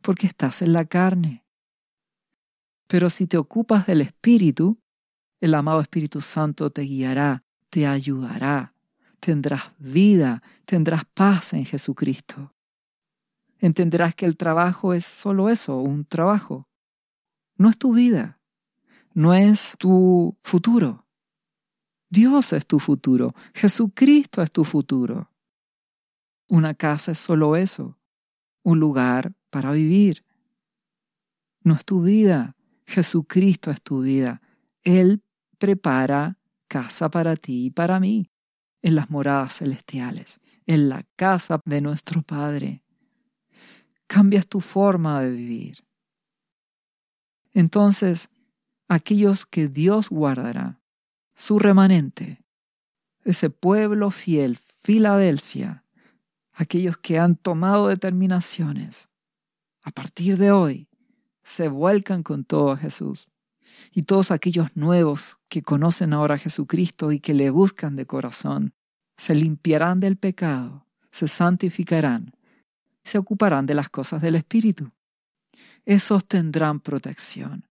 porque 0.03 0.27
estás 0.27 0.63
en 0.63 0.73
la 0.73 0.85
carne. 0.85 1.44
Pero 2.95 3.11
si 3.11 3.27
te 3.27 3.39
ocupas 3.39 3.89
del 3.89 4.03
Espíritu, 4.03 4.79
el 5.41 5.55
amado 5.55 5.81
Espíritu 5.81 6.21
Santo 6.21 6.71
te 6.71 6.83
guiará, 6.83 7.43
te 7.69 7.89
ayudará, 7.89 8.73
tendrás 9.19 9.73
vida, 9.79 10.45
tendrás 10.65 11.05
paz 11.07 11.55
en 11.55 11.65
Jesucristo. 11.65 12.55
Entenderás 13.59 14.15
que 14.15 14.27
el 14.27 14.37
trabajo 14.37 14.95
es 14.95 15.05
solo 15.05 15.49
eso, 15.51 15.79
un 15.79 16.05
trabajo. 16.05 16.69
No 17.57 17.69
es 17.69 17.79
tu 17.79 17.95
vida, 17.95 18.39
no 19.13 19.35
es 19.35 19.75
tu 19.77 20.39
futuro. 20.45 21.05
Dios 22.09 22.53
es 22.53 22.65
tu 22.65 22.79
futuro, 22.79 23.35
Jesucristo 23.55 24.41
es 24.41 24.53
tu 24.53 24.63
futuro. 24.63 25.33
Una 26.47 26.75
casa 26.75 27.11
es 27.11 27.19
solo 27.19 27.57
eso, 27.57 27.99
un 28.63 28.79
lugar 28.79 29.35
para 29.51 29.73
vivir. 29.73 30.25
No 31.65 31.75
es 31.75 31.85
tu 31.85 32.01
vida, 32.01 32.54
Jesucristo 32.87 33.71
es 33.71 33.83
tu 33.83 34.03
vida. 34.03 34.41
Él 34.83 35.23
prepara 35.59 36.39
casa 36.69 37.11
para 37.11 37.37
ti 37.37 37.67
y 37.67 37.71
para 37.71 38.01
mí 38.01 38.31
en 38.83 38.95
las 38.95 39.11
moradas 39.11 39.57
celestiales, 39.57 40.41
en 40.67 40.89
la 40.89 41.05
casa 41.17 41.61
de 41.65 41.81
nuestro 41.81 42.23
Padre. 42.23 42.83
Cambias 44.07 44.47
tu 44.47 44.61
forma 44.61 45.23
de 45.23 45.31
vivir. 45.31 45.85
Entonces, 47.53 48.29
aquellos 48.89 49.47
que 49.47 49.69
Dios 49.69 50.11
guardará, 50.11 50.81
su 51.35 51.59
remanente, 51.59 52.45
ese 53.25 53.51
pueblo 53.51 54.11
fiel, 54.11 54.59
Filadelfia, 54.83 55.85
aquellos 56.53 56.99
que 56.99 57.19
han 57.19 57.37
tomado 57.37 57.89
determinaciones, 57.89 59.09
a 59.83 59.91
partir 59.91 60.37
de 60.37 60.51
hoy, 60.53 60.89
se 61.45 61.69
vuelcan 61.69 62.23
con 62.23 62.45
todo 62.45 62.73
a 62.73 62.77
Jesús. 62.77 63.29
Y 63.93 64.03
todos 64.03 64.31
aquellos 64.31 64.77
nuevos 64.77 65.39
que 65.49 65.63
conocen 65.63 66.13
ahora 66.13 66.35
a 66.35 66.39
Jesucristo 66.39 67.13
y 67.13 67.21
que 67.21 67.35
le 67.35 67.51
buscan 67.51 67.97
de 67.97 68.07
corazón, 68.07 68.75
se 69.17 69.35
limpiarán 69.35 70.01
del 70.01 70.17
pecado, 70.17 70.87
se 71.13 71.29
santificarán, 71.29 72.33
se 73.05 73.19
ocuparán 73.19 73.67
de 73.67 73.75
las 73.75 73.89
cosas 73.89 74.23
del 74.23 74.35
Espíritu. 74.35 74.89
Esos 75.85 76.27
tendrán 76.27 76.81
protección. 76.81 77.69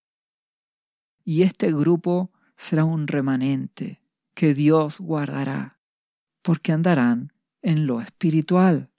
Y 1.26 1.44
este 1.44 1.72
grupo 1.72 2.32
será 2.56 2.86
un 2.86 3.08
remanente 3.08 4.02
que 4.34 4.54
Dios 4.54 5.00
guardará, 5.00 5.80
porque 6.42 6.72
andarán 6.72 7.34
en 7.62 7.88
lo 7.88 8.02
espiritual. 8.02 8.92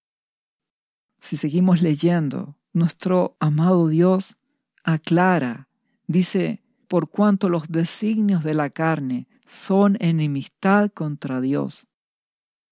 Si 1.21 1.37
seguimos 1.37 1.81
leyendo, 1.81 2.57
nuestro 2.73 3.37
amado 3.41 3.89
Dios 3.89 4.37
aclara, 4.85 5.69
dice, 6.07 6.63
por 6.87 7.11
cuanto 7.11 7.49
los 7.49 7.69
designios 7.69 8.45
de 8.45 8.55
la 8.55 8.71
carne 8.71 9.27
son 9.47 9.97
enemistad 10.01 10.91
contra 10.93 11.41
Dios, 11.41 11.89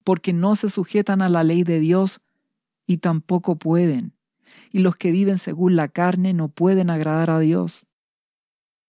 porque 0.04 0.32
no 0.32 0.54
se 0.54 0.68
sujetan 0.68 1.22
a 1.22 1.28
la 1.28 1.42
ley 1.42 1.64
de 1.64 1.80
Dios 1.80 2.20
y 2.86 2.98
tampoco 2.98 3.56
pueden, 3.56 4.14
y 4.70 4.80
los 4.80 4.96
que 4.96 5.10
viven 5.10 5.38
según 5.38 5.74
la 5.76 5.88
carne 5.88 6.34
no 6.34 6.48
pueden 6.48 6.90
agradar 6.90 7.30
a 7.30 7.40
Dios, 7.40 7.86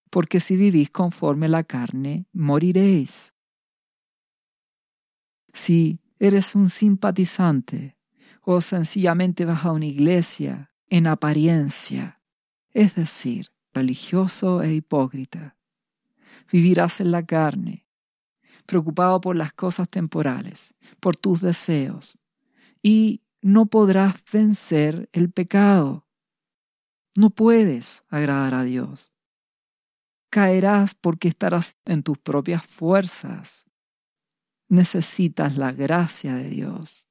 porque 0.10 0.40
si 0.40 0.56
vivís 0.56 0.92
conforme 0.92 1.48
la 1.48 1.64
carne, 1.64 2.28
moriréis. 2.34 3.34
Si 5.54 6.02
eres 6.20 6.56
un 6.56 6.70
simpatizante 6.70 7.98
o 8.42 8.62
sencillamente 8.62 9.46
vas 9.46 9.66
a 9.66 9.72
una 9.72 9.86
iglesia 9.86 10.72
en 10.90 11.08
apariencia, 11.08 12.23
es 12.74 12.96
decir, 12.96 13.52
religioso 13.74 14.62
e 14.62 14.74
hipócrita. 14.74 15.56
Vivirás 16.52 17.00
en 17.00 17.12
la 17.12 17.26
carne, 17.26 17.86
preocupado 18.66 19.22
por 19.22 19.36
las 19.36 19.54
cosas 19.54 19.90
temporales, 19.90 20.74
por 21.00 21.16
tus 21.16 21.42
deseos, 21.42 22.18
y 22.82 23.22
no 23.42 23.66
podrás 23.66 24.16
vencer 24.32 25.10
el 25.12 25.32
pecado. 25.32 26.08
No 27.16 27.30
puedes 27.30 28.04
agradar 28.10 28.54
a 28.54 28.64
Dios. 28.64 29.12
Caerás 30.30 30.96
porque 30.96 31.28
estarás 31.28 31.78
en 31.86 32.02
tus 32.02 32.18
propias 32.18 32.66
fuerzas. 32.66 33.66
Necesitas 34.68 35.58
la 35.58 35.72
gracia 35.72 36.36
de 36.36 36.50
Dios. 36.50 37.08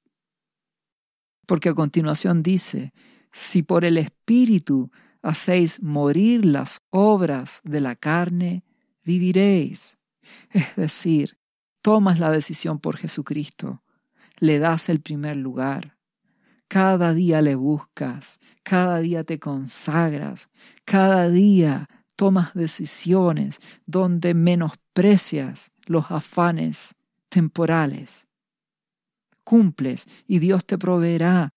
Porque 1.46 1.68
a 1.68 1.74
continuación 1.74 2.42
dice, 2.42 2.92
si 3.30 3.62
por 3.62 3.84
el 3.84 3.98
Espíritu 3.98 4.90
hacéis 5.23 5.81
morir 5.83 6.45
las 6.45 6.81
obras 6.91 7.61
de 7.64 7.81
la 7.81 7.97
carne, 7.97 8.64
viviréis. 9.05 9.99
Es 10.51 10.77
decir, 10.77 11.39
tomas 11.81 12.18
la 12.18 12.31
decisión 12.31 12.79
por 12.79 12.97
Jesucristo, 12.97 13.83
le 14.39 14.59
das 14.59 14.89
el 14.89 15.01
primer 15.01 15.37
lugar. 15.37 15.97
Cada 16.68 17.12
día 17.12 17.43
le 17.43 17.55
buscas, 17.55 18.39
cada 18.62 18.99
día 19.01 19.25
te 19.25 19.39
consagras, 19.39 20.49
cada 20.85 21.29
día 21.29 21.89
tomas 22.16 22.55
decisiones 22.55 23.59
donde 23.85 24.35
menosprecias 24.35 25.70
los 25.87 26.11
afanes 26.11 26.95
temporales. 27.29 28.27
Cumples 29.45 30.05
y 30.27 30.39
Dios 30.39 30.64
te 30.64 30.79
proveerá 30.79 31.53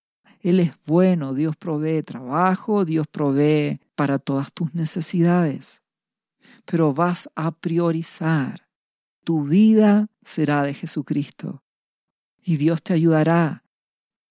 él 0.46 0.60
es 0.60 0.74
bueno, 0.86 1.34
Dios 1.34 1.56
provee 1.56 2.04
trabajo, 2.04 2.86
Dios 2.86 3.08
provee 3.08 3.80
para 3.96 4.20
todas 4.20 4.54
tus 4.54 4.76
necesidades. 4.76 5.82
Pero 6.66 6.94
vas 6.94 7.32
a 7.34 7.50
priorizar. 7.50 8.70
Tu 9.24 9.44
vida 9.44 10.08
será 10.24 10.62
de 10.62 10.76
Jesucristo. 10.76 11.64
Y 12.44 12.58
Dios 12.58 12.84
te 12.84 12.94
ayudará. 12.94 13.64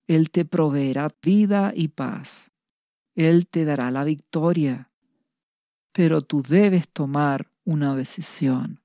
Él 0.07 0.31
te 0.31 0.45
proveerá 0.45 1.13
vida 1.21 1.73
y 1.75 1.89
paz. 1.89 2.53
Él 3.17 3.49
te 3.49 3.65
dará 3.65 3.91
la 3.91 4.05
victoria. 4.05 4.93
Pero 5.91 6.23
tú 6.23 6.45
debes 6.45 6.89
tomar 6.89 7.51
una 7.65 7.97
decisión 7.97 8.85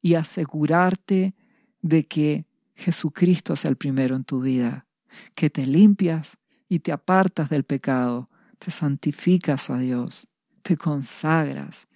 y 0.00 0.14
asegurarte 0.14 1.34
de 1.82 2.06
que 2.06 2.46
Jesucristo 2.76 3.54
es 3.54 3.64
el 3.64 3.74
primero 3.74 4.14
en 4.14 4.22
tu 4.22 4.40
vida 4.40 4.87
que 5.34 5.50
te 5.50 5.66
limpias 5.66 6.38
y 6.68 6.80
te 6.80 6.92
apartas 6.92 7.48
del 7.48 7.64
pecado, 7.64 8.28
te 8.58 8.70
santificas 8.70 9.70
a 9.70 9.78
Dios, 9.78 10.28
te 10.62 10.76
consagras 10.76 11.88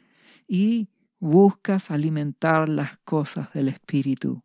y 0.47 0.89
buscas 1.19 1.91
alimentar 1.91 2.69
las 2.69 2.99
cosas 3.05 3.53
del 3.53 3.69
Espíritu. 3.69 4.43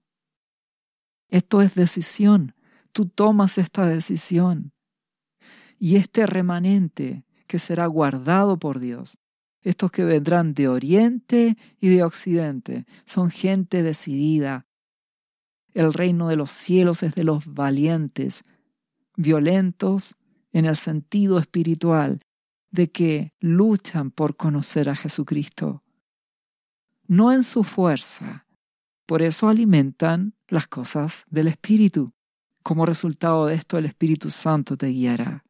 Esto 1.29 1.61
es 1.61 1.75
decisión, 1.75 2.55
tú 2.91 3.07
tomas 3.07 3.57
esta 3.57 3.85
decisión. 3.85 4.71
Y 5.79 5.97
este 5.97 6.25
remanente 6.25 7.25
que 7.47 7.59
será 7.59 7.85
guardado 7.85 8.57
por 8.57 8.79
Dios, 8.79 9.17
estos 9.61 9.91
que 9.91 10.03
vendrán 10.03 10.53
de 10.53 10.67
oriente 10.67 11.57
y 11.79 11.89
de 11.89 12.03
occidente, 12.03 12.85
son 13.05 13.31
gente 13.31 13.83
decidida. 13.83 14.65
El 15.73 15.93
reino 15.93 16.29
de 16.29 16.35
los 16.35 16.51
cielos 16.51 17.03
es 17.03 17.13
de 17.15 17.23
los 17.23 17.53
valientes, 17.53 18.43
violentos 19.17 20.15
en 20.53 20.65
el 20.65 20.77
sentido 20.77 21.39
espiritual 21.39 22.21
de 22.71 22.89
que 22.91 23.33
luchan 23.39 24.11
por 24.11 24.37
conocer 24.37 24.87
a 24.89 24.95
Jesucristo, 24.95 25.81
no 27.07 27.33
en 27.33 27.43
su 27.43 27.63
fuerza. 27.63 28.45
Por 29.05 29.21
eso 29.21 29.49
alimentan 29.49 30.35
las 30.47 30.67
cosas 30.67 31.23
del 31.29 31.47
Espíritu. 31.47 32.13
Como 32.63 32.85
resultado 32.85 33.45
de 33.45 33.55
esto, 33.55 33.77
el 33.77 33.85
Espíritu 33.85 34.29
Santo 34.29 34.77
te 34.77 34.87
guiará. 34.87 35.45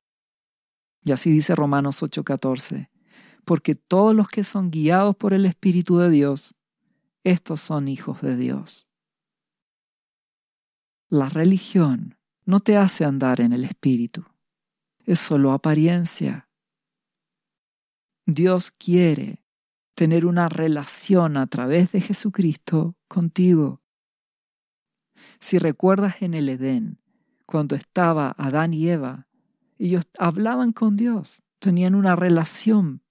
Y 1.04 1.12
así 1.12 1.32
dice 1.32 1.56
Romanos 1.56 2.02
8:14, 2.04 2.90
porque 3.46 3.76
todos 3.76 4.14
los 4.14 4.28
que 4.28 4.44
son 4.44 4.70
guiados 4.70 5.16
por 5.16 5.34
el 5.34 5.46
Espíritu 5.46 5.98
de 5.98 6.10
Dios, 6.10 6.56
estos 7.24 7.60
son 7.60 7.88
hijos 7.88 8.22
de 8.22 8.36
Dios. 8.36 8.88
La 11.10 11.30
religión 11.30 12.17
no 12.48 12.62
te 12.62 12.78
hace 12.78 13.04
andar 13.04 13.42
en 13.42 13.52
el 13.52 13.66
Espíritu. 13.66 14.24
Es 15.06 15.20
solo 15.20 15.52
apariencia. 15.52 16.48
Dios 18.26 18.72
quiere 18.72 19.44
tener 19.96 20.26
una 20.26 20.48
relación 20.48 21.36
a 21.36 21.48
través 21.48 21.92
de 21.92 22.00
Jesucristo 22.00 22.96
contigo. 23.10 23.82
Si 25.42 25.60
recuerdas 25.60 26.22
en 26.22 26.34
el 26.34 26.48
Edén, 26.48 27.02
cuando 27.46 27.76
estaba 27.76 28.34
Adán 28.38 28.74
y 28.74 28.88
Eva, 28.88 29.28
ellos 29.78 30.06
hablaban 30.18 30.72
con 30.72 30.96
Dios, 30.96 31.42
tenían 31.60 31.96
una 31.96 32.16
relación. 32.16 33.02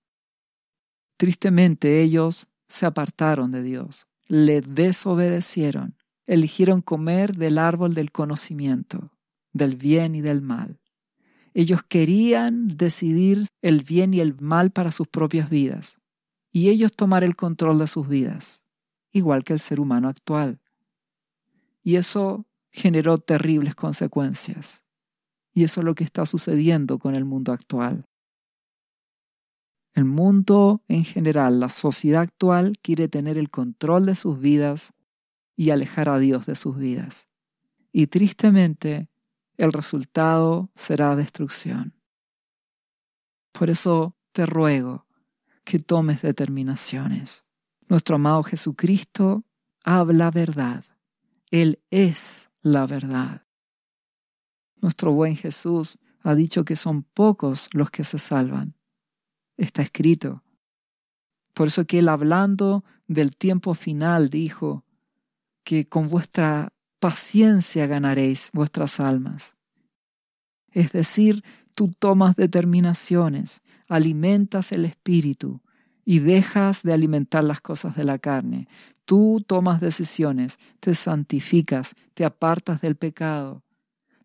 Tristemente 1.18 2.00
ellos 2.00 2.48
se 2.68 2.86
apartaron 2.86 3.50
de 3.50 3.62
Dios, 3.62 4.06
le 4.28 4.62
desobedecieron, 4.62 5.98
eligieron 6.26 6.80
comer 6.80 7.36
del 7.36 7.58
árbol 7.58 7.92
del 7.92 8.12
conocimiento 8.12 9.10
del 9.56 9.76
bien 9.76 10.14
y 10.14 10.20
del 10.20 10.42
mal. 10.42 10.78
Ellos 11.54 11.82
querían 11.82 12.76
decidir 12.76 13.46
el 13.62 13.82
bien 13.82 14.12
y 14.14 14.20
el 14.20 14.38
mal 14.40 14.70
para 14.70 14.92
sus 14.92 15.08
propias 15.08 15.48
vidas 15.48 15.96
y 16.56 16.70
ellos 16.70 16.92
tomar 16.92 17.22
el 17.22 17.36
control 17.36 17.78
de 17.78 17.86
sus 17.86 18.08
vidas, 18.08 18.62
igual 19.12 19.44
que 19.44 19.52
el 19.52 19.58
ser 19.58 19.78
humano 19.78 20.08
actual. 20.08 20.58
Y 21.82 21.96
eso 21.96 22.46
generó 22.70 23.18
terribles 23.18 23.74
consecuencias. 23.74 24.82
Y 25.52 25.64
eso 25.64 25.80
es 25.80 25.84
lo 25.84 25.94
que 25.94 26.04
está 26.04 26.24
sucediendo 26.24 26.98
con 26.98 27.14
el 27.14 27.24
mundo 27.24 27.52
actual. 27.52 28.06
El 29.92 30.04
mundo 30.04 30.82
en 30.88 31.04
general, 31.04 31.60
la 31.60 31.68
sociedad 31.68 32.22
actual, 32.22 32.78
quiere 32.82 33.08
tener 33.08 33.36
el 33.36 33.50
control 33.50 34.06
de 34.06 34.14
sus 34.14 34.40
vidas 34.40 34.94
y 35.56 35.70
alejar 35.70 36.08
a 36.08 36.18
Dios 36.18 36.46
de 36.46 36.54
sus 36.54 36.78
vidas. 36.78 37.28
Y 37.92 38.06
tristemente, 38.06 39.08
el 39.56 39.72
resultado 39.72 40.70
será 40.74 41.16
destrucción. 41.16 41.94
Por 43.52 43.70
eso 43.70 44.16
te 44.32 44.46
ruego 44.46 45.06
que 45.64 45.78
tomes 45.78 46.22
determinaciones. 46.22 47.44
Nuestro 47.88 48.16
amado 48.16 48.42
Jesucristo 48.42 49.44
habla 49.82 50.30
verdad. 50.30 50.84
Él 51.50 51.80
es 51.90 52.50
la 52.60 52.86
verdad. 52.86 53.46
Nuestro 54.76 55.12
buen 55.12 55.36
Jesús 55.36 55.98
ha 56.22 56.34
dicho 56.34 56.64
que 56.64 56.76
son 56.76 57.02
pocos 57.02 57.68
los 57.72 57.90
que 57.90 58.04
se 58.04 58.18
salvan. 58.18 58.74
Está 59.56 59.82
escrito. 59.82 60.42
Por 61.54 61.68
eso 61.68 61.86
que 61.86 62.00
Él 62.00 62.08
hablando 62.08 62.84
del 63.06 63.36
tiempo 63.36 63.74
final 63.74 64.28
dijo 64.28 64.84
que 65.64 65.88
con 65.88 66.08
vuestra 66.08 66.72
paciencia 67.06 67.86
ganaréis 67.86 68.50
vuestras 68.52 68.98
almas. 68.98 69.54
Es 70.72 70.90
decir, 70.90 71.44
tú 71.76 71.94
tomas 71.96 72.34
determinaciones, 72.34 73.60
alimentas 73.88 74.72
el 74.72 74.84
espíritu 74.84 75.60
y 76.04 76.18
dejas 76.18 76.82
de 76.82 76.92
alimentar 76.92 77.44
las 77.44 77.60
cosas 77.60 77.94
de 77.94 78.02
la 78.02 78.18
carne. 78.18 78.66
Tú 79.04 79.44
tomas 79.46 79.80
decisiones, 79.80 80.58
te 80.80 80.96
santificas, 80.96 81.94
te 82.14 82.24
apartas 82.24 82.80
del 82.80 82.96
pecado, 82.96 83.62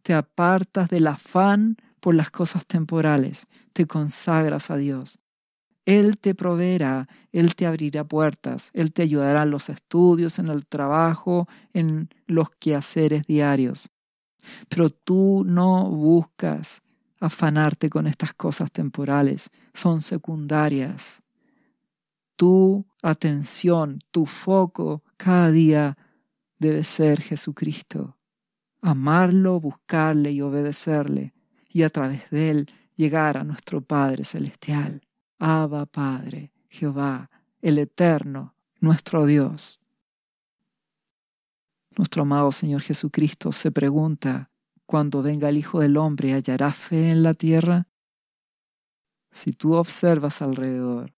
te 0.02 0.16
apartas 0.16 0.90
del 0.90 1.06
afán 1.06 1.78
por 2.00 2.16
las 2.16 2.32
cosas 2.32 2.66
temporales, 2.66 3.46
te 3.74 3.86
consagras 3.86 4.72
a 4.72 4.78
Dios. 4.78 5.20
Él 5.86 6.18
te 6.18 6.36
proveerá, 6.36 7.08
Él 7.32 7.56
te 7.56 7.66
abrirá 7.66 8.04
puertas, 8.04 8.70
Él 8.74 8.94
te 8.94 9.04
ayudará 9.04 9.44
en 9.44 9.52
los 9.52 9.70
estudios, 9.70 10.40
en 10.40 10.50
el 10.50 10.66
trabajo, 10.66 11.48
en 11.74 12.10
los 12.28 12.50
quehaceres 12.52 13.24
diarios. 13.24 13.90
Pero 14.70 14.90
tú 14.90 15.44
no 15.46 15.90
buscas 15.90 16.82
afanarte 17.20 17.90
con 17.90 18.08
estas 18.08 18.34
cosas 18.34 18.72
temporales, 18.72 19.50
son 19.74 20.02
secundarias 20.02 21.22
tu 22.42 22.88
atención, 23.04 24.00
tu 24.10 24.26
foco 24.26 25.04
cada 25.16 25.52
día 25.52 25.96
debe 26.58 26.84
ser 26.84 27.22
Jesucristo. 27.22 28.18
Amarlo, 28.82 29.60
buscarle 29.60 30.32
y 30.32 30.42
obedecerle, 30.42 31.36
y 31.70 31.84
a 31.84 31.92
través 31.92 32.28
de 32.32 32.50
él 32.50 32.70
llegar 32.96 33.38
a 33.38 33.44
nuestro 33.44 33.82
Padre 33.82 34.24
Celestial. 34.24 35.04
Abba 35.44 35.88
Padre, 35.88 36.54
Jehová, 36.70 37.32
el 37.64 37.80
Eterno, 37.80 38.54
nuestro 38.80 39.26
Dios. 39.26 39.80
Nuestro 41.98 42.22
amado 42.22 42.52
Señor 42.52 42.82
Jesucristo 42.82 43.52
se 43.52 43.72
pregunta, 43.72 44.52
cuando 44.86 45.24
venga 45.24 45.50
el 45.50 45.58
Hijo 45.58 45.80
del 45.80 45.98
Hombre, 45.98 46.34
¿hallará 46.34 46.72
fe 46.74 47.10
en 47.10 47.24
la 47.24 47.34
tierra? 47.34 47.88
Si 49.32 49.52
tú 49.52 49.74
observas 49.74 50.44
alrededor, 50.44 51.16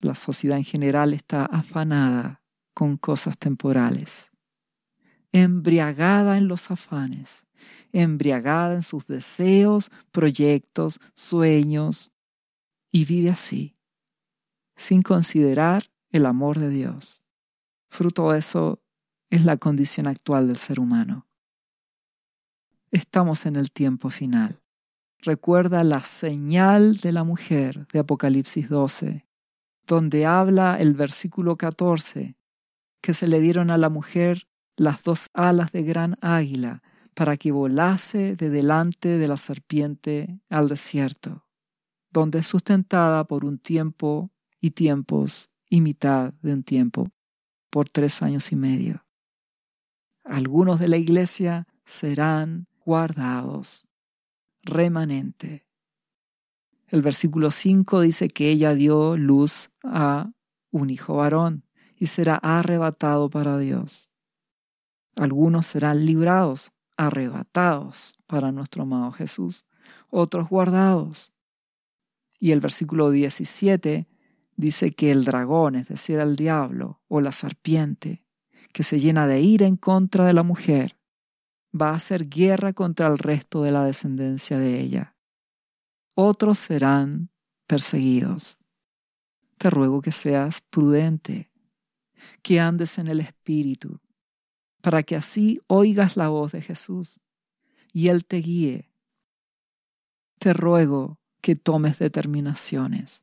la 0.00 0.16
sociedad 0.16 0.58
en 0.58 0.64
general 0.64 1.14
está 1.14 1.44
afanada 1.44 2.42
con 2.74 2.96
cosas 2.96 3.38
temporales, 3.38 4.32
embriagada 5.30 6.38
en 6.38 6.48
los 6.48 6.72
afanes, 6.72 7.46
embriagada 7.92 8.74
en 8.74 8.82
sus 8.82 9.06
deseos, 9.06 9.92
proyectos, 10.10 10.98
sueños, 11.14 12.09
y 12.90 13.04
vive 13.04 13.30
así, 13.30 13.76
sin 14.76 15.02
considerar 15.02 15.90
el 16.10 16.26
amor 16.26 16.58
de 16.58 16.70
Dios. 16.70 17.22
Fruto 17.88 18.30
de 18.32 18.38
eso 18.38 18.82
es 19.30 19.44
la 19.44 19.56
condición 19.56 20.06
actual 20.06 20.46
del 20.46 20.56
ser 20.56 20.80
humano. 20.80 21.26
Estamos 22.90 23.46
en 23.46 23.56
el 23.56 23.70
tiempo 23.70 24.10
final. 24.10 24.60
Recuerda 25.18 25.84
la 25.84 26.00
señal 26.00 26.96
de 26.96 27.12
la 27.12 27.24
mujer 27.24 27.86
de 27.92 28.00
Apocalipsis 28.00 28.68
12 28.68 29.26
donde 29.90 30.24
habla 30.24 30.78
el 30.78 30.94
versículo 30.94 31.56
14, 31.56 32.36
que 33.02 33.12
se 33.12 33.26
le 33.26 33.40
dieron 33.40 33.72
a 33.72 33.76
la 33.76 33.88
mujer 33.88 34.46
las 34.76 35.02
dos 35.02 35.26
alas 35.34 35.72
de 35.72 35.82
gran 35.82 36.16
águila 36.20 36.80
para 37.14 37.36
que 37.36 37.50
volase 37.50 38.36
de 38.36 38.50
delante 38.50 39.18
de 39.18 39.26
la 39.26 39.36
serpiente 39.36 40.38
al 40.48 40.68
desierto, 40.68 41.44
donde 42.10 42.40
es 42.40 42.46
sustentada 42.46 43.24
por 43.24 43.44
un 43.44 43.58
tiempo 43.58 44.30
y 44.60 44.72
tiempos 44.72 45.50
y 45.68 45.80
mitad 45.80 46.34
de 46.42 46.52
un 46.52 46.62
tiempo, 46.62 47.10
por 47.70 47.88
tres 47.88 48.22
años 48.22 48.50
y 48.52 48.56
medio. 48.56 49.06
Algunos 50.24 50.80
de 50.80 50.88
la 50.88 50.96
iglesia 50.96 51.66
serán 51.84 52.66
guardados, 52.84 53.86
remanente. 54.62 55.66
El 56.88 57.02
versículo 57.02 57.50
5 57.50 58.00
dice 58.00 58.28
que 58.28 58.50
ella 58.50 58.74
dio 58.74 59.16
luz 59.16 59.70
a 59.84 60.32
un 60.70 60.90
hijo 60.90 61.16
varón 61.16 61.64
y 61.96 62.06
será 62.06 62.36
arrebatado 62.36 63.30
para 63.30 63.58
Dios. 63.58 64.10
Algunos 65.16 65.66
serán 65.66 66.04
librados, 66.04 66.72
arrebatados 66.96 68.14
para 68.26 68.52
nuestro 68.52 68.82
amado 68.82 69.12
Jesús, 69.12 69.64
otros 70.08 70.48
guardados. 70.48 71.32
Y 72.40 72.50
el 72.50 72.58
versículo 72.58 73.10
17 73.10 74.08
dice 74.56 74.90
que 74.90 75.12
el 75.12 75.24
dragón, 75.24 75.76
es 75.76 75.86
decir, 75.86 76.18
el 76.18 76.34
diablo 76.34 77.00
o 77.06 77.20
la 77.20 77.30
serpiente, 77.30 78.24
que 78.72 78.82
se 78.82 78.98
llena 78.98 79.28
de 79.28 79.40
ira 79.40 79.66
en 79.66 79.76
contra 79.76 80.26
de 80.26 80.32
la 80.32 80.42
mujer, 80.42 80.96
va 81.78 81.90
a 81.90 81.96
hacer 81.96 82.28
guerra 82.28 82.72
contra 82.72 83.06
el 83.06 83.18
resto 83.18 83.62
de 83.62 83.70
la 83.70 83.84
descendencia 83.84 84.58
de 84.58 84.80
ella 84.80 85.14
otros 86.22 86.58
serán 86.58 87.30
perseguidos. 87.66 88.58
Te 89.56 89.70
ruego 89.70 90.02
que 90.02 90.12
seas 90.12 90.60
prudente, 90.60 91.50
que 92.42 92.60
andes 92.60 92.98
en 92.98 93.08
el 93.08 93.20
Espíritu, 93.20 94.00
para 94.82 95.02
que 95.02 95.16
así 95.16 95.60
oigas 95.66 96.16
la 96.16 96.28
voz 96.28 96.52
de 96.52 96.62
Jesús 96.62 97.20
y 97.92 98.08
Él 98.08 98.24
te 98.24 98.36
guíe. 98.36 98.90
Te 100.38 100.52
ruego 100.52 101.19
que 101.40 101.56
tomes 101.56 101.98
determinaciones, 101.98 103.22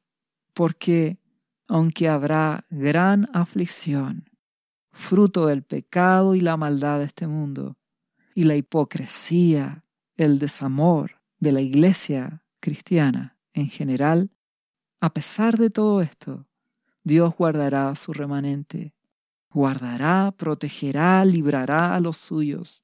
porque 0.54 1.20
aunque 1.68 2.08
habrá 2.08 2.66
gran 2.70 3.30
aflicción, 3.34 4.30
fruto 4.92 5.46
del 5.46 5.64
pecado 5.64 6.34
y 6.34 6.42
la 6.42 6.58
maldad 6.58 7.00
de 7.00 7.06
este 7.06 7.28
mundo, 7.28 7.78
y 8.34 8.44
la 8.44 8.56
hipocresía, 8.56 9.84
el 10.16 10.40
desamor 10.40 11.22
de 11.40 11.52
la 11.52 11.62
iglesia 11.62 12.44
cristiana 12.60 13.38
en 13.54 13.70
general, 13.70 14.32
a 15.00 15.14
pesar 15.14 15.58
de 15.58 15.70
todo 15.70 16.02
esto, 16.02 16.48
Dios 17.04 17.36
guardará 17.36 17.94
su 17.96 18.14
remanente, 18.14 18.94
guardará, 19.52 20.34
protegerá, 20.36 21.24
librará 21.26 21.96
a 21.96 22.00
los 22.00 22.18
suyos. 22.18 22.84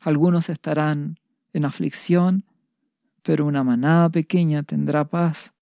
Algunos 0.00 0.48
estarán 0.48 1.18
en 1.52 1.64
aflicción, 1.64 2.44
pero 3.26 3.44
una 3.44 3.64
manada 3.64 4.08
pequeña 4.08 4.62
tendrá 4.62 5.04
paz, 5.04 5.52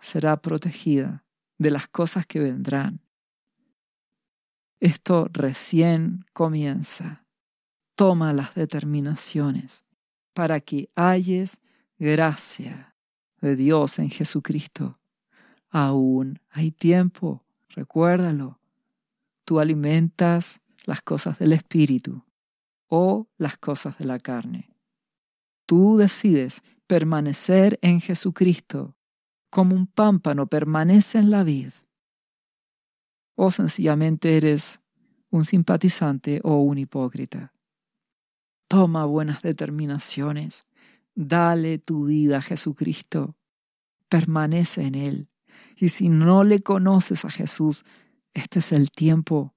será 0.00 0.42
protegida 0.42 1.24
de 1.58 1.70
las 1.70 1.86
cosas 1.86 2.26
que 2.26 2.40
vendrán. 2.40 3.02
Esto 4.80 5.28
recién 5.32 6.24
comienza. 6.32 7.24
Toma 7.94 8.32
las 8.32 8.56
determinaciones 8.56 9.84
para 10.32 10.58
que 10.58 10.88
halles 10.96 11.58
gracia 12.00 12.96
de 13.40 13.54
Dios 13.54 14.00
en 14.00 14.10
Jesucristo. 14.10 14.98
Aún 15.70 16.40
hay 16.50 16.72
tiempo, 16.72 17.44
recuérdalo. 17.68 18.58
Tú 19.44 19.60
alimentas 19.60 20.60
las 20.84 21.00
cosas 21.00 21.38
del 21.38 21.52
Espíritu 21.52 22.24
o 22.88 23.28
las 23.38 23.56
cosas 23.56 23.98
de 23.98 24.04
la 24.04 24.18
carne. 24.18 24.74
Tú 25.64 25.96
decides 25.96 26.60
permanecer 26.86 27.78
en 27.82 28.00
Jesucristo 28.00 28.96
como 29.50 29.74
un 29.74 29.86
pámpano 29.86 30.46
permanece 30.46 31.18
en 31.18 31.30
la 31.30 31.44
vid. 31.44 31.70
O 33.36 33.50
sencillamente 33.50 34.36
eres 34.36 34.80
un 35.30 35.44
simpatizante 35.44 36.40
o 36.42 36.56
un 36.56 36.78
hipócrita. 36.78 37.52
Toma 38.68 39.04
buenas 39.04 39.42
determinaciones 39.42 40.64
Dale 41.14 41.78
tu 41.78 42.06
vida 42.06 42.38
a 42.38 42.42
Jesucristo. 42.42 43.36
Permanece 44.08 44.82
en 44.82 44.94
Él. 44.96 45.28
Y 45.76 45.90
si 45.90 46.08
no 46.08 46.42
le 46.42 46.60
conoces 46.60 47.24
a 47.24 47.30
Jesús, 47.30 47.84
este 48.32 48.58
es 48.58 48.72
el 48.72 48.90
tiempo. 48.90 49.54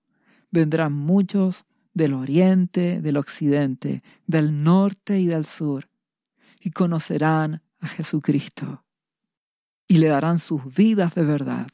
Vendrán 0.52 0.94
muchos 0.94 1.66
del 1.94 2.14
oriente, 2.14 3.02
del 3.02 3.18
occidente, 3.18 4.04
del 4.28 4.64
norte 4.64 5.20
y 5.20 5.26
del 5.26 5.46
sur, 5.46 5.90
y 6.60 6.72
conocerán 6.72 7.62
a 7.80 7.88
Jesucristo. 7.88 8.84
Y 9.88 9.98
le 9.98 10.08
darán 10.08 10.40
sus 10.40 10.64
vidas 10.74 11.16
de 11.16 11.24
verdad. 11.24 11.68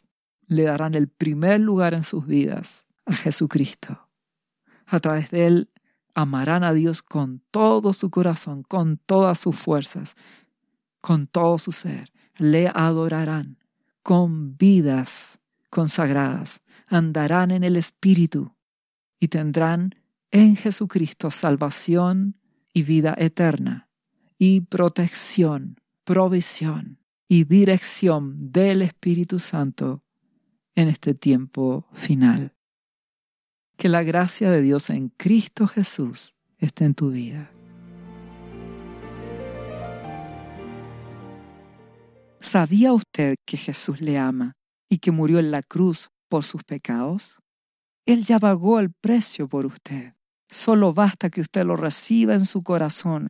Le 0.48 0.64
darán 0.64 0.96
el 0.96 1.08
primer 1.08 1.60
lugar 1.60 1.94
en 1.94 2.04
sus 2.04 2.26
vidas 2.26 2.86
a 3.06 3.14
Jesucristo. 3.14 4.10
A 4.86 5.00
través 5.00 5.32
de 5.32 5.48
Él 5.48 5.72
amarán 6.14 6.64
a 6.64 6.74
Dios 6.74 7.02
con 7.02 7.42
todo 7.50 7.94
su 7.94 8.10
corazón, 8.12 8.64
con 8.64 8.98
todas 8.98 9.40
sus 9.40 9.56
fuerzas, 9.56 10.16
con 11.02 11.28
todo 11.28 11.58
su 11.58 11.72
ser. 11.72 12.12
Le 12.38 12.68
adorarán 12.68 13.58
con 14.04 14.58
vidas 14.58 15.40
consagradas, 15.70 16.62
andarán 16.88 17.52
en 17.52 17.64
el 17.64 17.78
Espíritu 17.78 18.54
y 19.20 19.30
tendrán 19.30 19.96
en 20.30 20.56
Jesucristo 20.56 21.32
salvación 21.32 22.38
y 22.74 22.84
vida 22.84 23.16
eterna 23.18 23.90
y 24.38 24.62
protección, 24.62 25.80
provisión 26.04 27.00
y 27.28 27.46
dirección 27.46 28.52
del 28.52 28.82
Espíritu 28.82 29.40
Santo 29.40 30.02
en 30.76 30.88
este 30.88 31.14
tiempo 31.14 31.88
final. 31.94 32.54
Que 33.78 33.90
la 33.90 34.04
gracia 34.04 34.52
de 34.52 34.62
Dios 34.62 34.90
en 34.90 35.10
Cristo 35.10 35.68
Jesús 35.68 36.36
esté 36.58 36.86
en 36.86 36.94
tu 36.94 37.10
vida. 37.10 37.52
¿Sabía 42.40 42.94
usted 42.94 43.36
que 43.46 43.58
Jesús 43.58 44.02
le 44.02 44.18
ama 44.20 44.54
y 44.90 45.00
que 45.00 45.12
murió 45.12 45.40
en 45.40 45.50
la 45.50 45.64
cruz 45.64 46.10
por 46.30 46.44
sus 46.44 46.64
pecados? 46.64 47.40
Él 48.06 48.26
ya 48.26 48.38
pagó 48.38 48.80
el 48.80 48.92
precio 48.92 49.48
por 49.48 49.66
usted. 49.66 50.14
Solo 50.50 50.94
basta 50.94 51.30
que 51.30 51.42
usted 51.42 51.66
lo 51.66 51.78
reciba 51.78 52.36
en 52.36 52.46
su 52.46 52.62
corazón 52.62 53.30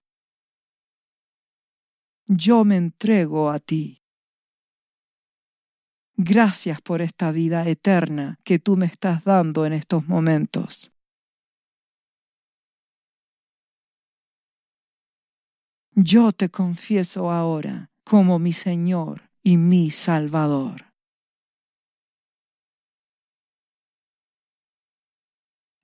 Yo 2.27 2.63
me 2.63 2.77
entrego 2.77 3.49
a 3.49 3.59
ti. 3.59 4.01
Gracias 6.17 6.81
por 6.81 7.01
esta 7.01 7.31
vida 7.31 7.67
eterna 7.67 8.39
que 8.43 8.59
tú 8.59 8.77
me 8.77 8.85
estás 8.85 9.23
dando 9.23 9.65
en 9.65 9.73
estos 9.73 10.07
momentos. 10.07 10.91
Yo 15.95 16.31
te 16.31 16.49
confieso 16.49 17.31
ahora 17.31 17.91
como 18.03 18.39
mi 18.39 18.53
Señor 18.53 19.29
y 19.43 19.57
mi 19.57 19.89
Salvador. 19.89 20.90